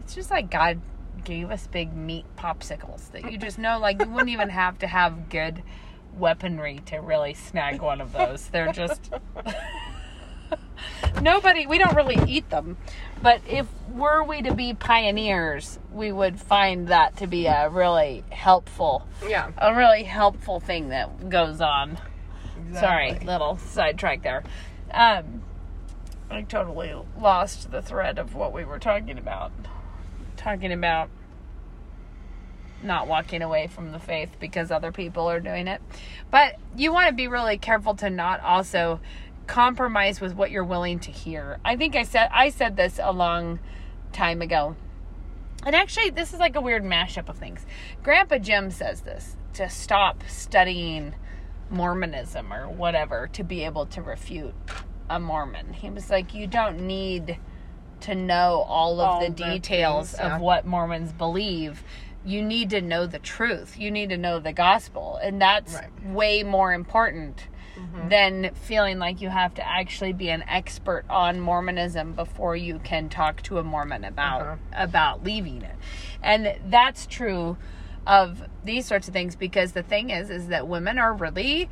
it's 0.00 0.14
just 0.14 0.30
like 0.30 0.50
God 0.50 0.80
gave 1.24 1.50
us 1.50 1.66
big 1.66 1.94
meat 1.94 2.24
popsicles 2.36 3.10
that 3.12 3.30
you 3.30 3.38
just 3.38 3.58
know, 3.64 3.78
like 3.78 4.00
you 4.00 4.08
wouldn't 4.10 4.30
even 4.30 4.50
have 4.50 4.78
to 4.80 4.86
have 4.86 5.28
good 5.28 5.62
weaponry 6.16 6.78
to 6.86 6.98
really 6.98 7.34
snag 7.34 7.80
one 7.82 8.00
of 8.00 8.12
those. 8.12 8.46
They're 8.48 8.72
just 8.72 9.10
nobody 11.22 11.66
we 11.66 11.78
don't 11.78 11.94
really 11.94 12.18
eat 12.30 12.48
them 12.50 12.76
but 13.22 13.40
if 13.48 13.66
were 13.92 14.22
we 14.22 14.42
to 14.42 14.52
be 14.54 14.74
pioneers 14.74 15.78
we 15.92 16.12
would 16.12 16.38
find 16.38 16.88
that 16.88 17.16
to 17.16 17.26
be 17.26 17.46
a 17.46 17.68
really 17.70 18.22
helpful 18.30 19.06
Yeah. 19.26 19.50
a 19.58 19.74
really 19.74 20.02
helpful 20.02 20.60
thing 20.60 20.88
that 20.90 21.28
goes 21.30 21.60
on 21.60 21.98
sorry 22.72 23.18
little 23.20 23.56
sidetrack 23.58 24.22
there 24.22 24.42
um 24.92 25.42
i 26.30 26.42
totally 26.42 26.92
lost 27.18 27.70
the 27.70 27.80
thread 27.80 28.18
of 28.18 28.34
what 28.34 28.52
we 28.52 28.64
were 28.64 28.78
talking 28.78 29.16
about 29.18 29.52
talking 30.44 30.72
about 30.72 31.08
not 32.82 33.08
walking 33.08 33.40
away 33.40 33.66
from 33.66 33.92
the 33.92 33.98
faith 33.98 34.36
because 34.38 34.70
other 34.70 34.92
people 34.92 35.28
are 35.28 35.40
doing 35.40 35.66
it 35.66 35.80
but 36.30 36.56
you 36.76 36.92
want 36.92 37.08
to 37.08 37.14
be 37.14 37.26
really 37.26 37.56
careful 37.56 37.94
to 37.94 38.10
not 38.10 38.40
also 38.40 39.00
compromise 39.46 40.20
with 40.20 40.34
what 40.34 40.50
you're 40.50 40.64
willing 40.64 40.98
to 40.98 41.10
hear 41.10 41.58
i 41.64 41.76
think 41.76 41.96
i 41.96 42.02
said 42.02 42.28
i 42.32 42.50
said 42.50 42.76
this 42.76 43.00
a 43.02 43.12
long 43.12 43.58
time 44.12 44.42
ago 44.42 44.76
and 45.64 45.74
actually, 45.74 46.10
this 46.10 46.34
is 46.34 46.40
like 46.40 46.56
a 46.56 46.60
weird 46.60 46.84
mashup 46.84 47.28
of 47.28 47.36
things. 47.36 47.64
Grandpa 48.02 48.38
Jim 48.38 48.70
says 48.70 49.00
this 49.00 49.36
to 49.54 49.70
stop 49.70 50.22
studying 50.28 51.14
Mormonism 51.70 52.52
or 52.52 52.68
whatever 52.68 53.28
to 53.32 53.42
be 53.42 53.64
able 53.64 53.86
to 53.86 54.02
refute 54.02 54.54
a 55.08 55.18
Mormon. 55.18 55.72
He 55.72 55.88
was 55.88 56.10
like, 56.10 56.34
you 56.34 56.46
don't 56.46 56.80
need 56.80 57.38
to 58.04 58.14
know 58.14 58.64
all 58.68 59.00
of 59.00 59.08
All 59.08 59.20
the 59.20 59.26
the 59.28 59.32
details 59.52 60.10
things, 60.12 60.20
yeah. 60.20 60.36
of 60.36 60.40
what 60.40 60.66
Mormons 60.66 61.12
believe. 61.12 61.82
You 62.24 62.42
need 62.42 62.70
to 62.70 62.80
know 62.80 63.06
the 63.06 63.18
truth. 63.18 63.78
You 63.78 63.90
need 63.90 64.08
to 64.10 64.16
know 64.16 64.38
the 64.38 64.52
gospel. 64.52 65.18
And 65.22 65.40
that's 65.42 65.74
Right. 65.74 65.90
way 66.06 66.42
more 66.42 66.72
important 66.72 67.48
than 68.08 68.52
feeling 68.54 68.98
like 68.98 69.20
you 69.20 69.28
have 69.28 69.52
to 69.54 69.66
actually 69.66 70.12
be 70.12 70.30
an 70.30 70.42
expert 70.48 71.04
on 71.10 71.40
Mormonism 71.40 72.12
before 72.12 72.54
you 72.56 72.78
can 72.84 73.08
talk 73.08 73.42
to 73.42 73.58
a 73.58 73.62
Mormon 73.64 74.04
about 74.04 74.40
Uh-huh. 74.42 74.56
about 74.74 75.24
leaving 75.24 75.62
it. 75.62 75.74
And 76.22 76.54
that's 76.66 77.06
true 77.06 77.56
of 78.06 78.44
these 78.64 78.86
sorts 78.86 79.08
of 79.08 79.14
things 79.14 79.34
because 79.36 79.72
the 79.72 79.82
thing 79.82 80.10
is 80.10 80.30
is 80.30 80.48
that 80.48 80.66
women 80.68 80.98
are 80.98 81.12
really 81.14 81.68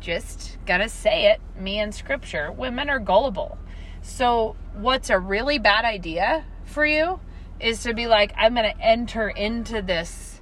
just 0.00 0.58
gonna 0.66 0.88
say 0.88 1.26
it 1.32 1.40
me 1.58 1.78
and 1.78 1.94
scripture 1.94 2.52
women 2.52 2.88
are 2.90 2.98
gullible 2.98 3.56
so 4.04 4.54
what's 4.74 5.10
a 5.10 5.18
really 5.18 5.58
bad 5.58 5.84
idea 5.84 6.44
for 6.64 6.86
you 6.86 7.18
is 7.58 7.82
to 7.82 7.92
be 7.92 8.06
like 8.06 8.32
i'm 8.36 8.54
gonna 8.54 8.74
enter 8.80 9.28
into 9.28 9.82
this 9.82 10.34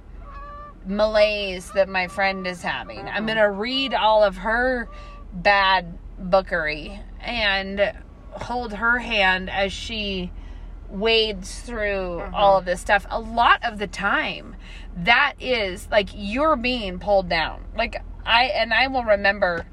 malaise 0.85 1.71
that 1.71 1.87
my 1.87 2.07
friend 2.07 2.45
is 2.47 2.61
having. 2.61 3.07
I'm 3.07 3.25
gonna 3.25 3.41
mm-hmm. 3.41 3.59
read 3.59 3.93
all 3.93 4.23
of 4.23 4.37
her 4.37 4.89
bad 5.33 5.97
bookery 6.19 6.99
and 7.21 7.93
hold 8.31 8.73
her 8.73 8.99
hand 8.99 9.49
as 9.49 9.71
she 9.71 10.31
wades 10.89 11.61
through 11.61 12.21
all 12.33 12.53
mm-hmm. 12.53 12.59
of 12.59 12.65
this 12.65 12.81
stuff. 12.81 13.05
A 13.09 13.19
lot 13.19 13.63
of 13.63 13.79
the 13.79 13.87
time 13.87 14.55
that 14.95 15.33
is 15.39 15.87
like 15.89 16.09
you're 16.13 16.55
being 16.55 16.99
pulled 16.99 17.29
down. 17.29 17.65
Like 17.75 18.01
i 18.25 18.45
and 18.45 18.73
i 18.73 18.87
will 18.87 19.03
remember 19.03 19.65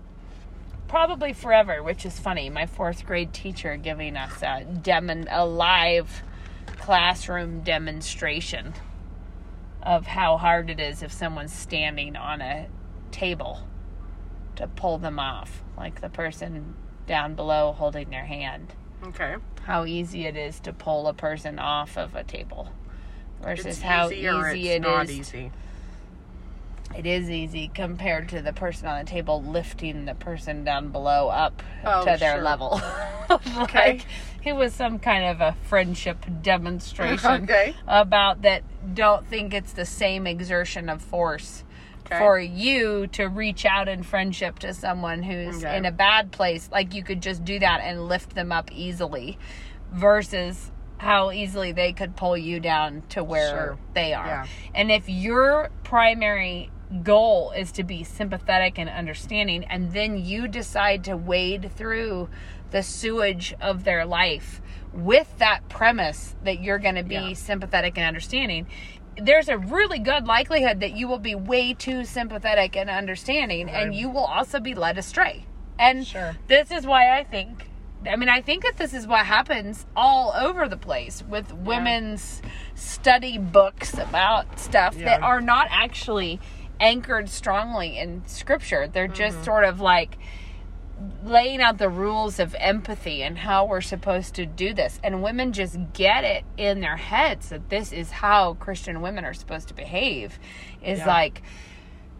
probably 0.90 1.32
forever 1.32 1.82
which 1.84 2.04
is 2.04 2.18
funny 2.18 2.50
my 2.50 2.66
fourth 2.66 3.06
grade 3.06 3.32
teacher 3.32 3.76
giving 3.76 4.16
us 4.16 4.42
a 4.42 4.64
demon 4.82 5.24
a 5.30 5.46
live 5.46 6.22
classroom 6.78 7.60
demonstration 7.60 8.74
of 9.84 10.04
how 10.08 10.36
hard 10.36 10.68
it 10.68 10.80
is 10.80 11.00
if 11.04 11.12
someone's 11.12 11.52
standing 11.52 12.16
on 12.16 12.40
a 12.40 12.66
table 13.12 13.60
to 14.56 14.66
pull 14.66 14.98
them 14.98 15.18
off 15.20 15.62
like 15.76 16.00
the 16.00 16.08
person 16.08 16.74
down 17.06 17.34
below 17.36 17.72
holding 17.72 18.10
their 18.10 18.24
hand 18.26 18.74
Okay. 19.04 19.36
how 19.62 19.84
easy 19.84 20.26
it 20.26 20.36
is 20.36 20.58
to 20.58 20.72
pull 20.72 21.06
a 21.06 21.14
person 21.14 21.58
off 21.60 21.96
of 21.96 22.16
a 22.16 22.24
table 22.24 22.68
versus 23.40 23.66
It's 23.66 23.80
how 23.80 24.10
easy 24.10 24.68
it's 24.70 24.76
it 24.76 24.82
not 24.82 25.04
is. 25.04 25.12
easy. 25.12 25.52
It 26.96 27.06
is 27.06 27.30
easy 27.30 27.70
compared 27.72 28.28
to 28.30 28.42
the 28.42 28.52
person 28.52 28.88
on 28.88 29.04
the 29.04 29.10
table 29.10 29.42
lifting 29.42 30.04
the 30.06 30.14
person 30.14 30.64
down 30.64 30.88
below 30.88 31.28
up 31.28 31.62
Oh, 31.84 32.00
to 32.04 32.16
their 32.18 32.34
sure. 32.36 32.42
level. 32.42 32.80
Okay. 33.58 33.92
like 33.92 34.06
it 34.44 34.54
was 34.54 34.74
some 34.74 34.98
kind 34.98 35.24
of 35.24 35.40
a 35.40 35.54
friendship 35.68 36.26
demonstration 36.42 37.30
Okay. 37.44 37.76
about 37.86 38.42
that 38.42 38.64
don't 38.96 39.24
think 39.28 39.54
it's 39.54 39.72
the 39.72 39.84
same 39.86 40.26
exertion 40.26 40.88
of 40.88 41.00
force 41.00 41.62
Okay. 42.06 42.18
for 42.18 42.40
you 42.40 43.06
to 43.08 43.26
reach 43.26 43.64
out 43.64 43.86
in 43.86 44.02
friendship 44.02 44.58
to 44.58 44.74
someone 44.74 45.22
who's 45.22 45.62
Okay. 45.64 45.76
in 45.76 45.84
a 45.84 45.92
bad 45.92 46.32
place 46.32 46.68
like 46.72 46.92
you 46.92 47.04
could 47.04 47.22
just 47.22 47.44
do 47.44 47.60
that 47.60 47.80
and 47.84 48.08
lift 48.08 48.34
them 48.34 48.50
up 48.50 48.72
easily 48.72 49.38
versus 49.92 50.72
how 50.98 51.30
easily 51.30 51.70
they 51.70 51.92
could 51.92 52.16
pull 52.16 52.36
you 52.36 52.58
down 52.58 53.02
to 53.10 53.22
where 53.22 53.48
Sure. 53.50 53.78
they 53.94 54.12
are 54.12 54.26
Yeah. 54.26 54.46
and 54.74 54.90
if 54.90 55.08
your 55.08 55.70
primary 55.84 56.68
goal 57.02 57.52
is 57.52 57.70
to 57.72 57.84
be 57.84 58.02
sympathetic 58.02 58.78
and 58.78 58.88
understanding 58.88 59.64
and 59.64 59.92
then 59.92 60.16
you 60.16 60.48
decide 60.48 61.04
to 61.04 61.16
wade 61.16 61.70
through 61.76 62.28
the 62.72 62.82
sewage 62.82 63.54
of 63.60 63.84
their 63.84 64.04
life 64.04 64.60
with 64.92 65.38
that 65.38 65.68
premise 65.68 66.34
that 66.44 66.60
you're 66.62 66.78
going 66.78 66.96
to 66.96 67.04
be 67.04 67.14
Yeah. 67.14 67.32
sympathetic 67.34 67.96
and 67.96 68.06
understanding 68.06 68.66
there's 69.16 69.48
a 69.48 69.58
really 69.58 69.98
good 69.98 70.26
likelihood 70.26 70.80
that 70.80 70.96
you 70.96 71.06
will 71.06 71.18
be 71.18 71.34
way 71.34 71.74
too 71.74 72.04
sympathetic 72.04 72.76
and 72.76 72.88
understanding 72.90 73.68
and 73.68 73.94
you 73.94 74.08
will 74.08 74.24
also 74.24 74.58
be 74.58 74.74
led 74.74 74.98
astray 74.98 75.46
and 75.78 76.04
Sure. 76.06 76.36
this 76.48 76.70
is 76.72 76.86
why 76.86 77.16
i 77.18 77.22
think 77.24 77.66
I 78.10 78.16
mean, 78.16 78.30
I 78.30 78.40
think 78.40 78.62
that 78.62 78.78
this 78.78 78.94
is 78.94 79.06
what 79.06 79.26
happens 79.26 79.84
all 79.94 80.32
over 80.34 80.66
the 80.68 80.78
place 80.78 81.22
with 81.28 81.52
women's 81.52 82.40
study 82.74 83.36
books 83.36 83.92
about 83.92 84.58
stuff 84.58 84.96
that 84.96 85.20
are 85.20 85.42
not 85.42 85.66
actually 85.70 86.40
anchored 86.80 87.28
strongly 87.28 87.98
in 87.98 88.22
scripture. 88.26 88.88
They're 88.88 89.06
just 89.06 89.36
Mm-hmm. 89.36 89.44
sort 89.44 89.64
of 89.64 89.80
like 89.80 90.16
laying 91.24 91.60
out 91.62 91.78
the 91.78 91.88
rules 91.88 92.38
of 92.38 92.54
empathy 92.58 93.22
and 93.22 93.38
how 93.38 93.64
we're 93.64 93.80
supposed 93.80 94.34
to 94.34 94.44
do 94.44 94.74
this. 94.74 95.00
And 95.02 95.22
women 95.22 95.52
just 95.52 95.78
get 95.94 96.24
it 96.24 96.44
in 96.58 96.80
their 96.80 96.96
heads 96.96 97.48
that 97.50 97.70
this 97.70 97.92
is 97.92 98.10
how 98.10 98.54
Christian 98.54 99.00
women 99.00 99.24
are 99.24 99.32
supposed 99.32 99.68
to 99.68 99.74
behave. 99.74 100.38
Is 100.82 100.98
Yeah. 100.98 101.06
like 101.06 101.42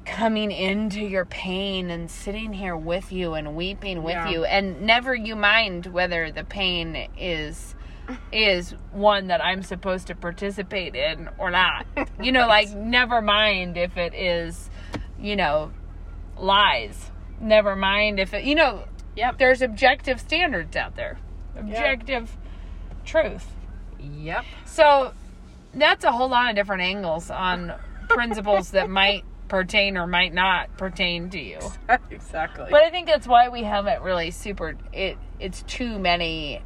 coming 0.06 0.50
into 0.50 1.00
your 1.00 1.26
pain 1.26 1.90
and 1.90 2.10
sitting 2.10 2.54
here 2.54 2.74
with 2.76 3.12
you 3.12 3.34
and 3.34 3.54
weeping 3.54 4.02
with 4.02 4.14
Yeah. 4.14 4.28
you 4.30 4.44
and 4.44 4.80
never 4.82 5.14
you 5.14 5.36
mind 5.36 5.86
whether 5.86 6.32
the 6.32 6.42
pain 6.42 7.08
is 7.18 7.74
is 8.32 8.74
one 8.92 9.28
that 9.28 9.42
I'm 9.44 9.62
supposed 9.62 10.06
to 10.08 10.14
participate 10.14 10.94
in 10.94 11.28
or 11.38 11.50
not. 11.50 11.86
You 12.22 12.32
know, 12.32 12.46
like 12.46 12.70
never 12.74 13.20
mind 13.20 13.76
if 13.76 13.96
it 13.96 14.14
is, 14.14 14.70
you 15.18 15.36
know, 15.36 15.72
lies. 16.38 17.10
Never 17.40 17.74
mind 17.76 18.20
if 18.20 18.34
it, 18.34 18.44
you 18.44 18.54
know, 18.54 18.84
Yep. 19.16 19.38
there's 19.38 19.60
objective 19.62 20.20
standards 20.20 20.76
out 20.76 20.94
there. 20.96 21.18
Objective 21.56 22.36
truth. 23.04 23.46
Yep. 23.98 24.44
So 24.66 25.12
that's 25.74 26.04
a 26.04 26.12
whole 26.12 26.28
lot 26.28 26.50
of 26.50 26.56
different 26.56 26.82
angles 26.82 27.30
on 27.30 27.72
principles 28.08 28.70
that 28.70 28.88
might 29.00 29.24
pertain 29.48 29.96
or 29.96 30.06
might 30.06 30.32
not 30.32 30.74
pertain 30.76 31.28
to 31.30 31.40
you. 31.40 31.58
exactly. 32.10 32.66
But 32.70 32.82
I 32.84 32.90
think 32.90 33.08
that's 33.08 33.26
why 33.26 33.48
we 33.48 33.62
haven't 33.64 34.02
really 34.02 34.30
super 34.30 34.76
it 34.92 35.18
it's 35.40 35.62
too 35.64 35.98
many 35.98 36.62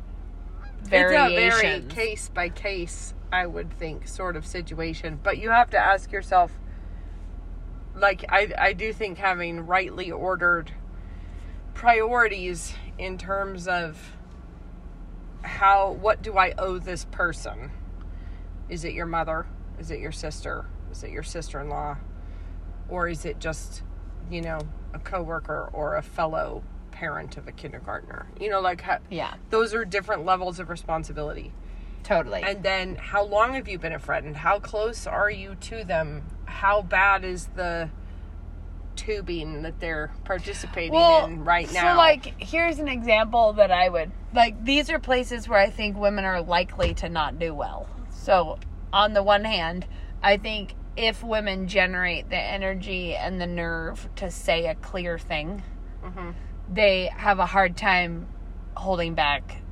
variations. 0.89 1.33
It's 1.33 1.57
a 1.57 1.61
very 1.61 1.83
case 1.83 2.29
by 2.29 2.49
case, 2.49 3.15
I 3.33 3.47
would 3.47 3.73
think, 3.73 4.09
sort 4.09 4.37
of 4.37 4.47
situation. 4.47 5.19
But 5.23 5.39
you 5.39 5.51
have 5.51 5.71
to 5.71 5.79
ask 5.79 6.13
yourself, 6.13 6.53
like, 7.97 8.25
I, 8.29 8.53
I 8.59 8.73
do 8.73 8.93
think 8.93 9.19
having 9.19 9.67
rightly 9.67 10.11
ordered 10.11 10.73
priorities 11.75 12.75
in 12.99 13.19
terms 13.19 13.67
of 13.69 14.17
how, 15.43 15.93
what 15.93 16.23
do 16.23 16.39
I 16.39 16.55
owe 16.59 16.79
this 16.79 17.05
person? 17.07 17.71
Is 18.69 18.85
it 18.85 18.95
your 18.95 19.07
mother? 19.07 19.47
Is 19.79 19.91
it 19.91 20.01
your 20.01 20.13
sister? 20.13 20.67
Is 20.91 21.03
it 21.03 21.11
your 21.11 21.23
sister 21.23 21.61
in 21.61 21.69
law? 21.69 21.97
Or 22.89 23.09
is 23.09 23.25
it 23.25 23.39
just, 23.39 23.83
you 24.31 24.41
know, 24.41 24.61
a 24.93 24.99
coworker 24.99 25.69
or 25.73 25.97
a 25.97 26.03
fellow 26.03 26.63
parent 26.95 27.37
of 27.37 27.47
a 27.49 27.53
kindergartner? 27.53 28.27
You 28.41 28.49
know, 28.49 28.61
like, 28.61 28.81
how, 28.81 28.99
yeah, 29.11 29.35
those 29.51 29.75
are 29.75 29.85
different 29.85 30.25
levels 30.25 30.59
of 30.61 30.71
responsibility. 30.71 31.53
totally. 32.05 32.43
And 32.43 32.63
then 32.63 32.95
how 32.95 33.25
long 33.25 33.55
have 33.55 33.69
you 33.69 33.79
been 33.79 33.93
a 33.93 33.99
friend? 33.99 34.37
How 34.37 34.59
close 34.61 35.07
are 35.07 35.31
you 35.31 35.57
to 35.57 35.85
them? 35.85 36.23
How 36.47 36.81
bad 36.83 37.25
is 37.25 37.49
the 37.57 37.91
tubing 38.97 39.63
that 39.63 39.81
they're 39.81 40.13
participating 40.25 40.95
in 40.95 41.45
right 41.45 41.71
now? 41.73 41.93
So, 41.93 41.97
like, 41.99 42.35
here's 42.41 42.79
an 42.79 42.89
example 42.89 43.55
that 43.55 43.71
I 43.73 43.89
would 43.89 44.13
like. 44.33 44.65
These 44.65 44.89
are 44.91 44.99
places 44.99 45.49
where 45.49 45.59
I 45.59 45.71
think 45.71 45.97
women 45.99 46.25
are 46.25 46.41
likely 46.41 46.95
to 46.95 47.09
not 47.09 47.39
do 47.39 47.53
well. 47.55 47.89
So, 48.11 48.59
on 48.93 49.13
the 49.13 49.23
one 49.23 49.45
hand, 49.45 49.87
I 50.23 50.37
think 50.37 50.75
if 50.97 51.25
women 51.25 51.67
generate 51.67 52.31
the 52.31 52.39
energy 52.39 53.17
and 53.17 53.41
the 53.41 53.49
nerve 53.49 54.09
to 54.17 54.31
say 54.31 54.67
a 54.67 54.75
clear 54.77 55.19
thing, 55.19 55.63
Mm-hmm. 56.05 56.31
They 56.73 57.11
have 57.17 57.39
a 57.39 57.47
hard 57.47 57.77
time 57.77 58.27
holding 58.77 59.15
back. 59.15 59.63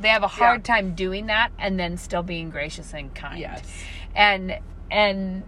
They 0.00 0.08
have 0.08 0.22
a 0.22 0.28
hard 0.28 0.66
Yeah. 0.66 0.74
time 0.74 0.94
doing 0.94 1.26
that 1.26 1.50
and 1.58 1.78
then 1.78 1.96
still 1.96 2.22
being 2.22 2.50
gracious 2.50 2.94
and 2.94 3.14
kind 3.14 3.38
yes. 3.38 3.62
and 4.14 4.58
and 4.90 5.42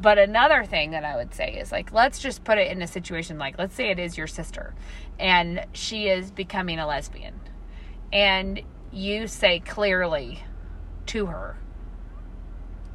but 0.00 0.18
another 0.18 0.64
thing 0.64 0.90
that 0.92 1.04
i 1.04 1.16
would 1.16 1.34
say 1.34 1.52
is 1.54 1.70
like 1.72 1.92
let's 1.92 2.18
just 2.18 2.44
put 2.44 2.56
it 2.58 2.70
in 2.70 2.80
a 2.82 2.86
situation 2.86 3.38
like 3.38 3.58
let's 3.58 3.74
say 3.74 3.90
it 3.90 3.98
is 3.98 4.16
your 4.18 4.26
sister 4.26 4.74
and 5.18 5.64
she 5.72 6.08
is 6.08 6.30
becoming 6.30 6.78
a 6.78 6.86
lesbian 6.86 7.38
and 8.12 8.62
you 8.92 9.26
say 9.26 9.60
clearly 9.60 10.42
to 11.06 11.26
her 11.26 11.56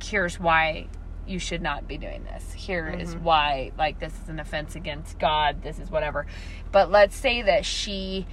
here's 0.03 0.39
why 0.39 0.87
you 1.27 1.39
should 1.39 1.61
not 1.61 1.87
be 1.87 1.97
doing 1.97 2.23
this. 2.25 2.53
Here 2.53 2.87
is 2.87 3.15
why 3.15 3.71
like 3.77 3.99
this 3.99 4.13
is 4.21 4.29
an 4.29 4.39
offense 4.39 4.75
against 4.75 5.19
god. 5.19 5.63
This 5.63 5.79
is 5.79 5.89
whatever. 5.89 6.25
But 6.71 6.91
let's 6.91 7.15
say 7.15 7.41
that 7.41 7.65
she 7.65 8.27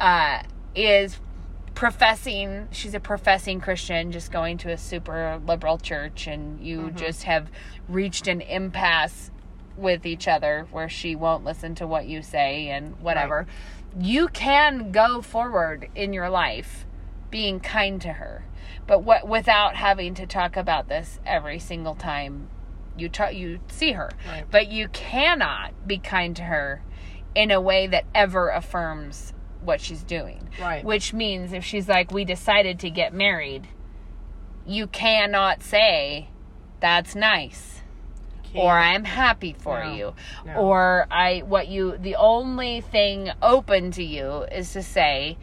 uh 0.00 0.42
is 0.74 1.18
professing 1.74 2.68
she's 2.70 2.94
a 2.94 3.00
professing 3.00 3.60
christian 3.60 4.12
just 4.12 4.30
going 4.30 4.56
to 4.56 4.70
a 4.70 4.76
super 4.76 5.40
liberal 5.44 5.76
church 5.76 6.28
and 6.28 6.64
you 6.64 6.92
just 6.92 7.24
have 7.24 7.50
reached 7.88 8.28
an 8.28 8.40
impasse 8.40 9.32
with 9.76 10.06
each 10.06 10.28
other 10.28 10.66
where 10.70 10.88
she 10.88 11.16
won't 11.16 11.44
listen 11.44 11.74
to 11.76 11.86
what 11.86 12.06
you 12.06 12.22
say 12.22 12.68
and 12.68 13.00
whatever. 13.00 13.46
You 13.98 14.28
can 14.28 14.92
go 14.92 15.20
forward 15.22 15.88
in 15.94 16.12
your 16.12 16.30
life 16.30 16.86
being 17.30 17.60
kind 17.60 18.00
to 18.02 18.14
her 18.14 18.44
but 18.86 19.00
what 19.02 19.26
without 19.26 19.76
having 19.76 20.14
to 20.14 20.26
talk 20.26 20.56
about 20.56 20.88
this 20.88 21.18
every 21.26 21.58
single 21.58 21.94
time 21.94 22.48
you 22.96 23.08
ta- 23.08 23.28
you 23.28 23.58
see 23.68 23.92
her 23.92 24.10
Right. 24.28 24.44
but 24.50 24.68
you 24.68 24.88
cannot 24.88 25.72
be 25.86 25.98
kind 25.98 26.36
to 26.36 26.42
her 26.44 26.82
in 27.34 27.50
a 27.50 27.60
way 27.60 27.86
that 27.86 28.04
ever 28.14 28.48
affirms 28.50 29.32
what 29.62 29.80
she's 29.80 30.02
doing 30.02 30.48
Right. 30.60 30.84
which 30.84 31.12
means 31.12 31.52
if 31.52 31.64
she's 31.64 31.88
like 31.88 32.10
we 32.12 32.24
decided 32.24 32.78
to 32.80 32.90
get 32.90 33.12
married 33.12 33.66
you 34.66 34.86
cannot 34.86 35.62
say 35.62 36.28
that's 36.80 37.14
nice 37.14 37.80
or 38.54 38.70
I'm 38.72 39.02
happy 39.04 39.52
for 39.58 39.82
No. 39.82 39.92
you 39.94 40.14
No. 40.46 40.54
or 40.54 41.06
I 41.10 41.40
what 41.40 41.66
you 41.68 41.96
the 41.98 42.14
only 42.16 42.80
thing 42.82 43.30
open 43.42 43.90
to 43.92 44.04
you 44.04 44.42
is 44.52 44.72
to 44.74 44.82
say 44.82 45.36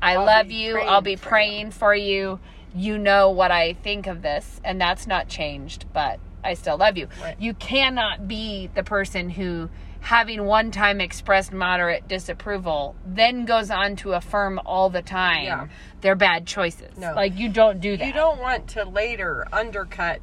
I 0.00 0.14
I'll 0.16 0.24
love 0.24 0.50
you, 0.50 0.78
I'll 0.80 1.00
be 1.00 1.16
for 1.16 1.24
you." 1.26 1.28
praying 1.28 1.70
for 1.72 1.94
you. 1.94 2.40
You 2.74 2.98
know 2.98 3.30
what 3.30 3.50
I 3.50 3.74
think 3.74 4.06
of 4.06 4.22
this 4.22 4.60
and 4.64 4.80
that's 4.80 5.06
not 5.06 5.28
changed, 5.28 5.84
but 5.92 6.18
I 6.44 6.54
still 6.54 6.76
love 6.76 6.96
you. 6.96 7.08
Right. 7.22 7.36
You 7.40 7.54
cannot 7.54 8.26
be 8.26 8.68
the 8.74 8.82
person 8.82 9.30
who 9.30 9.70
having 10.00 10.44
one 10.44 10.70
time 10.72 11.00
expressed 11.00 11.52
moderate 11.52 12.08
disapproval 12.08 12.96
then 13.06 13.44
goes 13.44 13.70
on 13.70 13.94
to 13.94 14.12
affirm 14.14 14.58
all 14.66 14.90
the 14.90 15.02
time 15.02 15.44
Yeah. 15.44 15.68
their 16.00 16.16
bad 16.16 16.44
choices. 16.46 16.96
No. 16.98 17.12
Like 17.14 17.38
you 17.38 17.48
don't 17.48 17.80
do 17.80 17.96
that. 17.96 18.04
You 18.06 18.12
don't 18.12 18.40
want 18.40 18.66
to 18.70 18.84
later 18.84 19.46
undercut 19.52 20.20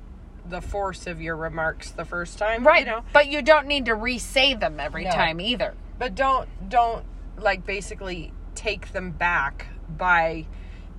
the 0.50 0.60
force 0.62 1.08
of 1.08 1.22
your 1.22 1.36
remarks 1.38 1.91
the 1.91 2.04
first 2.04 2.38
time, 2.38 2.66
Right. 2.68 2.82
You 2.82 2.91
know, 2.91 3.04
But 3.14 3.28
you 3.28 3.41
don't 3.41 3.68
need 3.68 3.86
to 3.86 3.95
re 3.95 4.18
say 4.18 4.54
them 4.54 4.80
every 4.80 5.06
No. 5.06 5.12
time 5.12 5.39
either. 5.39 5.76
but 5.97 6.16
don't 6.16 6.47
don't 6.70 7.06
like 7.38 7.66
basically 7.66 8.34
take 8.56 8.91
them 8.91 9.12
back 9.12 9.68
by 9.88 10.45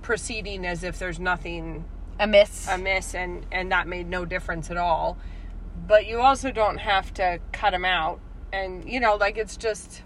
proceeding 0.01 0.65
as 0.65 0.83
if 0.83 0.99
there's 0.99 1.19
nothing 1.19 1.85
Amiss. 2.19 2.67
amiss 2.67 3.15
and 3.15 3.45
and 3.51 3.71
that 3.71 3.87
made 3.87 4.07
no 4.07 4.25
difference 4.25 4.69
at 4.69 4.77
all. 4.77 5.17
But 5.87 6.05
you 6.05 6.19
also 6.19 6.51
don't 6.51 6.77
have 6.77 7.13
to 7.15 7.39
cut 7.51 7.71
them 7.71 7.85
out, 7.85 8.19
and 8.53 8.87
you 8.87 8.99
know, 8.99 9.15
like 9.15 9.37
it's 9.37 9.57
just. 9.57 10.03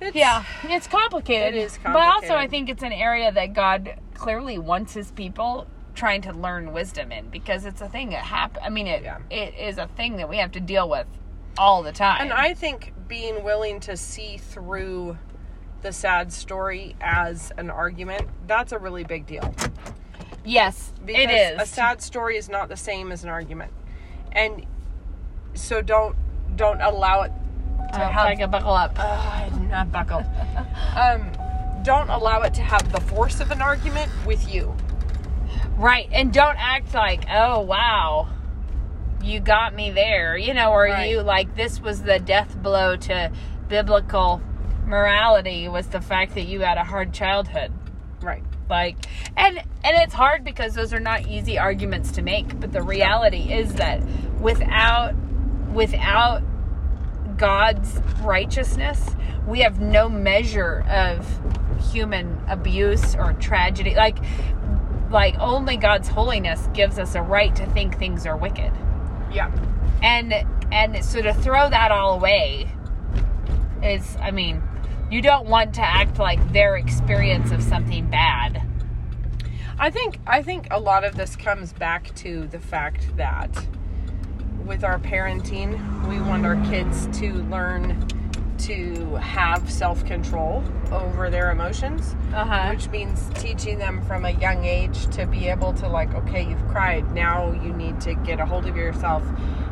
It's, 0.00 0.14
yeah, 0.14 0.44
it's 0.64 0.86
complicated. 0.86 1.54
It 1.54 1.64
is 1.64 1.78
But 1.82 1.96
also, 1.96 2.34
I 2.34 2.48
think 2.48 2.68
it's 2.68 2.82
an 2.82 2.92
area 2.92 3.32
that 3.32 3.54
God 3.54 3.98
clearly 4.12 4.58
wants 4.58 4.92
his 4.92 5.10
people 5.10 5.66
trying 5.94 6.20
to 6.22 6.32
learn 6.32 6.72
wisdom 6.74 7.10
in 7.10 7.30
because 7.30 7.64
it's 7.64 7.80
a 7.80 7.88
thing 7.88 8.10
that 8.10 8.24
happen. 8.24 8.62
I 8.62 8.68
mean, 8.68 8.86
it 8.86 9.02
Yeah. 9.02 9.18
it 9.30 9.54
is 9.54 9.78
a 9.78 9.86
thing 9.86 10.16
that 10.16 10.28
we 10.28 10.36
have 10.36 10.52
to 10.52 10.60
deal 10.60 10.88
with 10.88 11.06
all 11.58 11.82
the 11.82 11.92
time. 11.92 12.20
And 12.20 12.32
I 12.32 12.52
think 12.52 12.92
being 13.08 13.42
willing 13.42 13.80
to 13.80 13.96
see 13.96 14.36
through 14.36 15.16
the 15.82 15.92
sad 15.92 16.32
story 16.32 16.96
as 17.00 17.52
an 17.58 17.70
argument, 17.70 18.28
that's 18.46 18.72
a 18.72 18.78
really 18.78 19.04
big 19.04 19.26
deal. 19.26 19.54
yes, 20.44 20.92
Because 21.04 21.22
it 21.24 21.30
is. 21.30 21.62
A 21.62 21.66
sad 21.66 22.00
story 22.02 22.36
is 22.36 22.48
not 22.48 22.68
the 22.68 22.76
same 22.76 23.12
as 23.12 23.22
an 23.24 23.30
argument. 23.30 23.72
And 24.32 24.66
so 25.54 25.80
don't 25.82 26.16
don't 26.56 26.80
allow 26.80 27.22
it 27.22 27.32
to 27.92 28.00
Uh, 28.00 28.08
have 28.10 28.24
like 28.24 28.40
a 28.40 28.48
buckle 28.48 28.72
up. 28.74 28.98
I'm 28.98 29.68
not 29.68 29.92
buckled. 29.92 30.24
um 30.96 31.30
don't 31.82 32.08
allow 32.10 32.42
it 32.42 32.52
to 32.54 32.62
have 32.62 32.90
the 32.92 33.00
force 33.00 33.40
of 33.40 33.50
an 33.50 33.62
argument 33.62 34.10
with 34.26 34.52
you. 34.52 34.74
Right, 35.76 36.08
and 36.12 36.32
don't 36.32 36.56
act 36.58 36.94
like, 36.94 37.24
oh 37.30 37.60
wow, 37.60 38.28
you 39.22 39.40
got 39.40 39.74
me 39.74 39.90
there, 39.90 40.36
you 40.36 40.52
know, 40.54 40.70
or 40.72 40.84
Right. 40.84 41.10
you 41.10 41.20
like 41.22 41.54
this 41.54 41.80
was 41.80 42.02
the 42.02 42.18
death 42.18 42.56
blow 42.62 42.96
to 42.96 43.30
biblical 43.68 44.40
morality 44.86 45.68
was 45.68 45.88
the 45.88 46.00
fact 46.00 46.34
that 46.34 46.46
you 46.46 46.60
had 46.60 46.78
a 46.78 46.84
hard 46.84 47.12
childhood. 47.12 47.72
Right. 48.22 48.42
Like, 48.68 48.96
and 49.36 49.58
and 49.58 49.96
it's 49.96 50.14
hard 50.14 50.44
because 50.44 50.74
those 50.74 50.92
are 50.92 51.00
not 51.00 51.28
easy 51.28 51.58
arguments 51.58 52.10
to 52.12 52.22
make. 52.22 52.58
But 52.58 52.72
the 52.72 52.82
reality 52.82 53.52
is 53.52 53.74
that 53.74 54.02
without 54.40 55.14
without 55.72 56.42
God's 57.36 58.00
righteousness, 58.22 59.14
we 59.46 59.60
have 59.60 59.80
no 59.80 60.08
measure 60.08 60.84
of 60.88 61.26
human 61.92 62.40
abuse 62.48 63.14
or 63.14 63.34
tragedy. 63.34 63.94
Like, 63.94 64.18
like 65.10 65.38
only 65.38 65.76
God's 65.76 66.08
holiness 66.08 66.68
gives 66.74 66.98
us 66.98 67.14
a 67.14 67.22
right 67.22 67.54
to 67.56 67.66
think 67.66 67.98
things 67.98 68.26
are 68.26 68.36
wicked. 68.36 68.72
Yeah. 69.32 69.52
And 70.02 70.32
and 70.72 71.04
so 71.04 71.22
to 71.22 71.32
throw 71.32 71.70
that 71.70 71.92
all 71.92 72.14
away 72.14 72.68
is, 73.82 74.16
I 74.20 74.30
mean, 74.30 74.62
you 75.10 75.22
don't 75.22 75.46
want 75.46 75.74
to 75.74 75.82
act 75.82 76.18
like 76.18 76.52
their 76.52 76.76
experience 76.76 77.50
of 77.52 77.62
something 77.62 78.06
bad. 78.10 78.62
I 79.78 79.90
think 79.90 80.18
I 80.26 80.42
think 80.42 80.68
a 80.70 80.80
lot 80.80 81.04
of 81.04 81.16
this 81.16 81.36
comes 81.36 81.72
back 81.72 82.14
to 82.16 82.46
the 82.48 82.58
fact 82.58 83.16
that 83.16 83.50
with 84.64 84.82
our 84.82 84.98
parenting, 84.98 86.08
we 86.08 86.18
want 86.20 86.44
our 86.44 86.56
kids 86.70 87.06
to 87.20 87.34
learn 87.44 88.08
to 88.58 89.14
have 89.16 89.70
self-control 89.70 90.64
over 90.90 91.28
their 91.28 91.50
emotions, 91.52 92.16
Uh-huh. 92.32 92.70
which 92.70 92.88
means 92.88 93.30
teaching 93.34 93.78
them 93.78 94.02
from 94.06 94.24
a 94.24 94.30
young 94.30 94.64
age 94.64 95.06
to 95.08 95.26
be 95.26 95.46
able 95.48 95.74
to 95.74 95.86
like, 95.86 96.12
okay, 96.14 96.42
you've 96.48 96.66
cried, 96.68 97.12
now 97.12 97.52
you 97.62 97.72
need 97.74 98.00
to 98.00 98.14
get 98.14 98.40
a 98.40 98.46
hold 98.46 98.66
of 98.66 98.74
yourself. 98.74 99.22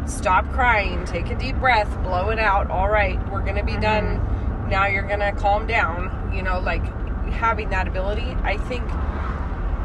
Stop 0.07 0.49
crying, 0.53 1.03
take 1.07 1.31
a 1.31 1.35
deep 1.35 1.57
breath, 1.57 1.91
blow 2.03 2.29
it 2.29 2.39
out. 2.39 2.71
All 2.71 2.91
right, 2.91 3.19
we're 3.33 3.41
going 3.43 3.57
to 3.57 3.65
be 3.65 3.79
done. 3.79 4.21
Now 4.75 4.87
you're 4.89 5.07
to 5.07 5.31
calm 5.39 5.69
down. 5.69 6.33
You 6.35 6.43
know, 6.43 6.59
like 6.59 6.85
having 7.31 7.71
that 7.71 7.87
ability, 7.87 8.37
I 8.43 8.57
think 8.57 8.83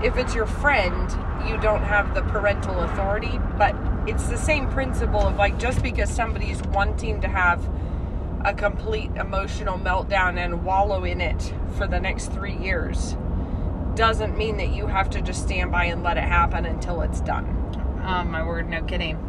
if 0.04 0.18
it's 0.18 0.34
your 0.34 0.48
friend, 0.48 1.12
you 1.48 1.60
don't 1.60 1.84
have 1.84 2.16
the 2.16 2.24
parental 2.24 2.80
authority, 2.80 3.40
but 3.56 3.76
it's 4.08 4.26
the 4.30 4.38
same 4.38 4.68
principle 4.68 5.20
of 5.20 5.36
like 5.36 5.60
just 5.60 5.84
because 5.84 6.10
somebody's 6.10 6.64
wanting 6.64 7.22
to 7.22 7.28
have 7.28 7.70
a 8.44 8.52
complete 8.52 9.12
emotional 9.12 9.78
meltdown 9.78 10.44
and 10.44 10.66
wallow 10.66 11.04
in 11.04 11.22
it 11.22 11.54
for 11.78 11.86
the 11.86 12.00
next 12.00 12.32
three 12.32 12.58
years 12.58 13.16
doesn't 13.94 14.36
mean 14.40 14.58
that 14.58 14.74
you 14.74 14.88
have 14.88 15.12
to 15.12 15.22
just 15.22 15.44
stand 15.44 15.72
by 15.72 15.84
and 15.86 16.02
let 16.02 16.18
it 16.18 16.24
happen 16.24 16.66
until 16.66 17.02
it's 17.02 17.22
done. 17.22 17.46
Oh 18.04 18.24
my 18.24 18.44
word, 18.44 18.68
no 18.68 18.82
kidding. 18.82 19.20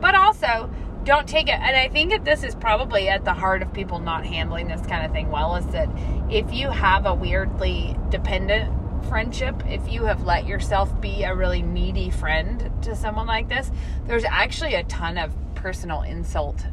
But 0.00 0.14
also, 0.14 0.70
don't 1.04 1.28
take 1.28 1.48
it. 1.48 1.58
And 1.60 1.76
I 1.76 1.88
think 1.88 2.10
that 2.10 2.24
this 2.24 2.42
is 2.42 2.54
probably 2.54 3.08
at 3.08 3.24
the 3.24 3.32
heart 3.34 3.62
of 3.62 3.72
people 3.72 3.98
not 3.98 4.24
handling 4.24 4.68
this 4.68 4.80
kind 4.86 5.04
of 5.04 5.12
thing 5.12 5.30
well 5.30 5.56
is 5.56 5.66
that 5.68 5.88
if 6.30 6.52
you 6.52 6.70
have 6.70 7.06
a 7.06 7.14
weirdly 7.14 7.96
dependent 8.10 8.72
friendship, 9.08 9.62
if 9.66 9.86
you 9.92 10.04
have 10.04 10.22
let 10.24 10.46
yourself 10.46 10.98
be 11.00 11.22
a 11.24 11.34
really 11.34 11.62
needy 11.62 12.10
friend 12.10 12.70
to 12.82 12.96
someone 12.96 13.26
like 13.26 13.48
this, 13.48 13.70
there's 14.06 14.24
actually 14.24 14.74
a 14.74 14.84
ton 14.84 15.18
of 15.18 15.34
personal 15.54 16.02
insult 16.02 16.64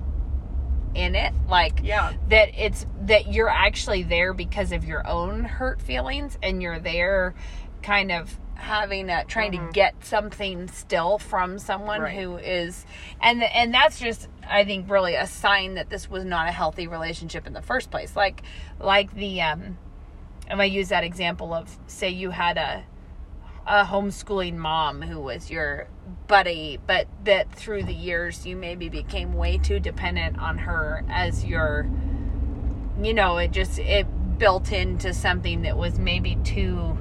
in 0.95 1.15
it. 1.15 1.33
Like, 1.47 1.79
Yeah. 1.83 2.13
that 2.29 2.49
it's 2.57 2.85
that 3.01 3.31
you're 3.31 3.49
actually 3.49 4.03
there 4.03 4.33
because 4.33 4.71
of 4.71 4.85
your 4.85 5.05
own 5.07 5.43
hurt 5.43 5.81
feelings 5.81 6.37
and 6.41 6.61
you're 6.61 6.79
there 6.79 7.33
kind 7.81 8.11
of 8.11 8.37
having 8.61 9.09
a 9.09 9.25
trying 9.25 9.51
to 9.51 9.69
get 9.73 10.05
something 10.05 10.67
still 10.69 11.17
from 11.17 11.59
someone 11.59 11.99
Mm-hmm. 12.01 12.03
Right. 12.17 12.23
who 12.23 12.37
is 12.37 12.85
and 13.21 13.43
and 13.43 13.73
that's 13.73 13.99
just 13.99 14.27
I 14.49 14.63
think 14.65 14.89
really 14.89 15.15
a 15.15 15.27
sign 15.27 15.75
that 15.75 15.89
this 15.89 16.09
was 16.09 16.23
not 16.23 16.47
a 16.47 16.51
healthy 16.51 16.87
relationship 16.87 17.45
in 17.47 17.53
the 17.53 17.61
first 17.61 17.91
place 17.91 18.15
like 18.15 18.43
like 18.79 19.13
the 19.13 19.41
um 19.41 19.77
if 20.49 20.59
I 20.59 20.65
use 20.65 20.89
that 20.89 21.03
example 21.03 21.53
of 21.53 21.77
say 21.87 22.09
you 22.09 22.31
had 22.31 22.57
a 22.57 22.83
a 23.67 23.85
homeschooling 23.85 24.55
mom 24.55 25.01
who 25.03 25.19
was 25.19 25.51
your 25.51 25.87
buddy, 26.27 26.79
but 26.87 27.07
that 27.25 27.51
through 27.53 27.83
the 27.83 27.93
years 27.93 28.45
you 28.45 28.55
maybe 28.55 28.89
became 28.89 29.33
way 29.33 29.57
too 29.59 29.79
dependent 29.79 30.39
on 30.39 30.57
her 30.57 31.05
as 31.09 31.45
your, 31.45 31.87
you 33.01 33.13
know, 33.13 33.37
it 33.37 33.51
just, 33.51 33.77
it 33.77 34.07
built 34.39 34.71
into 34.71 35.13
something 35.13 35.61
that 35.61 35.77
was 35.77 35.99
maybe 35.99 36.35
too 36.43 36.97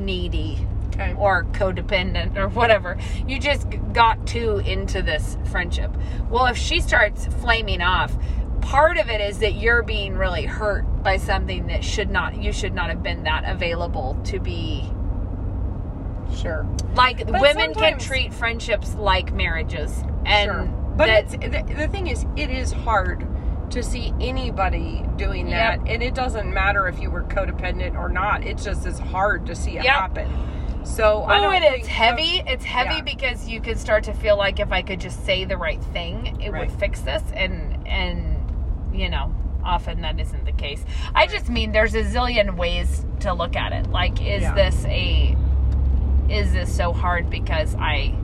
needy 0.00 0.66
Okay. 0.94 1.14
or 1.16 1.44
codependent 1.52 2.36
or 2.36 2.48
whatever. 2.48 2.96
You 3.26 3.38
just 3.38 3.66
got 3.92 4.26
too 4.26 4.58
into 4.58 5.02
this 5.02 5.36
friendship. 5.50 5.96
Well, 6.28 6.46
if 6.46 6.56
she 6.56 6.80
starts 6.80 7.26
flaming 7.26 7.80
off, 7.80 8.16
part 8.60 8.98
of 8.98 9.08
it 9.08 9.20
is 9.20 9.38
that 9.38 9.54
you're 9.54 9.82
being 9.82 10.16
really 10.16 10.44
hurt 10.44 10.82
by 11.02 11.16
something 11.16 11.68
that 11.68 11.84
should 11.84 12.10
not, 12.10 12.42
you 12.42 12.52
should 12.52 12.74
not 12.74 12.90
have 12.90 13.02
been 13.02 13.22
that 13.22 13.44
available 13.46 14.18
to 14.24 14.38
be 14.40 14.84
Sure. 16.36 16.66
like 16.94 17.26
But 17.26 17.40
women 17.40 17.74
can 17.74 17.98
treat 17.98 18.32
friendships 18.32 18.94
like 18.94 19.32
marriages 19.32 20.04
and 20.26 20.50
sure. 20.50 20.64
But 20.96 21.06
that- 21.06 21.24
it's, 21.24 21.32
the, 21.68 21.74
the 21.74 21.88
thing 21.88 22.08
is, 22.08 22.26
it 22.36 22.50
is 22.50 22.72
hard 22.72 23.26
to 23.70 23.82
see 23.82 24.12
anybody 24.20 25.04
doing 25.16 25.46
that, 25.50 25.78
Yep. 25.80 25.88
and 25.94 26.02
it 26.02 26.14
doesn't 26.14 26.52
matter 26.52 26.88
if 26.88 27.00
you 27.00 27.10
were 27.10 27.22
codependent 27.24 27.96
or 27.96 28.08
not. 28.08 28.44
It 28.44 28.58
just 28.58 28.86
is 28.86 28.98
hard 28.98 29.46
to 29.46 29.54
see 29.54 29.78
it 29.78 29.84
Yep. 29.84 29.94
happen. 29.94 30.28
So 30.82 31.22
I 31.24 31.38
oh 31.38 31.42
don't 31.42 31.54
it 31.54 31.70
think 31.70 31.82
is 31.82 31.88
heavy 31.88 32.42
it's 32.46 32.64
heavy 32.64 32.96
yeah. 32.96 33.02
because 33.02 33.46
you 33.48 33.60
could 33.60 33.78
start 33.78 34.04
to 34.04 34.14
feel 34.14 34.38
like 34.38 34.58
if 34.60 34.72
i 34.72 34.80
could 34.80 34.98
just 34.98 35.26
say 35.26 35.44
the 35.44 35.58
right 35.58 35.80
thing 35.92 36.38
it 36.40 36.50
Right. 36.50 36.70
would 36.70 36.80
fix 36.80 37.02
this 37.02 37.22
and 37.34 37.86
and 37.86 38.38
you 38.90 39.10
know 39.10 39.30
often 39.62 40.00
that 40.00 40.18
isn't 40.18 40.46
the 40.46 40.52
case 40.52 40.82
i 41.14 41.26
just 41.26 41.50
mean 41.50 41.72
there's 41.72 41.94
a 41.94 42.02
zillion 42.02 42.56
ways 42.56 43.04
to 43.20 43.34
look 43.34 43.56
at 43.56 43.74
it 43.74 43.90
like 43.90 44.22
is 44.22 44.40
Yeah. 44.40 44.54
this 44.54 44.86
a 44.86 45.36
is 46.30 46.54
this 46.54 46.74
so 46.74 46.94
hard 46.94 47.28
because 47.28 47.74
i 47.78 48.14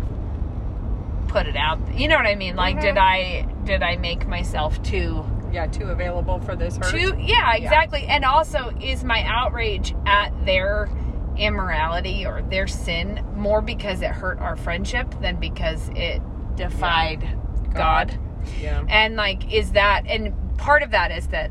put 1.29 1.47
it 1.47 1.57
out 1.57 1.79
you 1.95 2.09
know 2.09 2.17
what 2.17 2.27
i 2.27 2.35
mean 2.37 2.57
like 2.57 2.81
did 2.81 2.95
Mhm. 2.97 3.01
i 3.03 3.47
did 3.65 3.83
i 3.83 3.97
make 3.97 4.27
myself 4.27 4.83
too 4.83 5.25
yeah, 5.53 5.67
too 5.67 5.87
available 5.87 6.41
for 6.41 6.57
this 6.57 6.77
hurt. 6.77 6.91
Too, 6.91 7.15
yeah, 7.19 7.55
exactly. 7.55 8.05
And 8.07 8.25
also, 8.25 8.71
is 8.81 9.05
my 9.05 9.23
outrage 9.23 9.95
at 10.07 10.31
their 10.45 10.89
immorality 11.37 12.27
or 12.27 12.43
their 12.43 12.67
sin 12.67 13.25
more 13.35 13.61
because 13.61 14.03
it 14.03 14.11
hurt 14.11 14.39
our 14.39 14.57
friendship 14.57 15.15
than 15.21 15.37
because 15.37 15.91
it 15.95 16.21
defied 16.57 17.27
God. 17.75 18.19
Yeah. 18.61 18.85
And 18.89 19.17
like, 19.17 19.53
is 19.53 19.73
that, 19.73 20.05
and 20.07 20.35
part 20.59 20.83
of 20.83 20.91
that 20.93 21.11
is 21.11 21.29
that 21.29 21.51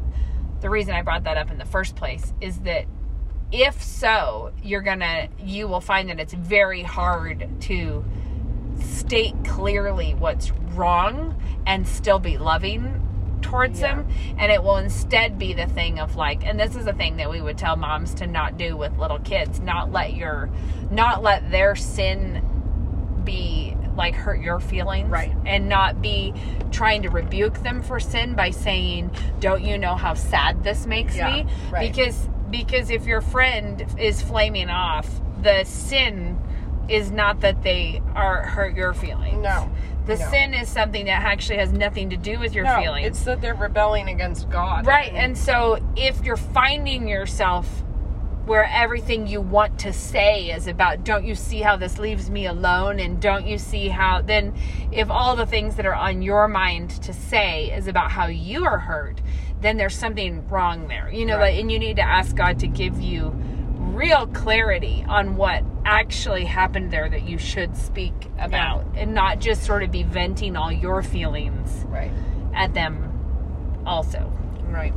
the 0.61 0.69
reason 0.69 0.95
I 0.95 1.01
brought 1.01 1.23
that 1.25 1.37
up 1.37 1.51
in 1.51 1.57
the 1.57 1.65
first 1.65 1.95
place 1.95 2.33
is 2.41 2.59
that 2.59 2.85
if 3.51 3.81
so, 3.81 4.51
you're 4.63 4.81
gonna, 4.81 5.29
you 5.39 5.67
will 5.67 5.81
find 5.81 6.09
that 6.09 6.19
it's 6.19 6.33
very 6.33 6.81
hard 6.81 7.47
to 7.61 8.03
state 8.81 9.35
clearly 9.45 10.13
what's 10.15 10.51
wrong 10.73 11.39
and 11.65 11.87
still 11.87 12.19
be 12.19 12.37
loving 12.37 13.01
towards 13.45 13.79
Yeah. 13.79 13.95
them. 13.95 14.07
And 14.37 14.51
it 14.51 14.61
will 14.63 14.77
instead 14.77 15.37
be 15.39 15.53
the 15.53 15.67
thing 15.67 15.99
of 15.99 16.15
like, 16.15 16.45
and 16.45 16.59
this 16.59 16.75
is 16.75 16.87
a 16.87 16.93
thing 16.93 17.17
that 17.17 17.29
we 17.29 17.41
would 17.41 17.57
tell 17.57 17.75
moms 17.75 18.13
to 18.15 18.27
not 18.27 18.57
do 18.57 18.75
with 18.75 18.97
little 18.97 19.19
kids, 19.19 19.59
not 19.59 19.91
let 19.91 20.13
your, 20.15 20.49
not 20.91 21.21
let 21.23 21.49
their 21.51 21.75
sin 21.75 22.41
be 23.23 23.75
like 23.95 24.13
hurt 24.13 24.41
your 24.41 24.59
feelings 24.59 25.09
Right. 25.09 25.33
and 25.45 25.69
not 25.69 26.01
be 26.01 26.33
trying 26.71 27.01
to 27.03 27.09
rebuke 27.09 27.63
them 27.63 27.81
for 27.81 27.99
sin 27.99 28.35
by 28.35 28.49
saying 28.49 29.09
don't 29.39 29.63
you 29.63 29.77
know 29.77 29.95
how 29.95 30.13
sad 30.13 30.63
this 30.63 30.85
makes 30.85 31.15
Yeah, 31.15 31.31
me 31.43 31.45
right. 31.71 31.89
because 31.89 32.27
because 32.51 32.89
if 32.91 33.05
your 33.05 33.21
friend 33.21 33.83
is 33.97 34.21
flaming 34.21 34.69
off 34.69 35.09
the 35.41 35.63
sin 35.63 36.37
is 36.89 37.09
not 37.09 37.39
that 37.39 37.63
they 37.63 38.01
are 38.13 38.43
hurt 38.43 38.75
your 38.75 38.93
feelings 38.93 39.41
No. 39.41 39.71
The 40.05 40.15
no. 40.17 40.29
sin 40.29 40.53
is 40.53 40.69
something 40.69 41.05
that 41.05 41.23
actually 41.23 41.57
has 41.57 41.71
nothing 41.71 42.09
to 42.11 42.17
do 42.17 42.39
with 42.39 42.53
your 42.53 42.65
no, 42.65 42.79
feelings 42.79 43.07
It's 43.07 43.23
that 43.23 43.41
they're 43.41 43.55
rebelling 43.55 44.07
against 44.07 44.49
God. 44.49 44.85
Right. 44.85 45.11
And 45.13 45.37
so 45.37 45.79
if 45.95 46.23
you're 46.23 46.37
finding 46.37 47.07
yourself 47.07 47.83
where 48.45 48.69
everything 48.71 49.25
you 49.25 49.41
want 49.41 49.79
to 49.79 49.91
say 49.91 50.51
is 50.51 50.67
about, 50.67 51.03
don't 51.03 51.25
you 51.25 51.33
see 51.33 51.61
how 51.61 51.75
this 51.75 51.97
leaves 51.97 52.29
me 52.29 52.45
alone? 52.45 52.99
And 52.99 53.19
don't 53.19 53.47
you 53.47 53.57
see 53.57 53.89
how, 53.89 54.21
then 54.21 54.53
if 54.91 55.09
all 55.09 55.35
the 55.35 55.47
things 55.47 55.75
that 55.77 55.85
are 55.87 55.95
on 55.95 56.21
your 56.21 56.47
mind 56.47 56.91
to 57.01 57.11
say 57.11 57.71
is 57.71 57.87
about 57.87 58.11
how 58.11 58.27
you 58.27 58.63
are 58.63 58.77
hurt, 58.77 59.19
then 59.61 59.77
there's 59.77 59.95
something 59.97 60.47
wrong 60.47 60.87
there. 60.87 61.09
You 61.11 61.25
know, 61.25 61.37
Right. 61.37 61.53
like, 61.53 61.61
and 61.61 61.71
you 61.71 61.79
need 61.79 61.95
to 61.95 62.03
ask 62.03 62.35
God 62.35 62.59
to 62.59 62.67
give 62.67 63.01
you 63.01 63.35
real 63.95 64.27
clarity 64.27 65.05
on 65.07 65.35
what 65.37 65.63
actually 65.85 66.45
happened 66.45 66.91
there 66.91 67.09
that 67.09 67.23
you 67.23 67.37
should 67.37 67.75
speak 67.77 68.13
about 68.39 68.85
and 68.95 69.13
not 69.13 69.39
just 69.39 69.63
sort 69.63 69.83
of 69.83 69.91
be 69.91 70.03
venting 70.03 70.55
all 70.55 70.71
your 70.71 71.01
feelings 71.01 71.83
Right. 71.87 72.11
at 72.53 72.73
them 72.73 73.11
also. 73.85 74.31
Right. 74.67 74.93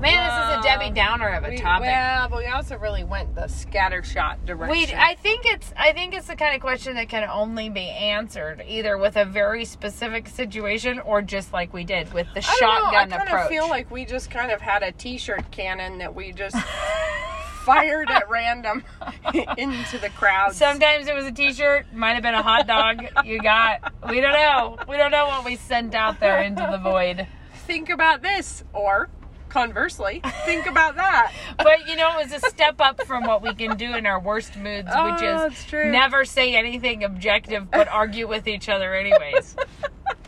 Man, 0.00 0.26
this 0.26 0.58
is 0.58 0.58
a 0.58 0.62
Debbie 0.78 0.94
Downer 0.94 1.28
of 1.28 1.44
a 1.44 1.50
We, 1.50 1.58
topic. 1.58 1.86
well, 1.88 2.28
but 2.28 2.38
we 2.38 2.46
also 2.46 2.78
really 2.78 3.04
went 3.04 3.34
the 3.34 3.42
scattershot 3.42 4.44
direction. 4.46 4.70
we, 4.70 4.94
I 4.94 5.14
think 5.16 5.42
it's, 5.44 5.72
I 5.76 5.92
think 5.92 6.14
it's 6.14 6.26
the 6.26 6.36
kind 6.36 6.54
of 6.54 6.60
question 6.62 6.94
that 6.94 7.08
can 7.10 7.28
only 7.28 7.68
be 7.68 7.88
answered 7.88 8.64
either 8.66 8.96
with 8.96 9.16
a 9.16 9.24
very 9.26 9.64
specific 9.66 10.26
situation 10.28 11.00
or 11.00 11.20
just 11.22 11.52
like 11.52 11.72
we 11.74 11.84
did 11.84 12.12
with 12.14 12.26
the 12.34 12.40
I 12.40 12.56
don't 12.60 12.60
know, 12.60 12.80
shotgun 12.80 12.94
I 13.12 13.16
kind 13.16 13.28
approach. 13.28 13.42
of 13.44 13.48
feel 13.50 13.68
like 13.68 13.90
we 13.90 14.04
just 14.06 14.30
kind 14.30 14.50
of 14.50 14.60
had 14.62 14.82
a 14.82 14.92
T-shirt 14.92 15.50
cannon 15.50 15.98
that 15.98 16.14
we 16.14 16.32
just 16.32 16.56
fired 17.74 18.10
at 18.10 18.28
random 18.28 18.82
into 19.56 19.98
the 19.98 20.10
crowd. 20.16 20.52
Sometimes 20.54 21.06
it 21.06 21.14
was 21.14 21.26
a 21.26 21.32
T-shirt, 21.32 21.92
might 21.92 22.14
have 22.14 22.22
been 22.22 22.34
a 22.34 22.42
hot 22.42 22.66
dog. 22.66 23.02
You 23.24 23.40
got, 23.40 23.92
we 24.08 24.20
don't 24.20 24.32
know, 24.32 24.76
we 24.88 24.96
don't 24.96 25.10
know 25.12 25.26
what 25.26 25.44
we 25.44 25.56
sent 25.56 25.94
out 25.94 26.18
there 26.20 26.42
into 26.42 26.66
the 26.70 26.78
void. 26.78 27.26
Think 27.66 27.88
about 27.90 28.22
this, 28.22 28.64
or 28.72 29.08
conversely, 29.48 30.20
think 30.44 30.66
about 30.66 30.96
that. 30.96 31.32
But 31.58 31.86
you 31.88 31.96
know, 31.96 32.18
it 32.18 32.24
was 32.30 32.42
a 32.42 32.48
step 32.50 32.80
up 32.80 33.04
from 33.06 33.24
what 33.24 33.42
we 33.42 33.54
can 33.54 33.76
do 33.76 33.94
in 33.94 34.06
our 34.06 34.20
worst 34.20 34.56
moods, 34.56 34.86
which 34.88 35.22
Oh, 35.22 35.46
is 35.46 35.64
true. 35.64 35.90
never 35.90 36.24
say 36.24 36.54
anything 36.56 37.04
objective 37.04 37.70
but 37.70 37.88
argue 37.88 38.26
with 38.28 38.46
each 38.48 38.68
other 38.68 38.94
anyways. 38.94 39.56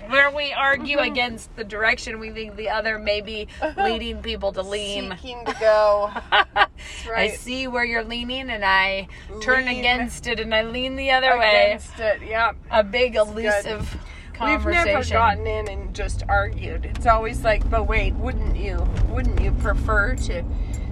Where 0.09 0.31
we 0.31 0.53
argue 0.53 0.99
Mm-hmm. 0.99 1.13
against 1.13 1.57
the 1.57 1.65
direction 1.65 2.19
we 2.21 2.31
think 2.31 2.57
the 2.57 2.69
other 2.71 2.99
may 2.99 3.21
be 3.21 3.49
leading 3.77 4.23
people 4.23 4.53
to 4.53 4.63
lean. 4.63 5.11
Seeking 5.17 5.45
to 5.47 5.57
go. 5.61 6.11
I 6.33 6.67
right. 7.09 7.39
see 7.39 7.67
where 7.69 7.85
you're 7.85 8.05
leaning 8.05 8.51
and 8.51 8.65
I 8.65 9.09
turn 9.41 9.69
against 9.69 10.27
it 10.27 10.41
and 10.41 10.55
I 10.55 10.63
lean 10.63 10.97
the 10.97 11.11
other 11.13 11.39
way. 11.39 11.67
Against 11.69 11.99
it, 11.99 12.23
yeah. 12.27 12.53
A 12.71 12.83
big 12.85 13.17
elusive 13.17 13.97
We've 14.45 14.65
never 14.67 15.05
gotten 15.05 15.47
in 15.47 15.69
and 15.69 15.95
just 15.95 16.23
argued. 16.29 16.85
It's 16.87 17.07
always 17.07 17.45
like, 17.45 17.69
but 17.71 17.85
wait, 17.85 18.15
wouldn't 18.15 18.57
you? 18.57 18.87
Wouldn't 19.09 19.41
you 19.41 19.53
prefer 19.53 20.15
to 20.15 20.45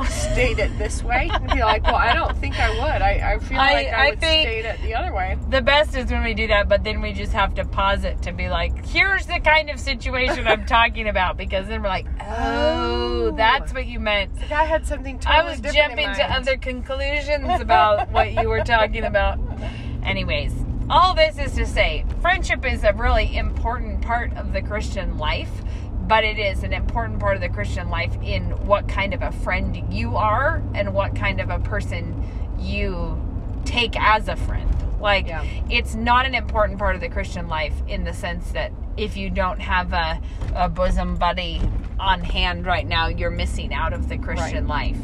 state 0.08 0.58
it 0.58 0.76
this 0.78 1.02
way? 1.02 1.28
And 1.32 1.46
be 1.50 1.60
like, 1.60 1.82
well, 1.84 1.96
I 1.96 2.14
don't 2.14 2.36
think 2.38 2.58
I 2.58 2.70
would. 2.70 3.02
I, 3.02 3.34
I 3.34 3.38
feel 3.38 3.58
I- 3.58 3.72
like 3.72 3.86
I, 3.88 4.06
I 4.06 4.10
would 4.10 4.18
state 4.18 4.64
it 4.64 4.80
the 4.82 4.94
other 4.94 5.12
way. 5.12 5.36
the 5.50 5.60
best 5.60 5.96
is 5.96 6.10
when 6.10 6.22
we 6.24 6.34
do 6.34 6.46
that, 6.48 6.68
but 6.68 6.84
then 6.84 7.00
we 7.00 7.12
just 7.12 7.32
have 7.32 7.54
to 7.56 7.64
pause 7.64 8.04
it 8.04 8.22
to 8.22 8.32
be 8.32 8.48
like, 8.48 8.86
here's 8.86 9.26
the 9.26 9.40
kind 9.40 9.68
of 9.70 9.78
situation 9.80 10.46
I'm 10.46 10.64
talking 10.66 11.08
about, 11.08 11.36
because 11.36 11.66
then 11.68 11.82
we're 11.82 11.88
like, 11.88 12.06
oh, 12.20 13.00
Oh. 13.30 13.36
that's 13.36 13.72
oh. 13.72 13.74
what 13.74 13.86
you 13.86 14.00
meant. 14.00 14.34
Like 14.36 14.50
I 14.52 14.64
had 14.64 14.86
something 14.86 15.20
I 15.26 15.42
was 15.44 15.60
jumping 15.60 16.12
to 16.14 16.32
other 16.32 16.56
conclusions 16.56 17.60
about 17.60 18.10
what 18.10 18.32
you 18.32 18.48
were 18.48 18.64
talking 18.64 19.04
about. 19.04 19.38
Anyways, 20.02 20.52
all 20.90 21.14
this 21.14 21.38
is 21.38 21.54
to 21.54 21.66
say, 21.66 22.04
friendship 22.20 22.64
is 22.64 22.82
a 22.82 22.92
really 22.92 23.36
important 23.36 24.02
part 24.02 24.36
of 24.36 24.52
the 24.52 24.60
Christian 24.60 25.18
life, 25.18 25.62
but 26.08 26.24
it 26.24 26.36
is 26.38 26.64
an 26.64 26.72
important 26.72 27.20
part 27.20 27.36
of 27.36 27.40
the 27.42 27.48
Christian 27.48 27.88
life 27.90 28.12
in 28.22 28.50
what 28.66 28.88
kind 28.88 29.14
of 29.14 29.22
a 29.22 29.30
friend 29.30 29.80
you 29.92 30.16
are 30.16 30.60
and 30.74 30.92
what 30.92 31.14
kind 31.14 31.40
of 31.40 31.48
a 31.48 31.60
person 31.60 32.26
you 32.58 33.16
take 33.64 33.94
as 34.00 34.26
a 34.26 34.34
friend. 34.34 34.68
Like, 35.00 35.28
Yeah. 35.28 35.44
it's 35.70 35.94
not 35.94 36.26
an 36.26 36.34
important 36.34 36.78
part 36.80 36.96
of 36.96 37.00
the 37.00 37.08
Christian 37.08 37.46
life 37.46 37.74
in 37.86 38.02
the 38.02 38.12
sense 38.12 38.50
that 38.50 38.72
if 38.96 39.16
you 39.16 39.30
don't 39.30 39.60
have 39.60 39.92
a, 39.92 40.20
a 40.56 40.68
bosom 40.68 41.14
buddy 41.14 41.60
on 42.00 42.20
hand 42.20 42.66
right 42.66 42.86
now, 42.86 43.06
you're 43.06 43.30
missing 43.30 43.72
out 43.72 43.92
of 43.92 44.08
the 44.08 44.18
Christian 44.18 44.66
life. 44.66 44.98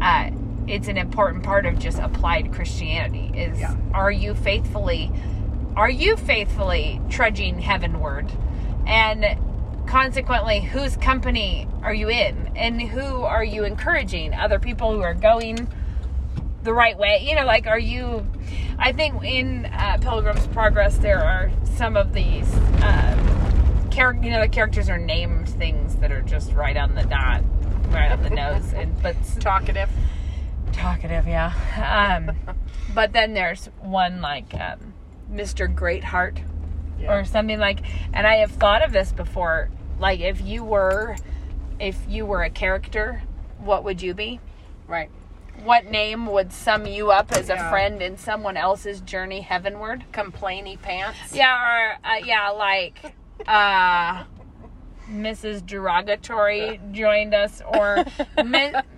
Uh, 0.00 0.30
it's 0.66 0.88
an 0.88 0.96
important 0.96 1.42
part 1.42 1.66
of 1.66 1.78
just 1.78 1.98
applied 1.98 2.52
Christianity. 2.52 3.30
Is 3.38 3.58
Yeah. 3.60 3.74
are 3.92 4.10
you 4.10 4.34
faithfully, 4.34 5.10
are 5.76 5.90
you 5.90 6.16
faithfully 6.16 7.00
trudging 7.10 7.58
heavenward, 7.60 8.30
and 8.86 9.38
consequently, 9.86 10.60
whose 10.60 10.96
company 10.96 11.66
are 11.82 11.92
you 11.94 12.08
in, 12.08 12.50
and 12.56 12.80
who 12.80 13.22
are 13.22 13.44
you 13.44 13.64
encouraging? 13.64 14.32
Other 14.34 14.58
people 14.58 14.92
who 14.92 15.02
are 15.02 15.14
going 15.14 15.68
the 16.62 16.72
right 16.72 16.96
way. 16.98 17.24
You 17.28 17.34
know, 17.36 17.44
like, 17.44 17.66
are 17.66 17.78
you? 17.78 18.26
I 18.78 18.92
think 18.92 19.22
in 19.22 19.66
uh, 19.66 19.98
Pilgrim's 20.00 20.46
Progress 20.48 20.96
there 20.98 21.22
are 21.22 21.50
some 21.76 21.96
of 21.96 22.12
these. 22.14 22.52
Um, 22.82 23.88
char- 23.90 24.14
you 24.20 24.30
know, 24.30 24.40
the 24.40 24.48
characters 24.48 24.88
are 24.88 24.98
named 24.98 25.48
things 25.48 25.96
that 25.96 26.10
are 26.10 26.22
just 26.22 26.52
right 26.54 26.76
on 26.76 26.94
the 26.94 27.02
dot, 27.04 27.42
right 27.90 28.10
on 28.10 28.22
the 28.22 28.30
nose, 28.42 28.72
and 28.72 29.00
but 29.02 29.14
talkative. 29.40 29.90
Talkative, 30.74 31.26
yeah. 31.26 31.52
Um, 32.20 32.36
but 32.94 33.12
then 33.12 33.34
there's 33.34 33.66
one 33.80 34.20
like 34.20 34.52
um, 34.54 34.92
Mr. 35.32 35.72
Greatheart 35.74 36.38
Yeah. 37.00 37.12
or 37.14 37.24
something 37.24 37.58
like 37.58 37.80
and 38.12 38.24
i 38.26 38.36
have 38.36 38.52
thought 38.52 38.82
of 38.84 38.92
this 38.92 39.10
before 39.12 39.68
like 39.98 40.20
if 40.20 40.40
you 40.40 40.62
were 40.62 41.16
if 41.80 41.98
you 42.08 42.24
were 42.24 42.42
a 42.44 42.50
character 42.50 43.22
what 43.58 43.82
would 43.84 44.00
you 44.00 44.14
be 44.14 44.38
Right. 44.86 45.10
what 45.64 45.86
name 45.86 46.26
would 46.26 46.52
sum 46.52 46.86
you 46.86 47.10
up 47.10 47.32
as 47.32 47.48
a 47.50 47.56
friend 47.70 48.00
in 48.00 48.16
someone 48.16 48.56
else's 48.56 49.00
journey 49.00 49.40
heavenward 49.40 50.04
Complainy 50.12 50.80
pants. 50.80 51.34
yeah 51.34 51.56
or 51.56 52.08
uh, 52.08 52.16
yeah 52.24 52.50
like 52.50 53.14
uh 53.46 54.22
mrs 55.10 55.64
derogatory 55.66 56.80
joined 56.92 57.34
us 57.34 57.60
or 57.66 57.98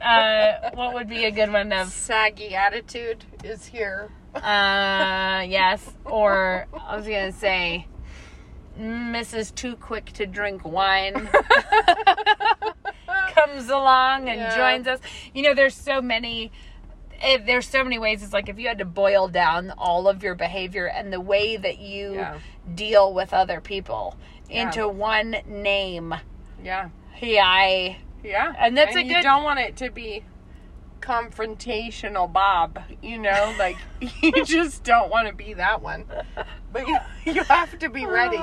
uh 0.00 0.70
what 0.74 0.94
would 0.94 1.08
be 1.08 1.24
a 1.24 1.30
good 1.30 1.52
one 1.52 1.72
of 1.72 1.88
Saggy 1.88 2.54
attitude 2.54 3.24
is 3.42 3.66
here. 3.66 4.10
Uh, 4.34 4.40
yes. 5.48 5.90
Or 6.04 6.66
I 6.78 6.96
was 6.96 7.06
gonna 7.06 7.32
say, 7.32 7.86
Mrs. 8.78 9.54
Too 9.54 9.76
Quick 9.76 10.12
to 10.12 10.26
Drink 10.26 10.64
Wine 10.64 11.14
comes 13.34 13.68
along 13.68 14.28
and 14.28 14.40
Yeah. 14.40 14.56
joins 14.56 14.86
us. 14.86 15.00
You 15.34 15.42
know, 15.42 15.54
there's 15.54 15.74
so 15.74 16.00
many. 16.02 16.52
Eh, 17.20 17.38
There's 17.44 17.68
so 17.68 17.82
many 17.84 17.98
ways. 17.98 18.22
It's 18.22 18.32
like 18.32 18.48
if 18.48 18.58
you 18.58 18.68
had 18.68 18.78
to 18.78 18.84
boil 18.84 19.28
down 19.28 19.72
all 19.78 20.08
of 20.08 20.22
your 20.22 20.34
behavior 20.34 20.86
and 20.86 21.12
the 21.12 21.20
way 21.20 21.56
that 21.56 21.78
you 21.78 22.14
Yeah. 22.14 22.38
deal 22.74 23.12
with 23.14 23.32
other 23.32 23.60
people 23.60 24.16
Yeah. 24.48 24.62
into 24.68 24.88
one 24.88 25.36
name. 25.46 26.14
Yeah. 26.62 26.88
He, 27.14 27.38
I, 27.38 27.98
Yeah. 28.22 28.54
And 28.58 28.76
that's 28.76 28.96
a 28.96 29.02
you 29.04 29.14
good- 29.14 29.22
don't 29.22 29.44
want 29.44 29.58
it 29.60 29.76
to 29.76 29.90
be 29.90 30.24
confrontational 31.00 32.32
Bob, 32.32 32.80
you 33.02 33.18
know, 33.18 33.54
like 33.58 33.76
you 34.22 34.44
just 34.44 34.82
don't 34.84 35.10
want 35.10 35.28
to 35.28 35.34
be 35.34 35.54
that 35.54 35.80
one. 35.82 36.04
But 36.72 36.86
you, 36.88 36.98
you 37.24 37.42
have 37.44 37.78
to 37.78 37.88
be 37.88 38.04
ready 38.06 38.40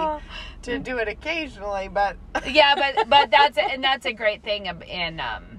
to 0.63 0.79
do 0.89 0.97
it 0.97 1.07
occasionally, 1.07 1.87
but 1.89 2.15
yeah, 2.47 2.75
but 2.75 3.09
but 3.09 3.31
that's 3.31 3.57
and 3.71 3.83
that's 3.83 4.05
a 4.05 4.13
great 4.13 4.43
thing 4.43 4.65
in 4.87 5.19
um 5.19 5.52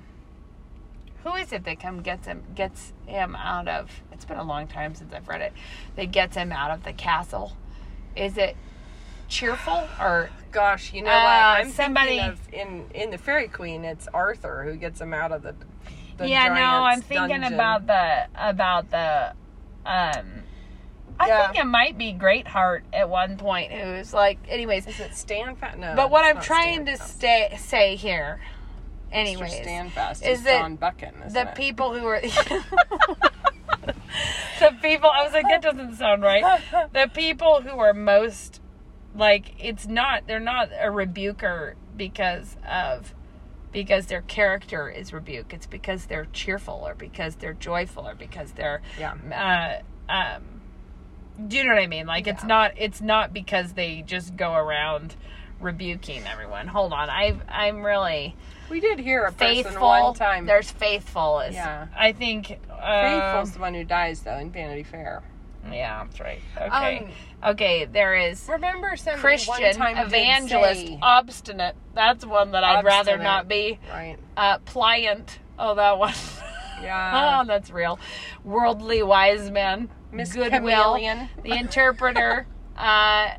who 1.25 1.35
is 1.35 1.53
it 1.53 1.65
that 1.65 1.81
come 1.81 2.01
gets 2.03 2.27
him 2.27 2.43
gets 2.55 2.93
him 3.07 3.35
out 3.37 3.67
of 3.69 3.91
it's 4.13 4.25
been 4.25 4.39
a 4.39 4.45
long 4.45 4.67
time 4.67 4.95
since 4.95 5.13
I've 5.13 5.27
read 5.29 5.41
it 5.41 5.53
that 5.97 6.13
gets 6.13 6.37
him 6.37 6.53
out 6.53 6.71
of 6.71 6.85
the 6.85 6.93
castle 6.93 7.57
is 8.15 8.37
it 8.39 8.57
cheerful 9.29 9.89
or 10.01 10.31
Gosh, 10.53 10.93
you 10.93 11.03
know 11.03 11.11
Uh, 11.11 11.15
what? 11.15 11.61
I'm 11.65 11.71
somebody- 11.73 12.21
of 12.21 12.39
in 12.53 12.85
in 12.95 13.11
the 13.11 13.19
Faerie 13.19 13.49
Queene. 13.49 13.85
It's 13.85 14.07
Arthur 14.15 14.63
who 14.63 14.77
gets 14.77 15.01
him 15.01 15.13
out 15.13 15.33
of 15.33 15.43
the. 15.43 15.57
the 16.17 16.29
yeah, 16.29 16.47
no, 16.47 16.85
I'm 16.85 17.01
thinking 17.03 17.41
dungeon. 17.41 17.55
about 17.55 17.89
the 17.89 18.27
about 18.37 18.91
the 18.91 19.33
um 19.85 20.45
I 21.19 21.27
Yeah. 21.27 21.47
think 21.49 21.59
it 21.65 21.67
might 21.67 21.99
be 21.99 22.13
Greatheart 22.13 22.85
at 22.93 23.09
one 23.09 23.37
point 23.37 23.73
who's 23.73 24.15
like 24.15 24.39
anyways. 24.49 24.87
Is 24.87 25.01
it 25.01 25.11
Standfast? 25.17 25.77
No. 25.79 25.95
But 25.97 26.11
what 26.13 26.25
I'm 26.25 26.41
trying 26.41 26.87
to 26.87 26.97
stay, 26.99 27.53
say 27.59 27.97
here 27.97 28.41
Mr. 29.15 29.19
anyways 29.19 29.53
Standfast 29.55 30.23
is 30.27 30.41
is, 30.41 30.45
John 30.45 30.77
Buchan. 30.77 31.15
the 31.33 31.49
it? 31.49 31.55
people 31.55 31.95
who 31.95 32.07
are 32.07 32.21
the 34.61 34.71
people 34.83 35.11
I 35.11 35.23
was 35.25 35.33
like 35.33 35.47
that 35.49 35.63
doesn't 35.63 35.97
sound 35.97 36.23
right. 36.23 36.61
The 36.93 37.11
people 37.13 37.61
who 37.63 37.79
are 37.79 37.93
most 37.95 38.61
like 39.15 39.55
it's 39.59 39.87
not 39.87 40.27
they're 40.27 40.41
not 40.41 40.71
a 40.81 40.91
rebuker 40.91 41.77
because 41.97 42.57
of 42.69 43.15
because 43.73 44.07
their 44.07 44.23
character 44.23 44.89
is 44.89 45.13
rebuke. 45.13 45.53
It's 45.53 45.67
because 45.67 46.07
they're 46.07 46.27
cheerful 46.33 46.83
or 46.87 46.95
because 46.95 47.37
they're 47.37 47.55
joyful 47.55 48.07
or 48.09 48.15
because 48.15 48.53
they're 48.53 48.83
Yeah. 48.99 49.15
uh 50.09 50.13
um 50.13 50.43
do 51.49 51.57
you 51.57 51.65
know 51.65 51.75
what 51.75 51.83
I 51.83 51.87
mean? 51.89 52.07
Like 52.07 52.27
it's 52.27 52.45
not 52.45 52.73
it's 52.77 53.01
not 53.01 53.33
because 53.33 53.73
they 53.73 54.03
just 54.07 54.37
go 54.37 54.55
around 54.55 55.17
rebuking 55.61 56.23
everyone. 56.27 56.69
Hold 56.69 56.93
on. 56.93 57.11
I 57.11 57.37
I'm 57.49 57.83
really 57.85 58.37
We 58.71 58.81
did 58.81 58.99
hear 58.99 59.25
a 59.25 59.33
person 59.33 59.65
faithful. 59.65 59.81
one 59.89 60.15
time. 60.15 60.47
There's 60.47 60.71
faithful 60.71 61.41
is 61.41 61.55
Yeah. 61.55 61.87
I 61.97 62.13
think 62.13 62.59
uh, 62.71 63.03
Faithful's 63.03 63.53
the 63.53 63.61
one 63.61 63.75
who 63.75 63.85
dies 63.85 64.21
though 64.23 64.37
in 64.39 64.51
Vanity 64.51 64.83
Fair. 64.83 65.23
Yeah, 65.71 66.05
that's 66.05 66.21
right. 66.21 66.41
Okay. 66.61 66.99
Um, 67.43 67.53
okay, 67.53 67.85
there 67.87 68.15
is 68.15 68.47
Remember 68.49 68.97
somebody 68.97 69.21
Christian 69.21 69.63
one 69.63 69.95
time 69.95 70.07
evangelist 70.07 70.87
say- 70.87 70.99
obstinate. 71.01 71.77
That's 71.95 72.27
one 72.27 72.51
that 72.53 72.65
I'd 72.65 72.85
rather 72.85 73.17
not 73.19 73.49
be. 73.49 73.79
right? 73.91 74.17
Uh 74.37 74.59
pliant. 74.59 75.39
Oh, 75.59 75.75
that 75.75 75.99
one. 75.99 76.13
Yeah. 76.83 77.41
oh, 77.43 77.47
that's 77.47 77.71
real. 77.71 77.99
Worldly 78.45 79.03
wise 79.03 79.51
man. 79.51 79.89
Miss 80.13 80.33
Goodwill. 80.33 80.95
Chameleon. 80.95 81.29
The 81.43 81.53
interpreter. 81.53 82.47
uh 82.77 83.31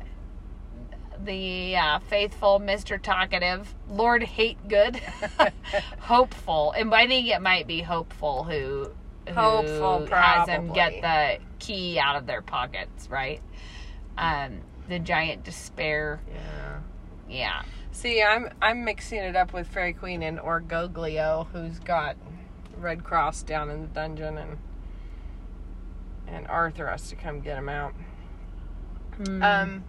the 1.26 1.76
uh, 1.76 1.98
faithful 2.08 2.60
Mr. 2.60 3.00
Talkative, 3.00 3.74
Lord 3.88 4.22
Hate 4.22 4.56
Good, 4.68 4.96
hopeful, 6.00 6.72
and 6.72 6.94
I 6.94 7.06
think 7.06 7.28
it 7.28 7.42
might 7.42 7.66
be 7.66 7.82
hopeful 7.82 8.44
who, 8.44 8.90
who 9.28 9.34
Hopeful, 9.34 10.06
has 10.06 10.46
them 10.46 10.72
get 10.72 11.02
the 11.02 11.38
key 11.58 11.98
out 11.98 12.16
of 12.16 12.26
their 12.26 12.42
pockets, 12.42 13.10
right? 13.10 13.42
Um, 14.16 14.60
the 14.88 14.98
giant 14.98 15.44
despair, 15.44 16.20
Yeah. 16.32 16.78
yeah, 17.28 17.62
See, 17.96 18.22
I'm 18.22 18.50
I'm 18.60 18.84
mixing 18.84 19.20
it 19.20 19.36
up 19.36 19.54
with 19.54 19.66
Faerie 19.68 19.94
Queene 19.94 20.22
and 20.22 20.38
Orgoglio, 20.38 21.46
who's 21.52 21.78
got 21.78 22.16
Red 22.78 23.04
Cross 23.04 23.44
down 23.44 23.70
in 23.70 23.80
the 23.80 23.86
dungeon, 23.86 24.36
and 24.36 24.58
and 26.26 26.46
Arthur 26.46 26.88
has 26.88 27.08
to 27.08 27.16
come 27.16 27.40
get 27.40 27.56
him 27.56 27.70
out. 27.70 27.94
Hmm. 29.16 29.42
Um. 29.42 29.84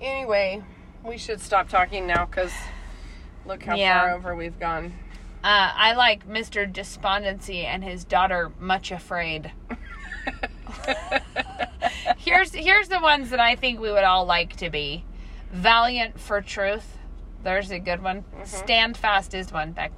Anyway, 0.00 0.62
we 1.04 1.18
should 1.18 1.40
stop 1.40 1.68
talking 1.68 2.06
now 2.06 2.26
because 2.26 2.52
look 3.46 3.62
how 3.64 3.76
Yeah. 3.76 4.00
far 4.00 4.14
over 4.14 4.34
we've 4.36 4.58
gone. 4.58 4.92
Uh, 5.44 5.70
I 5.74 5.92
like 5.94 6.26
Mr. 6.28 6.70
Despondency 6.70 7.64
and 7.64 7.84
his 7.84 8.04
daughter 8.04 8.50
Much 8.58 8.90
Afraid. 8.90 9.52
Here's 12.18 12.52
here's 12.52 12.88
the 12.88 12.98
ones 13.00 13.30
that 13.30 13.40
I 13.40 13.54
think 13.54 13.78
we 13.80 13.90
would 13.92 14.04
all 14.04 14.24
like 14.24 14.56
to 14.56 14.70
be. 14.70 15.04
Valiant 15.52 16.18
for 16.18 16.40
truth. 16.40 16.98
There's 17.44 17.70
a 17.70 17.78
good 17.78 18.02
one. 18.02 18.24
Stand 18.44 18.96
fast 18.96 19.34
is 19.34 19.52
one, 19.52 19.72
Beck. 19.72 19.92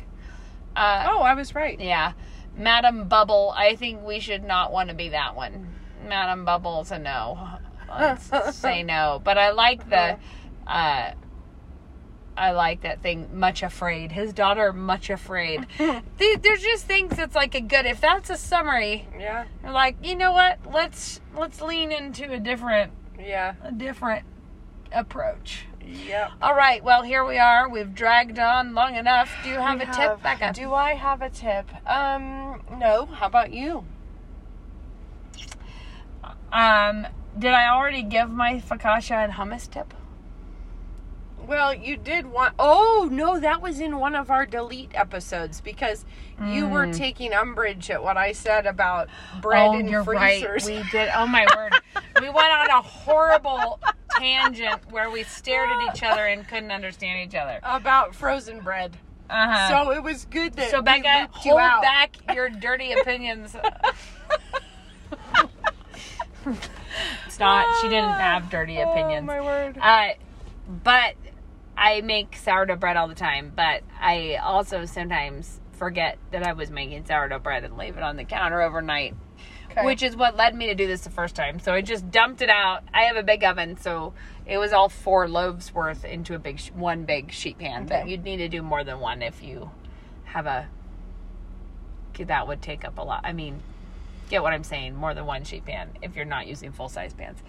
Uh, 0.76 1.06
oh, 1.10 1.22
I 1.22 1.34
was 1.34 1.54
right. 1.54 1.80
yeah. 1.80 2.12
Madam 2.56 3.08
Bubble, 3.08 3.52
I 3.56 3.76
think 3.76 4.04
we 4.04 4.20
should 4.20 4.44
not 4.44 4.72
want 4.72 4.88
to 4.90 4.94
be 4.94 5.08
that 5.10 5.34
one. 5.36 5.74
Madam 6.06 6.44
Bubble's 6.44 6.90
a 6.90 6.98
no. 6.98 7.57
Let's 7.88 8.56
say 8.56 8.82
no. 8.82 9.20
But 9.22 9.38
I 9.38 9.50
like 9.50 9.88
the 9.88 10.18
uh 10.66 11.12
I 12.36 12.52
like 12.52 12.82
that 12.82 13.02
thing 13.02 13.36
much 13.36 13.64
afraid. 13.64 14.12
His 14.12 14.32
daughter 14.32 14.72
much 14.72 15.10
afraid. 15.10 15.66
There- 15.78 16.02
There's 16.40 16.62
just 16.62 16.84
things 16.86 17.16
that's 17.16 17.34
like 17.34 17.54
a 17.56 17.60
good 17.60 17.84
if 17.86 18.00
that's 18.00 18.30
a 18.30 18.36
summary, 18.36 19.08
Yeah, 19.18 19.46
like, 19.64 19.96
you 20.04 20.14
know 20.14 20.32
what? 20.32 20.58
Let's 20.72 21.20
let's 21.36 21.60
lean 21.60 21.90
into 21.90 22.30
a 22.32 22.38
different 22.38 22.92
yeah, 23.18 23.54
a 23.64 23.72
different 23.72 24.24
approach. 24.92 25.66
yep. 25.84 26.30
All 26.40 26.54
right, 26.54 26.82
well 26.84 27.02
here 27.02 27.24
we 27.24 27.38
are. 27.38 27.68
We've 27.68 27.92
dragged 27.92 28.38
on 28.38 28.72
long 28.74 28.94
enough. 28.94 29.34
Do 29.42 29.50
you 29.50 29.56
have 29.58 29.78
We 29.78 29.84
a 29.86 29.92
tip, 29.92 30.22
Bekah? 30.22 30.54
Do 30.54 30.72
I 30.74 30.94
have 30.94 31.20
a 31.22 31.30
tip? 31.30 31.68
Um, 31.88 32.62
no. 32.78 33.06
How 33.06 33.26
about 33.26 33.52
you? 33.52 33.84
Um, 36.52 37.06
did 37.38 37.52
I 37.52 37.68
already 37.70 38.02
give 38.02 38.30
my 38.30 38.60
focaccia 38.60 39.24
and 39.24 39.32
hummus 39.32 39.70
tip? 39.70 39.94
Well, 41.46 41.72
you 41.72 41.96
did 41.96 42.26
want. 42.26 42.54
Oh 42.58 43.08
no, 43.10 43.40
that 43.40 43.62
was 43.62 43.80
in 43.80 43.98
one 43.98 44.14
of 44.14 44.30
our 44.30 44.44
delete 44.44 44.90
episodes 44.94 45.62
because 45.62 46.04
you 46.44 46.68
were 46.68 46.92
taking 46.92 47.32
umbrage 47.32 47.90
at 47.90 48.02
what 48.02 48.18
I 48.18 48.32
said 48.32 48.66
about 48.66 49.08
bread 49.40 49.68
oh, 49.68 49.78
in 49.78 49.88
you're 49.88 50.04
freezers. 50.04 50.68
right. 50.68 50.84
We 50.84 50.90
did. 50.90 51.10
Oh 51.16 51.26
my 51.26 51.46
word, 51.56 51.72
we 52.20 52.28
went 52.28 52.52
on 52.52 52.68
a 52.68 52.82
horrible 52.82 53.80
tangent 54.18 54.90
where 54.90 55.10
we 55.10 55.22
stared 55.22 55.70
at 55.70 55.94
each 55.94 56.02
other 56.02 56.26
and 56.26 56.46
couldn't 56.46 56.70
understand 56.70 57.26
each 57.26 57.34
other. 57.34 57.60
about 57.62 58.14
frozen 58.14 58.60
bread. 58.60 58.98
Uh 59.30 59.46
huh. 59.50 59.84
So 59.84 59.92
it 59.92 60.02
was 60.02 60.26
good 60.26 60.52
that 60.54 60.70
So 60.70 60.80
we 60.80 60.86
Bekah, 60.86 61.28
hold 61.30 61.56
back 61.56 62.16
your 62.34 62.50
dirty 62.50 62.92
opinions. 63.00 63.56
it's 67.26 67.38
not. 67.38 67.66
She 67.80 67.88
didn't 67.88 68.10
have 68.10 68.50
dirty 68.50 68.78
opinions. 68.80 69.24
Oh 69.24 69.26
my 69.26 69.40
word. 69.40 69.78
Uh, 69.80 70.08
but 70.82 71.14
I 71.76 72.00
make 72.00 72.36
sourdough 72.36 72.76
bread 72.76 72.96
all 72.96 73.08
the 73.08 73.14
time. 73.14 73.52
But 73.54 73.82
I 74.00 74.36
also 74.36 74.84
sometimes 74.84 75.60
forget 75.72 76.18
that 76.32 76.46
I 76.46 76.52
was 76.54 76.70
making 76.70 77.06
sourdough 77.06 77.38
bread 77.40 77.64
and 77.64 77.76
leave 77.76 77.96
it 77.96 78.02
on 78.02 78.16
the 78.16 78.24
counter 78.24 78.60
overnight, 78.60 79.14
Okay. 79.70 79.84
which 79.84 80.02
is 80.02 80.16
what 80.16 80.36
led 80.36 80.54
me 80.56 80.66
to 80.66 80.74
do 80.74 80.86
this 80.86 81.02
the 81.02 81.10
first 81.10 81.36
time. 81.36 81.60
So 81.60 81.72
I 81.72 81.82
just 81.82 82.10
dumped 82.10 82.42
it 82.42 82.50
out. 82.50 82.82
I 82.92 83.02
have 83.02 83.16
a 83.16 83.22
big 83.22 83.44
oven, 83.44 83.76
so 83.76 84.12
it 84.44 84.58
was 84.58 84.72
all 84.72 84.88
four 84.88 85.28
loaves 85.28 85.72
worth 85.72 86.04
into 86.04 86.34
a 86.34 86.38
big, 86.38 86.58
sh- 86.58 86.70
one 86.74 87.04
big 87.04 87.30
sheet 87.32 87.58
pan. 87.58 87.86
But 87.86 88.08
you'd 88.08 88.24
need 88.24 88.38
to 88.38 88.48
do 88.48 88.60
more 88.62 88.82
than 88.82 88.98
one 88.98 89.22
if 89.22 89.42
you 89.42 89.70
have 90.24 90.46
a. 90.46 90.68
That 92.18 92.48
would 92.48 92.60
take 92.60 92.84
up 92.84 92.98
a 92.98 93.02
lot. 93.02 93.20
I 93.22 93.32
mean, 93.32 93.60
get 94.28 94.42
what 94.42 94.52
I'm 94.52 94.64
saying? 94.64 94.94
More 94.94 95.14
than 95.14 95.26
one 95.26 95.44
sheet 95.44 95.64
pan 95.64 95.90
if 96.02 96.16
you're 96.16 96.24
not 96.24 96.46
using 96.46 96.72
full 96.72 96.88
size 96.88 97.14
pans. 97.14 97.42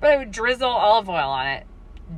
But 0.00 0.10
I 0.10 0.16
would 0.18 0.30
drizzle 0.30 0.68
olive 0.68 1.08
oil 1.08 1.30
on 1.30 1.46
it, 1.46 1.66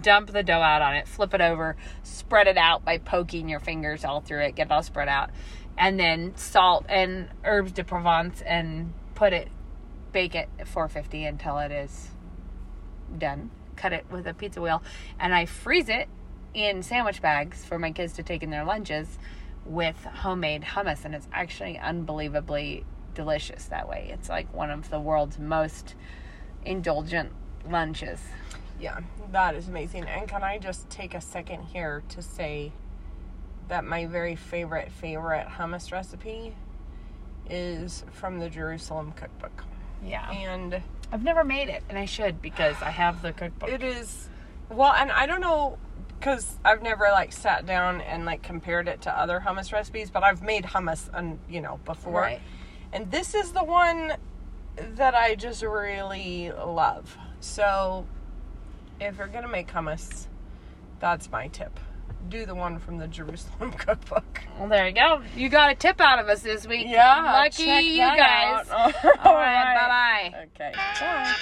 dump 0.02 0.32
the 0.32 0.42
dough 0.42 0.60
out 0.60 0.82
on 0.82 0.94
it, 0.94 1.06
flip 1.06 1.34
it 1.34 1.40
over, 1.40 1.76
spread 2.02 2.46
it 2.46 2.56
out 2.56 2.84
by 2.84 2.98
poking 2.98 3.48
your 3.48 3.60
fingers 3.60 4.04
all 4.04 4.20
through 4.20 4.42
it, 4.42 4.54
get 4.54 4.66
it 4.66 4.72
all 4.72 4.82
spread 4.82 5.08
out, 5.08 5.30
and 5.76 5.98
then 5.98 6.36
salt 6.36 6.84
and 6.88 7.28
herbes 7.44 7.72
de 7.72 7.84
Provence 7.84 8.42
and 8.42 8.92
put 9.14 9.32
it, 9.32 9.48
bake 10.12 10.34
it 10.34 10.48
at 10.58 10.66
450 10.66 11.24
until 11.24 11.58
it 11.58 11.70
is 11.70 12.08
done. 13.16 13.50
Cut 13.76 13.92
it 13.92 14.06
with 14.10 14.26
a 14.26 14.34
pizza 14.34 14.60
wheel, 14.60 14.82
and 15.20 15.32
I 15.32 15.46
freeze 15.46 15.88
it 15.88 16.08
in 16.52 16.82
sandwich 16.82 17.22
bags 17.22 17.64
for 17.64 17.78
my 17.78 17.92
kids 17.92 18.14
to 18.14 18.24
take 18.24 18.42
in 18.42 18.50
their 18.50 18.64
lunches 18.64 19.18
with 19.64 19.96
homemade 20.04 20.62
hummus, 20.62 21.04
and 21.04 21.14
it's 21.14 21.28
actually 21.32 21.78
unbelievably 21.78 22.84
delicious 23.18 23.64
that 23.64 23.88
way. 23.88 24.10
It's 24.12 24.28
like 24.28 24.54
one 24.54 24.70
of 24.70 24.90
the 24.90 25.00
world's 25.00 25.40
most 25.40 25.96
indulgent 26.64 27.32
lunches. 27.68 28.20
Yeah, 28.78 29.00
that 29.32 29.56
is 29.56 29.66
amazing. 29.66 30.04
And 30.04 30.28
can 30.28 30.44
I 30.44 30.58
just 30.58 30.88
take 30.88 31.14
a 31.14 31.20
second 31.20 31.64
here 31.64 32.04
to 32.10 32.22
say 32.22 32.70
that 33.66 33.84
my 33.84 34.06
very 34.06 34.36
favorite, 34.36 34.92
favorite 34.92 35.48
hummus 35.48 35.90
recipe 35.90 36.54
is 37.50 38.04
from 38.12 38.38
the 38.38 38.48
Jerusalem 38.48 39.12
cookbook. 39.16 39.64
Yeah. 40.00 40.30
And 40.30 40.80
I've 41.10 41.24
never 41.24 41.42
made 41.42 41.68
it, 41.68 41.82
and 41.88 41.98
I 41.98 42.04
should 42.04 42.40
because 42.40 42.76
I 42.80 42.90
have 42.90 43.20
the 43.20 43.32
cookbook. 43.32 43.68
it 43.68 43.82
is, 43.82 44.28
well, 44.70 44.92
and 44.92 45.10
I 45.10 45.26
don't 45.26 45.40
know, 45.40 45.76
because 46.20 46.56
I've 46.64 46.82
never 46.82 47.08
like 47.10 47.32
sat 47.32 47.66
down 47.66 48.00
and 48.00 48.24
like 48.24 48.44
compared 48.44 48.86
it 48.86 49.02
to 49.02 49.18
other 49.18 49.42
hummus 49.44 49.72
recipes, 49.72 50.08
but 50.08 50.22
I've 50.22 50.40
made 50.40 50.62
hummus, 50.66 51.10
and 51.12 51.40
you 51.48 51.60
know, 51.60 51.80
before. 51.84 52.20
Right. 52.20 52.40
And 52.92 53.10
this 53.10 53.34
is 53.34 53.52
the 53.52 53.64
one 53.64 54.14
that 54.76 55.14
I 55.14 55.34
just 55.34 55.62
really 55.62 56.50
love. 56.52 57.16
So 57.40 58.06
if 59.00 59.18
you're 59.18 59.26
going 59.26 59.44
to 59.44 59.48
make 59.48 59.68
hummus, 59.68 60.26
that's 61.00 61.30
my 61.30 61.48
tip. 61.48 61.78
Do 62.28 62.44
the 62.46 62.54
one 62.54 62.78
from 62.78 62.98
the 62.98 63.06
Jerusalem 63.06 63.72
cookbook. 63.78 64.42
Well, 64.58 64.68
there 64.68 64.86
you 64.88 64.94
go. 64.94 65.22
You 65.36 65.48
got 65.48 65.70
a 65.70 65.74
tip 65.74 66.00
out 66.00 66.18
of 66.18 66.28
us 66.28 66.42
this 66.42 66.66
week. 66.66 66.86
Yeah. 66.88 67.22
Lucky 67.22 67.62
you 67.62 67.98
guys. 67.98 68.68
All 68.70 69.34
right, 69.34 70.30
Bye-bye. 70.30 70.46
Okay. 70.54 70.72
Bye. 71.00 71.34